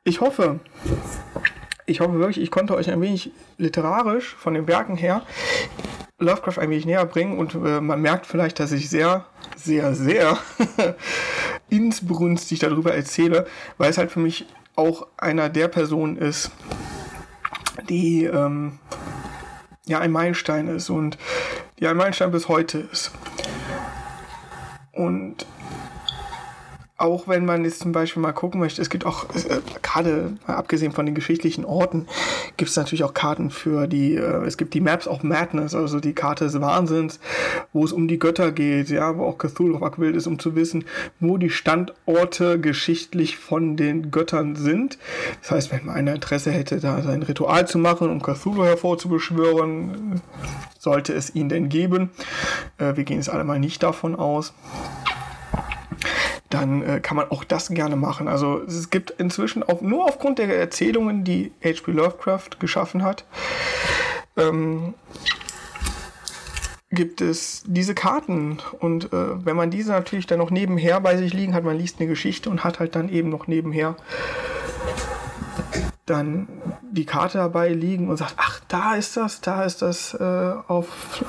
Ich 0.09 0.21
hoffe, 0.21 0.59
ich 1.85 1.99
hoffe 1.99 2.17
wirklich, 2.17 2.41
ich 2.41 2.49
konnte 2.49 2.73
euch 2.73 2.89
ein 2.89 2.99
wenig 2.99 3.31
literarisch 3.59 4.33
von 4.33 4.55
den 4.55 4.67
Werken 4.67 4.97
her 4.97 5.21
Lovecraft 6.17 6.57
ein 6.57 6.71
wenig 6.71 6.87
näher 6.87 7.05
bringen 7.05 7.37
und 7.37 7.53
äh, 7.53 7.79
man 7.79 8.01
merkt 8.01 8.25
vielleicht, 8.25 8.59
dass 8.59 8.71
ich 8.71 8.89
sehr, 8.89 9.27
sehr, 9.55 9.93
sehr 9.93 10.39
insbrünstig 11.69 12.57
darüber 12.57 12.95
erzähle, 12.95 13.45
weil 13.77 13.91
es 13.91 13.99
halt 13.99 14.09
für 14.09 14.19
mich 14.19 14.47
auch 14.75 15.05
einer 15.15 15.47
der 15.47 15.67
Personen 15.67 16.17
ist, 16.17 16.49
die 17.87 18.23
ähm, 18.23 18.79
ja 19.85 19.99
ein 19.99 20.11
Meilenstein 20.11 20.69
ist 20.69 20.89
und 20.89 21.19
die 21.77 21.85
ein 21.85 21.95
Meilenstein 21.95 22.31
bis 22.31 22.47
heute 22.47 22.79
ist. 22.79 23.11
Und 24.91 25.45
auch 26.99 27.27
wenn 27.29 27.45
man 27.45 27.63
jetzt 27.63 27.79
zum 27.79 27.93
Beispiel 27.93 28.21
mal 28.21 28.33
gucken 28.33 28.59
möchte, 28.59 28.81
es 28.81 28.89
gibt 28.89 29.05
auch, 29.05 29.23
äh, 29.33 29.61
gerade 29.81 30.33
abgesehen 30.45 30.91
von 30.91 31.05
den 31.05 31.15
geschichtlichen 31.15 31.63
Orten, 31.63 32.07
gibt 32.57 32.69
es 32.69 32.75
natürlich 32.75 33.05
auch 33.05 33.13
Karten 33.13 33.51
für 33.51 33.87
die, 33.87 34.15
äh, 34.15 34.45
es 34.45 34.57
gibt 34.57 34.73
die 34.73 34.81
Maps 34.81 35.07
of 35.07 35.23
Madness, 35.23 35.73
also 35.73 36.01
die 36.01 36.13
Karte 36.13 36.43
des 36.45 36.59
Wahnsinns, 36.59 37.21
wo 37.71 37.85
es 37.85 37.93
um 37.93 38.09
die 38.09 38.19
Götter 38.19 38.51
geht, 38.51 38.89
ja, 38.89 39.17
wo 39.17 39.23
auch 39.23 39.37
Cthulhu 39.37 39.83
abgebildet 39.83 40.17
ist, 40.17 40.27
um 40.27 40.39
zu 40.39 40.55
wissen, 40.55 40.83
wo 41.21 41.37
die 41.37 41.49
Standorte 41.49 42.59
geschichtlich 42.59 43.37
von 43.37 43.77
den 43.77 44.11
Göttern 44.11 44.57
sind. 44.57 44.97
Das 45.41 45.51
heißt, 45.51 45.71
wenn 45.71 45.85
man 45.85 45.95
ein 45.95 46.07
Interesse 46.07 46.51
hätte, 46.51 46.81
da 46.81 47.01
sein 47.01 47.23
Ritual 47.23 47.65
zu 47.65 47.77
machen, 47.77 48.09
um 48.09 48.21
Cthulhu 48.21 48.65
hervorzubeschwören, 48.65 50.21
sollte 50.77 51.13
es 51.13 51.33
ihn 51.33 51.47
denn 51.47 51.69
geben. 51.69 52.09
Äh, 52.77 52.97
wir 52.97 53.05
gehen 53.05 53.17
jetzt 53.17 53.29
alle 53.29 53.45
mal 53.45 53.59
nicht 53.59 53.81
davon 53.83 54.15
aus 54.15 54.53
dann 56.49 56.81
äh, 56.81 56.99
kann 56.99 57.15
man 57.15 57.29
auch 57.29 57.43
das 57.43 57.69
gerne 57.69 57.95
machen. 57.95 58.27
Also 58.27 58.61
es 58.63 58.89
gibt 58.89 59.11
inzwischen 59.11 59.63
auch 59.63 59.81
nur 59.81 60.05
aufgrund 60.05 60.39
der 60.39 60.57
Erzählungen, 60.57 61.23
die 61.23 61.51
H.P. 61.63 61.91
Lovecraft 61.91 62.59
geschaffen 62.59 63.03
hat, 63.03 63.25
ähm, 64.35 64.95
gibt 66.91 67.21
es 67.21 67.63
diese 67.67 67.93
Karten. 67.93 68.59
Und 68.79 69.13
äh, 69.13 69.45
wenn 69.45 69.55
man 69.55 69.69
diese 69.69 69.91
natürlich 69.91 70.25
dann 70.25 70.39
noch 70.39 70.49
nebenher 70.49 70.99
bei 71.01 71.17
sich 71.17 71.33
liegen 71.33 71.53
hat, 71.53 71.63
man 71.63 71.77
liest 71.77 71.99
eine 71.99 72.09
Geschichte 72.09 72.49
und 72.49 72.63
hat 72.63 72.79
halt 72.79 72.95
dann 72.95 73.09
eben 73.09 73.29
noch 73.29 73.47
nebenher 73.47 73.95
dann 76.05 76.47
die 76.91 77.05
Karte 77.05 77.37
dabei 77.37 77.69
liegen 77.69 78.09
und 78.09 78.17
sagt, 78.17 78.33
ach, 78.37 78.59
da 78.67 78.95
ist 78.95 79.15
das, 79.15 79.41
da 79.41 79.63
ist 79.63 79.83
das 79.83 80.15
äh, 80.15 80.53
auf, 80.67 81.23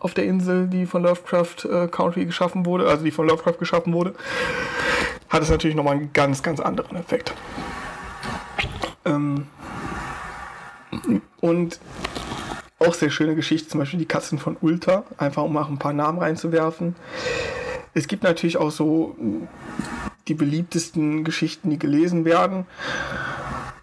auf 0.00 0.14
der 0.14 0.24
Insel, 0.24 0.68
die 0.68 0.86
von 0.86 1.02
Lovecraft 1.02 1.64
äh, 1.64 1.88
Country 1.88 2.24
geschaffen 2.24 2.66
wurde, 2.66 2.88
also 2.88 3.04
die 3.04 3.10
von 3.10 3.26
Lovecraft 3.26 3.58
geschaffen 3.58 3.92
wurde, 3.92 4.14
hat 5.28 5.42
es 5.42 5.50
natürlich 5.50 5.76
nochmal 5.76 5.96
einen 5.96 6.12
ganz, 6.12 6.42
ganz 6.42 6.60
anderen 6.60 6.96
Effekt. 6.96 7.34
Ähm, 9.04 9.46
und 11.40 11.80
auch 12.78 12.94
sehr 12.94 13.10
schöne 13.10 13.34
Geschichte, 13.34 13.68
zum 13.68 13.80
Beispiel 13.80 13.98
die 13.98 14.06
Katzen 14.06 14.38
von 14.38 14.56
Ulta, 14.60 15.04
einfach 15.16 15.42
um 15.42 15.52
mal 15.52 15.66
ein 15.66 15.78
paar 15.78 15.92
Namen 15.92 16.18
reinzuwerfen. 16.18 16.94
Es 17.94 18.06
gibt 18.06 18.22
natürlich 18.22 18.56
auch 18.56 18.70
so 18.70 19.16
die 20.28 20.34
beliebtesten 20.34 21.24
Geschichten, 21.24 21.70
die 21.70 21.78
gelesen 21.78 22.24
werden. 22.24 22.66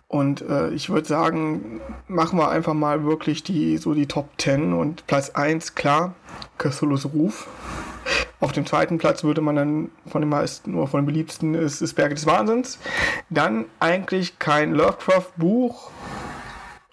Und 0.07 0.41
äh, 0.41 0.69
ich 0.69 0.89
würde 0.89 1.07
sagen, 1.07 1.81
machen 2.07 2.37
wir 2.37 2.49
einfach 2.49 2.73
mal 2.73 3.03
wirklich 3.03 3.43
die 3.43 3.77
so 3.77 3.93
die 3.93 4.05
Top 4.05 4.29
10 4.37 4.73
und 4.73 5.07
Platz 5.07 5.31
1, 5.31 5.75
klar, 5.75 6.13
Cthulhu's 6.57 7.05
Ruf. 7.13 7.47
Auf 8.39 8.51
dem 8.51 8.67
zweiten 8.67 8.99
Platz 8.99 9.23
würde 9.23 9.41
man 9.41 9.55
dann 9.55 9.91
von 10.05 10.21
den 10.21 10.29
meisten 10.29 10.75
oder 10.75 10.87
von 10.87 11.01
den 11.01 11.07
beliebtesten 11.07 11.55
ist, 11.55 11.81
ist 11.81 11.95
Berge 11.95 12.13
des 12.13 12.27
Wahnsinns. 12.27 12.77
Dann 13.31 13.65
eigentlich 13.79 14.37
kein 14.37 14.73
Lovecraft-Buch, 14.73 15.89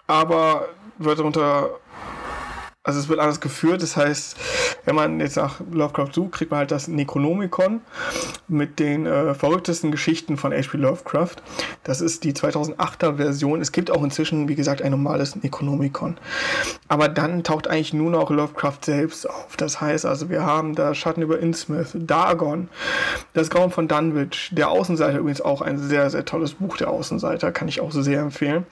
aber 0.07 0.69
wird 0.97 1.19
darunter 1.19 1.69
also 2.85 2.99
es 2.99 3.07
wird 3.07 3.19
alles 3.19 3.39
geführt, 3.39 3.81
das 3.81 3.95
heißt, 3.95 4.35
wenn 4.85 4.95
man 4.95 5.19
jetzt 5.19 5.37
nach 5.37 5.61
Lovecraft 5.71 6.11
sucht, 6.13 6.33
kriegt 6.33 6.51
man 6.51 6.59
halt 6.59 6.71
das 6.71 6.87
Necronomicon 6.87 7.81
mit 8.47 8.79
den 8.79 9.05
äh, 9.05 9.33
verrücktesten 9.33 9.91
Geschichten 9.91 10.37
von 10.37 10.51
H.P. 10.51 10.77
Lovecraft. 10.77 11.35
Das 11.83 12.01
ist 12.01 12.23
die 12.23 12.33
2008er 12.33 13.15
Version. 13.15 13.61
Es 13.61 13.71
gibt 13.71 13.91
auch 13.91 14.03
inzwischen, 14.03 14.47
wie 14.47 14.55
gesagt, 14.55 14.81
ein 14.81 14.91
normales 14.91 15.35
Necronomicon. 15.35 16.17
Aber 16.87 17.07
dann 17.07 17.43
taucht 17.43 17.67
eigentlich 17.67 17.93
nur 17.93 18.11
noch 18.11 18.29
Lovecraft 18.29 18.79
selbst 18.83 19.29
auf. 19.29 19.55
Das 19.57 19.79
heißt 19.79 20.05
also, 20.05 20.29
wir 20.29 20.45
haben 20.45 20.75
da 20.75 20.93
Schatten 20.93 21.21
über 21.21 21.39
Innsmouth, 21.39 21.95
Dagon, 21.95 22.69
das 23.33 23.49
Grauen 23.49 23.71
von 23.71 23.87
Dunwich, 23.87 24.51
der 24.51 24.69
Außenseiter 24.69 25.19
übrigens 25.19 25.41
auch 25.41 25.61
ein 25.61 25.77
sehr, 25.77 26.09
sehr 26.09 26.25
tolles 26.25 26.53
Buch, 26.55 26.77
der 26.77 26.89
Außenseiter, 26.89 27.51
kann 27.51 27.67
ich 27.67 27.81
auch 27.81 27.91
sehr 27.91 28.21
empfehlen. 28.21 28.65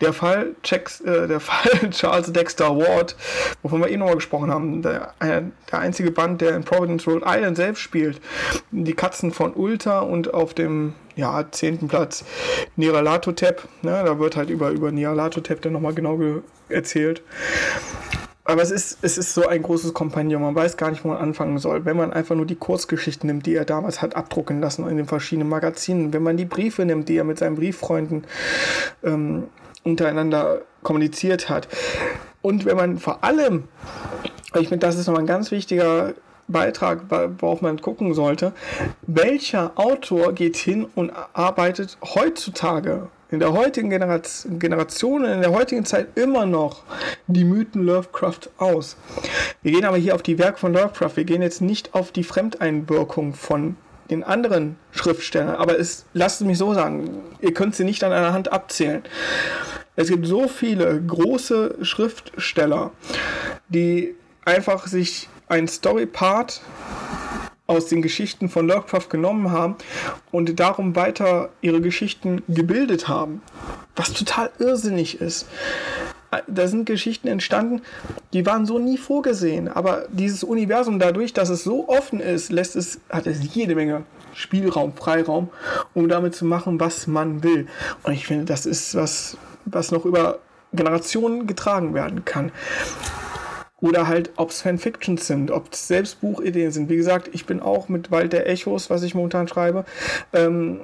Der 0.00 0.12
Fall, 0.12 0.54
Checks, 0.62 1.00
äh, 1.00 1.26
der 1.26 1.40
Fall 1.48 1.90
Charles 1.90 2.32
Dexter 2.32 2.76
Ward, 2.76 3.16
wovon 3.62 3.80
wir 3.80 3.88
eh 3.88 3.96
nochmal 3.96 4.16
gesprochen 4.16 4.50
haben, 4.50 4.82
der, 4.82 5.14
der 5.70 5.80
einzige 5.80 6.10
Band, 6.10 6.40
der 6.40 6.56
in 6.56 6.64
Providence, 6.64 7.06
Rhode 7.06 7.24
Island 7.26 7.56
selbst 7.56 7.80
spielt. 7.80 8.20
Die 8.70 8.94
Katzen 8.94 9.32
von 9.32 9.54
Ulta 9.54 10.00
und 10.00 10.34
auf 10.34 10.54
dem 10.54 10.94
ja, 11.16 11.44
zehnten 11.50 11.88
Platz 11.88 12.24
Niralatotep. 12.76 13.62
Ne, 13.82 14.02
da 14.04 14.18
wird 14.18 14.36
halt 14.36 14.50
über, 14.50 14.70
über 14.70 14.92
Niralatotep 14.92 15.62
dann 15.62 15.72
nochmal 15.72 15.94
genau 15.94 16.18
erzählt. 16.68 17.22
Aber 18.48 18.62
es 18.62 18.70
ist, 18.70 19.00
es 19.02 19.18
ist 19.18 19.34
so 19.34 19.46
ein 19.46 19.62
großes 19.62 19.92
Kompagnon. 19.92 20.40
Man 20.40 20.54
weiß 20.54 20.78
gar 20.78 20.90
nicht, 20.90 21.04
wo 21.04 21.08
man 21.08 21.18
anfangen 21.18 21.58
soll. 21.58 21.84
Wenn 21.84 21.98
man 21.98 22.14
einfach 22.14 22.34
nur 22.34 22.46
die 22.46 22.56
Kurzgeschichten 22.56 23.26
nimmt, 23.26 23.44
die 23.44 23.54
er 23.54 23.66
damals 23.66 24.00
hat 24.00 24.16
abdrucken 24.16 24.62
lassen 24.62 24.88
in 24.88 24.96
den 24.96 25.04
verschiedenen 25.04 25.50
Magazinen. 25.50 26.14
Wenn 26.14 26.22
man 26.22 26.38
die 26.38 26.46
Briefe 26.46 26.86
nimmt, 26.86 27.10
die 27.10 27.18
er 27.18 27.24
mit 27.24 27.38
seinen 27.38 27.56
Brieffreunden 27.56 28.24
ähm, 29.04 29.48
untereinander 29.84 30.62
kommuniziert 30.82 31.50
hat. 31.50 31.68
Und 32.40 32.64
wenn 32.64 32.78
man 32.78 32.98
vor 32.98 33.22
allem, 33.22 33.64
ich 34.54 34.68
finde, 34.68 34.86
das 34.86 34.96
ist 34.96 35.06
nochmal 35.06 35.22
ein 35.22 35.26
ganz 35.26 35.50
wichtiger 35.50 36.14
Beitrag, 36.48 37.02
worauf 37.40 37.60
man 37.60 37.80
gucken 37.80 38.14
sollte, 38.14 38.52
welcher 39.06 39.72
Autor 39.74 40.32
geht 40.32 40.56
hin 40.56 40.86
und 40.94 41.12
arbeitet 41.34 41.98
heutzutage 42.02 43.08
in 43.30 43.40
der 43.40 43.52
heutigen 43.52 43.90
Generation, 43.90 45.24
in 45.26 45.42
der 45.42 45.52
heutigen 45.52 45.84
Zeit 45.84 46.08
immer 46.16 46.46
noch 46.46 46.82
die 47.26 47.44
Mythen 47.44 47.84
Lovecraft 47.84 48.48
aus. 48.56 48.96
Wir 49.62 49.72
gehen 49.72 49.84
aber 49.84 49.98
hier 49.98 50.14
auf 50.14 50.22
die 50.22 50.38
Werke 50.38 50.58
von 50.58 50.72
Lovecraft, 50.72 51.16
wir 51.16 51.24
gehen 51.24 51.42
jetzt 51.42 51.60
nicht 51.60 51.94
auf 51.94 52.10
die 52.10 52.24
Fremdeinwirkung 52.24 53.34
von 53.34 53.76
den 54.08 54.24
anderen 54.24 54.76
Schriftstellern, 54.92 55.56
aber 55.56 55.78
es, 55.78 56.06
lasst 56.14 56.40
es 56.40 56.46
mich 56.46 56.56
so 56.56 56.72
sagen, 56.72 57.20
ihr 57.42 57.52
könnt 57.52 57.76
sie 57.76 57.84
nicht 57.84 58.02
an 58.02 58.12
einer 58.12 58.32
Hand 58.32 58.50
abzählen. 58.50 59.02
Es 59.96 60.08
gibt 60.08 60.26
so 60.26 60.48
viele 60.48 60.98
große 61.02 61.76
Schriftsteller, 61.82 62.92
die 63.68 64.14
einfach 64.48 64.86
sich 64.86 65.28
ein 65.48 65.68
Story-Part 65.68 66.62
aus 67.66 67.86
den 67.86 68.00
Geschichten 68.00 68.48
von 68.48 68.66
Lovecraft 68.66 69.10
genommen 69.10 69.52
haben 69.52 69.76
und 70.32 70.58
darum 70.58 70.96
weiter 70.96 71.50
ihre 71.60 71.82
Geschichten 71.82 72.42
gebildet 72.48 73.08
haben. 73.08 73.42
Was 73.94 74.14
total 74.14 74.50
irrsinnig 74.58 75.20
ist. 75.20 75.46
Da 76.46 76.66
sind 76.66 76.86
Geschichten 76.86 77.28
entstanden, 77.28 77.82
die 78.32 78.44
waren 78.46 78.64
so 78.64 78.78
nie 78.78 78.96
vorgesehen. 78.96 79.68
Aber 79.68 80.06
dieses 80.10 80.44
Universum, 80.44 80.98
dadurch, 80.98 81.34
dass 81.34 81.50
es 81.50 81.62
so 81.64 81.88
offen 81.88 82.20
ist, 82.20 82.50
lässt 82.50 82.74
es, 82.76 83.00
hat 83.10 83.26
es 83.26 83.54
jede 83.54 83.74
Menge 83.74 84.04
Spielraum, 84.32 84.94
Freiraum, 84.94 85.50
um 85.94 86.08
damit 86.08 86.34
zu 86.34 86.44
machen, 86.44 86.80
was 86.80 87.06
man 87.06 87.42
will. 87.42 87.66
Und 88.02 88.12
ich 88.12 88.26
finde, 88.26 88.46
das 88.46 88.64
ist 88.66 88.94
was, 88.94 89.36
was 89.66 89.90
noch 89.90 90.04
über 90.04 90.38
Generationen 90.72 91.46
getragen 91.46 91.92
werden 91.94 92.24
kann. 92.24 92.52
Oder 93.80 94.08
halt, 94.08 94.30
ob 94.36 94.50
es 94.50 94.62
Fanfictions 94.62 95.26
sind, 95.26 95.52
ob 95.52 95.72
es 95.72 95.86
selbst 95.86 96.20
Buchideen 96.20 96.72
sind. 96.72 96.88
Wie 96.88 96.96
gesagt, 96.96 97.30
ich 97.32 97.46
bin 97.46 97.60
auch 97.60 97.88
mit 97.88 98.10
Wald 98.10 98.32
der 98.32 98.48
Echos, 98.48 98.90
was 98.90 99.04
ich 99.04 99.14
momentan 99.14 99.46
schreibe. 99.46 99.84
Ähm, 100.32 100.80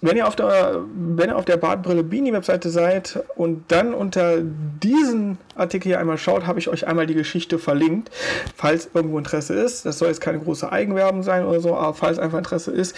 wenn 0.00 0.16
ihr 0.16 0.28
auf 0.28 0.36
der, 0.36 0.80
wenn 0.94 1.30
ihr 1.30 1.36
auf 1.36 1.44
der 1.44 1.56
Bartbrille 1.56 2.04
Beanie 2.04 2.32
Webseite 2.32 2.70
seid 2.70 3.18
und 3.34 3.64
dann 3.72 3.94
unter 3.94 4.38
diesen 4.40 5.38
Artikel 5.56 5.88
hier 5.88 5.98
einmal 5.98 6.18
schaut, 6.18 6.46
habe 6.46 6.60
ich 6.60 6.68
euch 6.68 6.86
einmal 6.86 7.06
die 7.06 7.14
Geschichte 7.14 7.58
verlinkt, 7.58 8.10
falls 8.54 8.90
irgendwo 8.94 9.18
Interesse 9.18 9.54
ist. 9.54 9.84
Das 9.84 9.98
soll 9.98 10.08
jetzt 10.08 10.20
keine 10.20 10.38
große 10.38 10.70
Eigenwerbung 10.70 11.24
sein 11.24 11.44
oder 11.44 11.60
so, 11.60 11.74
aber 11.74 11.94
falls 11.94 12.20
einfach 12.20 12.38
Interesse 12.38 12.70
ist, 12.70 12.94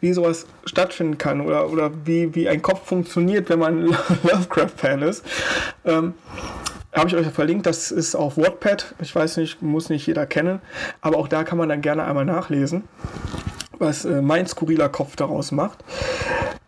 wie 0.00 0.12
sowas 0.12 0.46
stattfinden 0.64 1.18
kann 1.18 1.40
oder, 1.40 1.70
oder 1.70 1.90
wie, 2.04 2.34
wie 2.36 2.48
ein 2.48 2.62
Kopf 2.62 2.86
funktioniert, 2.86 3.48
wenn 3.48 3.58
man 3.58 3.86
Lovecraft-Fan 4.22 5.02
ist. 5.02 5.24
Ähm, 5.84 6.14
habe 6.92 7.08
ich 7.08 7.16
euch 7.16 7.26
verlinkt, 7.28 7.66
das 7.66 7.90
ist 7.90 8.14
auf 8.14 8.36
Wattpad. 8.36 8.94
Ich 9.00 9.14
weiß 9.14 9.38
nicht, 9.38 9.62
muss 9.62 9.88
nicht 9.88 10.06
jeder 10.06 10.26
kennen, 10.26 10.60
aber 11.00 11.16
auch 11.16 11.28
da 11.28 11.44
kann 11.44 11.58
man 11.58 11.68
dann 11.68 11.80
gerne 11.80 12.04
einmal 12.04 12.24
nachlesen, 12.24 12.84
was 13.78 14.04
äh, 14.04 14.20
mein 14.20 14.46
skurriler 14.46 14.88
Kopf 14.88 15.16
daraus 15.16 15.52
macht. 15.52 15.82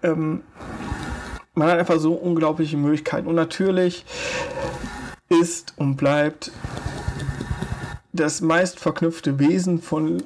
Ähm, 0.02 0.42
man 1.54 1.68
hat 1.68 1.78
einfach 1.78 1.98
so 1.98 2.14
unglaubliche 2.14 2.76
Möglichkeiten. 2.76 3.26
Und 3.28 3.36
natürlich 3.36 4.04
ist 5.28 5.74
und 5.76 5.96
bleibt 5.96 6.50
das 8.12 8.40
meist 8.40 8.78
verknüpfte 8.78 9.38
Wesen 9.38 9.82
von, 9.82 10.22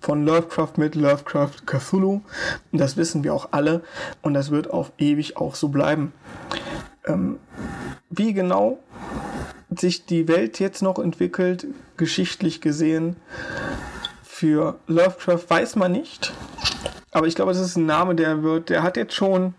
von 0.00 0.24
Lovecraft 0.24 0.72
mit 0.78 0.94
Lovecraft 0.94 1.66
Cthulhu. 1.66 2.22
Und 2.72 2.78
das 2.78 2.96
wissen 2.96 3.22
wir 3.22 3.34
auch 3.34 3.48
alle. 3.50 3.82
Und 4.22 4.34
das 4.34 4.50
wird 4.50 4.70
auf 4.70 4.92
ewig 4.98 5.36
auch 5.36 5.54
so 5.54 5.68
bleiben. 5.68 6.12
Ähm, 7.08 7.38
wie 8.10 8.32
genau 8.32 8.78
sich 9.76 10.06
die 10.06 10.28
Welt 10.28 10.58
jetzt 10.60 10.82
noch 10.82 10.98
entwickelt, 10.98 11.66
geschichtlich 11.96 12.60
gesehen, 12.60 13.16
für 14.22 14.78
Lovecraft 14.86 15.44
weiß 15.48 15.76
man 15.76 15.92
nicht. 15.92 16.32
Aber 17.10 17.26
ich 17.26 17.34
glaube, 17.34 17.52
das 17.52 17.60
ist 17.60 17.76
ein 17.76 17.86
Name, 17.86 18.14
der 18.14 18.42
wird, 18.42 18.70
der 18.70 18.82
hat 18.82 18.96
jetzt 18.96 19.14
schon 19.14 19.54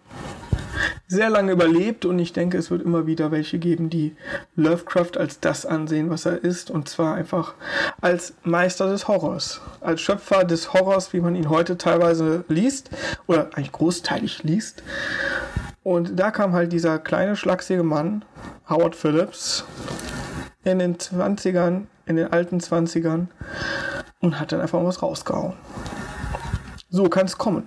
sehr 1.08 1.30
lange 1.30 1.52
überlebt 1.52 2.06
und 2.06 2.20
ich 2.20 2.34
denke, 2.34 2.58
es 2.58 2.72
wird 2.72 2.84
immer 2.84 3.08
wieder 3.08 3.32
welche 3.32 3.60
geben, 3.60 3.90
die 3.90 4.16
Lovecraft 4.56 5.18
als 5.18 5.40
das 5.40 5.66
ansehen, 5.66 6.10
was 6.10 6.26
er 6.26 6.44
ist, 6.44 6.70
und 6.70 6.88
zwar 6.88 7.16
einfach 7.16 7.56
als 8.00 8.36
Meister 8.44 8.90
des 8.90 9.08
Horrors, 9.08 9.60
als 9.82 10.02
Schöpfer 10.02 10.44
des 10.44 10.74
Horrors, 10.74 11.12
wie 11.12 11.20
man 11.20 11.36
ihn 11.36 11.50
heute 11.50 11.78
teilweise 11.78 12.46
liest 12.48 12.92
oder 13.28 13.50
eigentlich 13.56 13.72
großteilig 13.72 14.44
liest. 14.44 14.84
Und 15.90 16.20
da 16.20 16.30
kam 16.30 16.54
halt 16.54 16.72
dieser 16.72 17.00
kleine, 17.00 17.36
schlachsige 17.36 17.82
Mann, 17.82 18.24
Howard 18.70 18.96
Phillips, 18.96 19.66
in 20.64 20.78
den 20.78 20.98
20ern, 20.98 21.86
in 22.06 22.16
den 22.16 22.32
alten 22.32 22.60
20ern 22.60 23.26
und 24.20 24.40
hat 24.40 24.52
dann 24.52 24.62
einfach 24.62 24.84
was 24.84 25.02
rausgehauen. 25.02 25.54
So 26.92 27.10
kann 27.10 27.26
es 27.26 27.40
kommen. 27.40 27.66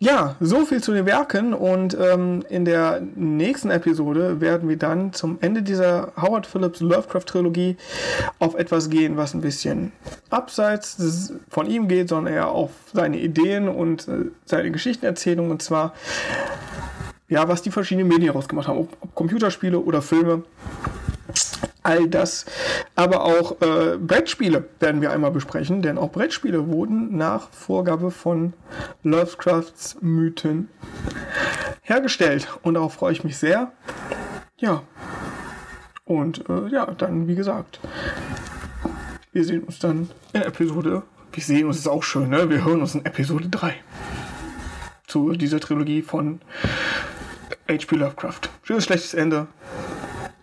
Ja, 0.00 0.36
so 0.38 0.64
viel 0.64 0.80
zu 0.80 0.92
den 0.92 1.06
Werken 1.06 1.52
und 1.52 1.96
ähm, 2.00 2.44
in 2.48 2.64
der 2.64 3.00
nächsten 3.16 3.68
Episode 3.70 4.40
werden 4.40 4.68
wir 4.68 4.76
dann 4.76 5.12
zum 5.12 5.38
Ende 5.40 5.62
dieser 5.62 6.12
Howard 6.16 6.46
Phillips 6.46 6.78
Lovecraft 6.78 7.24
Trilogie 7.26 7.76
auf 8.38 8.54
etwas 8.54 8.90
gehen, 8.90 9.16
was 9.16 9.34
ein 9.34 9.40
bisschen 9.40 9.90
abseits 10.30 11.32
von 11.48 11.68
ihm 11.68 11.88
geht, 11.88 12.10
sondern 12.10 12.32
eher 12.32 12.48
auf 12.48 12.70
seine 12.94 13.18
Ideen 13.18 13.68
und 13.68 14.06
äh, 14.06 14.26
seine 14.44 14.70
Geschichtenerzählung. 14.70 15.50
Und 15.50 15.62
zwar 15.62 15.94
ja, 17.28 17.48
was 17.48 17.62
die 17.62 17.72
verschiedenen 17.72 18.06
Medien 18.06 18.30
rausgemacht 18.30 18.68
haben, 18.68 18.78
ob, 18.78 18.96
ob 19.00 19.14
Computerspiele 19.16 19.80
oder 19.80 20.00
Filme 20.00 20.44
all 21.82 22.08
das. 22.08 22.46
Aber 22.94 23.24
auch 23.24 23.60
äh, 23.60 23.96
Brettspiele 23.96 24.68
werden 24.80 25.00
wir 25.00 25.10
einmal 25.10 25.30
besprechen, 25.30 25.82
denn 25.82 25.98
auch 25.98 26.10
Brettspiele 26.10 26.68
wurden 26.68 27.16
nach 27.16 27.50
Vorgabe 27.50 28.10
von 28.10 28.52
Lovecrafts 29.02 29.96
Mythen 30.00 30.68
hergestellt. 31.82 32.48
Und 32.62 32.74
darauf 32.74 32.94
freue 32.94 33.12
ich 33.12 33.24
mich 33.24 33.38
sehr. 33.38 33.72
Ja. 34.58 34.82
Und 36.04 36.48
äh, 36.48 36.68
ja, 36.68 36.86
dann 36.86 37.28
wie 37.28 37.34
gesagt, 37.34 37.80
wir 39.32 39.44
sehen 39.44 39.64
uns 39.64 39.78
dann 39.78 40.10
in 40.32 40.42
Episode. 40.42 41.02
Wir 41.32 41.42
sehen 41.42 41.66
uns 41.66 41.78
ist 41.78 41.88
auch 41.88 42.02
schön, 42.02 42.30
ne? 42.30 42.48
Wir 42.48 42.64
hören 42.64 42.80
uns 42.80 42.94
in 42.94 43.04
Episode 43.04 43.48
3 43.48 43.74
zu 45.06 45.32
dieser 45.32 45.60
Trilogie 45.60 46.02
von 46.02 46.40
H.P. 47.68 47.96
Lovecraft. 47.96 48.40
Schönes, 48.62 48.84
schlechtes 48.84 49.14
Ende. 49.14 49.46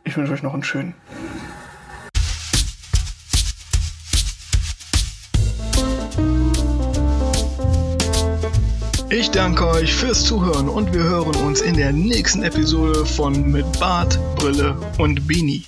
Ich 0.06 0.16
wünsche 0.16 0.32
euch 0.34 0.43
noch 0.43 0.53
einen 0.53 0.64
schönen. 0.64 0.93
Ich 9.10 9.32
danke 9.32 9.68
euch 9.68 9.93
fürs 9.93 10.24
Zuhören 10.24 10.70
und 10.70 10.93
wir 10.93 11.03
hören 11.03 11.36
uns 11.47 11.62
in 11.62 11.76
der 11.76 11.91
nächsten 11.91 12.43
Episode 12.43 13.06
von 13.06 13.51
Mit 13.51 13.66
Bart, 13.80 14.20
Brille 14.36 14.78
und 14.99 15.28
Beanie. 15.28 15.66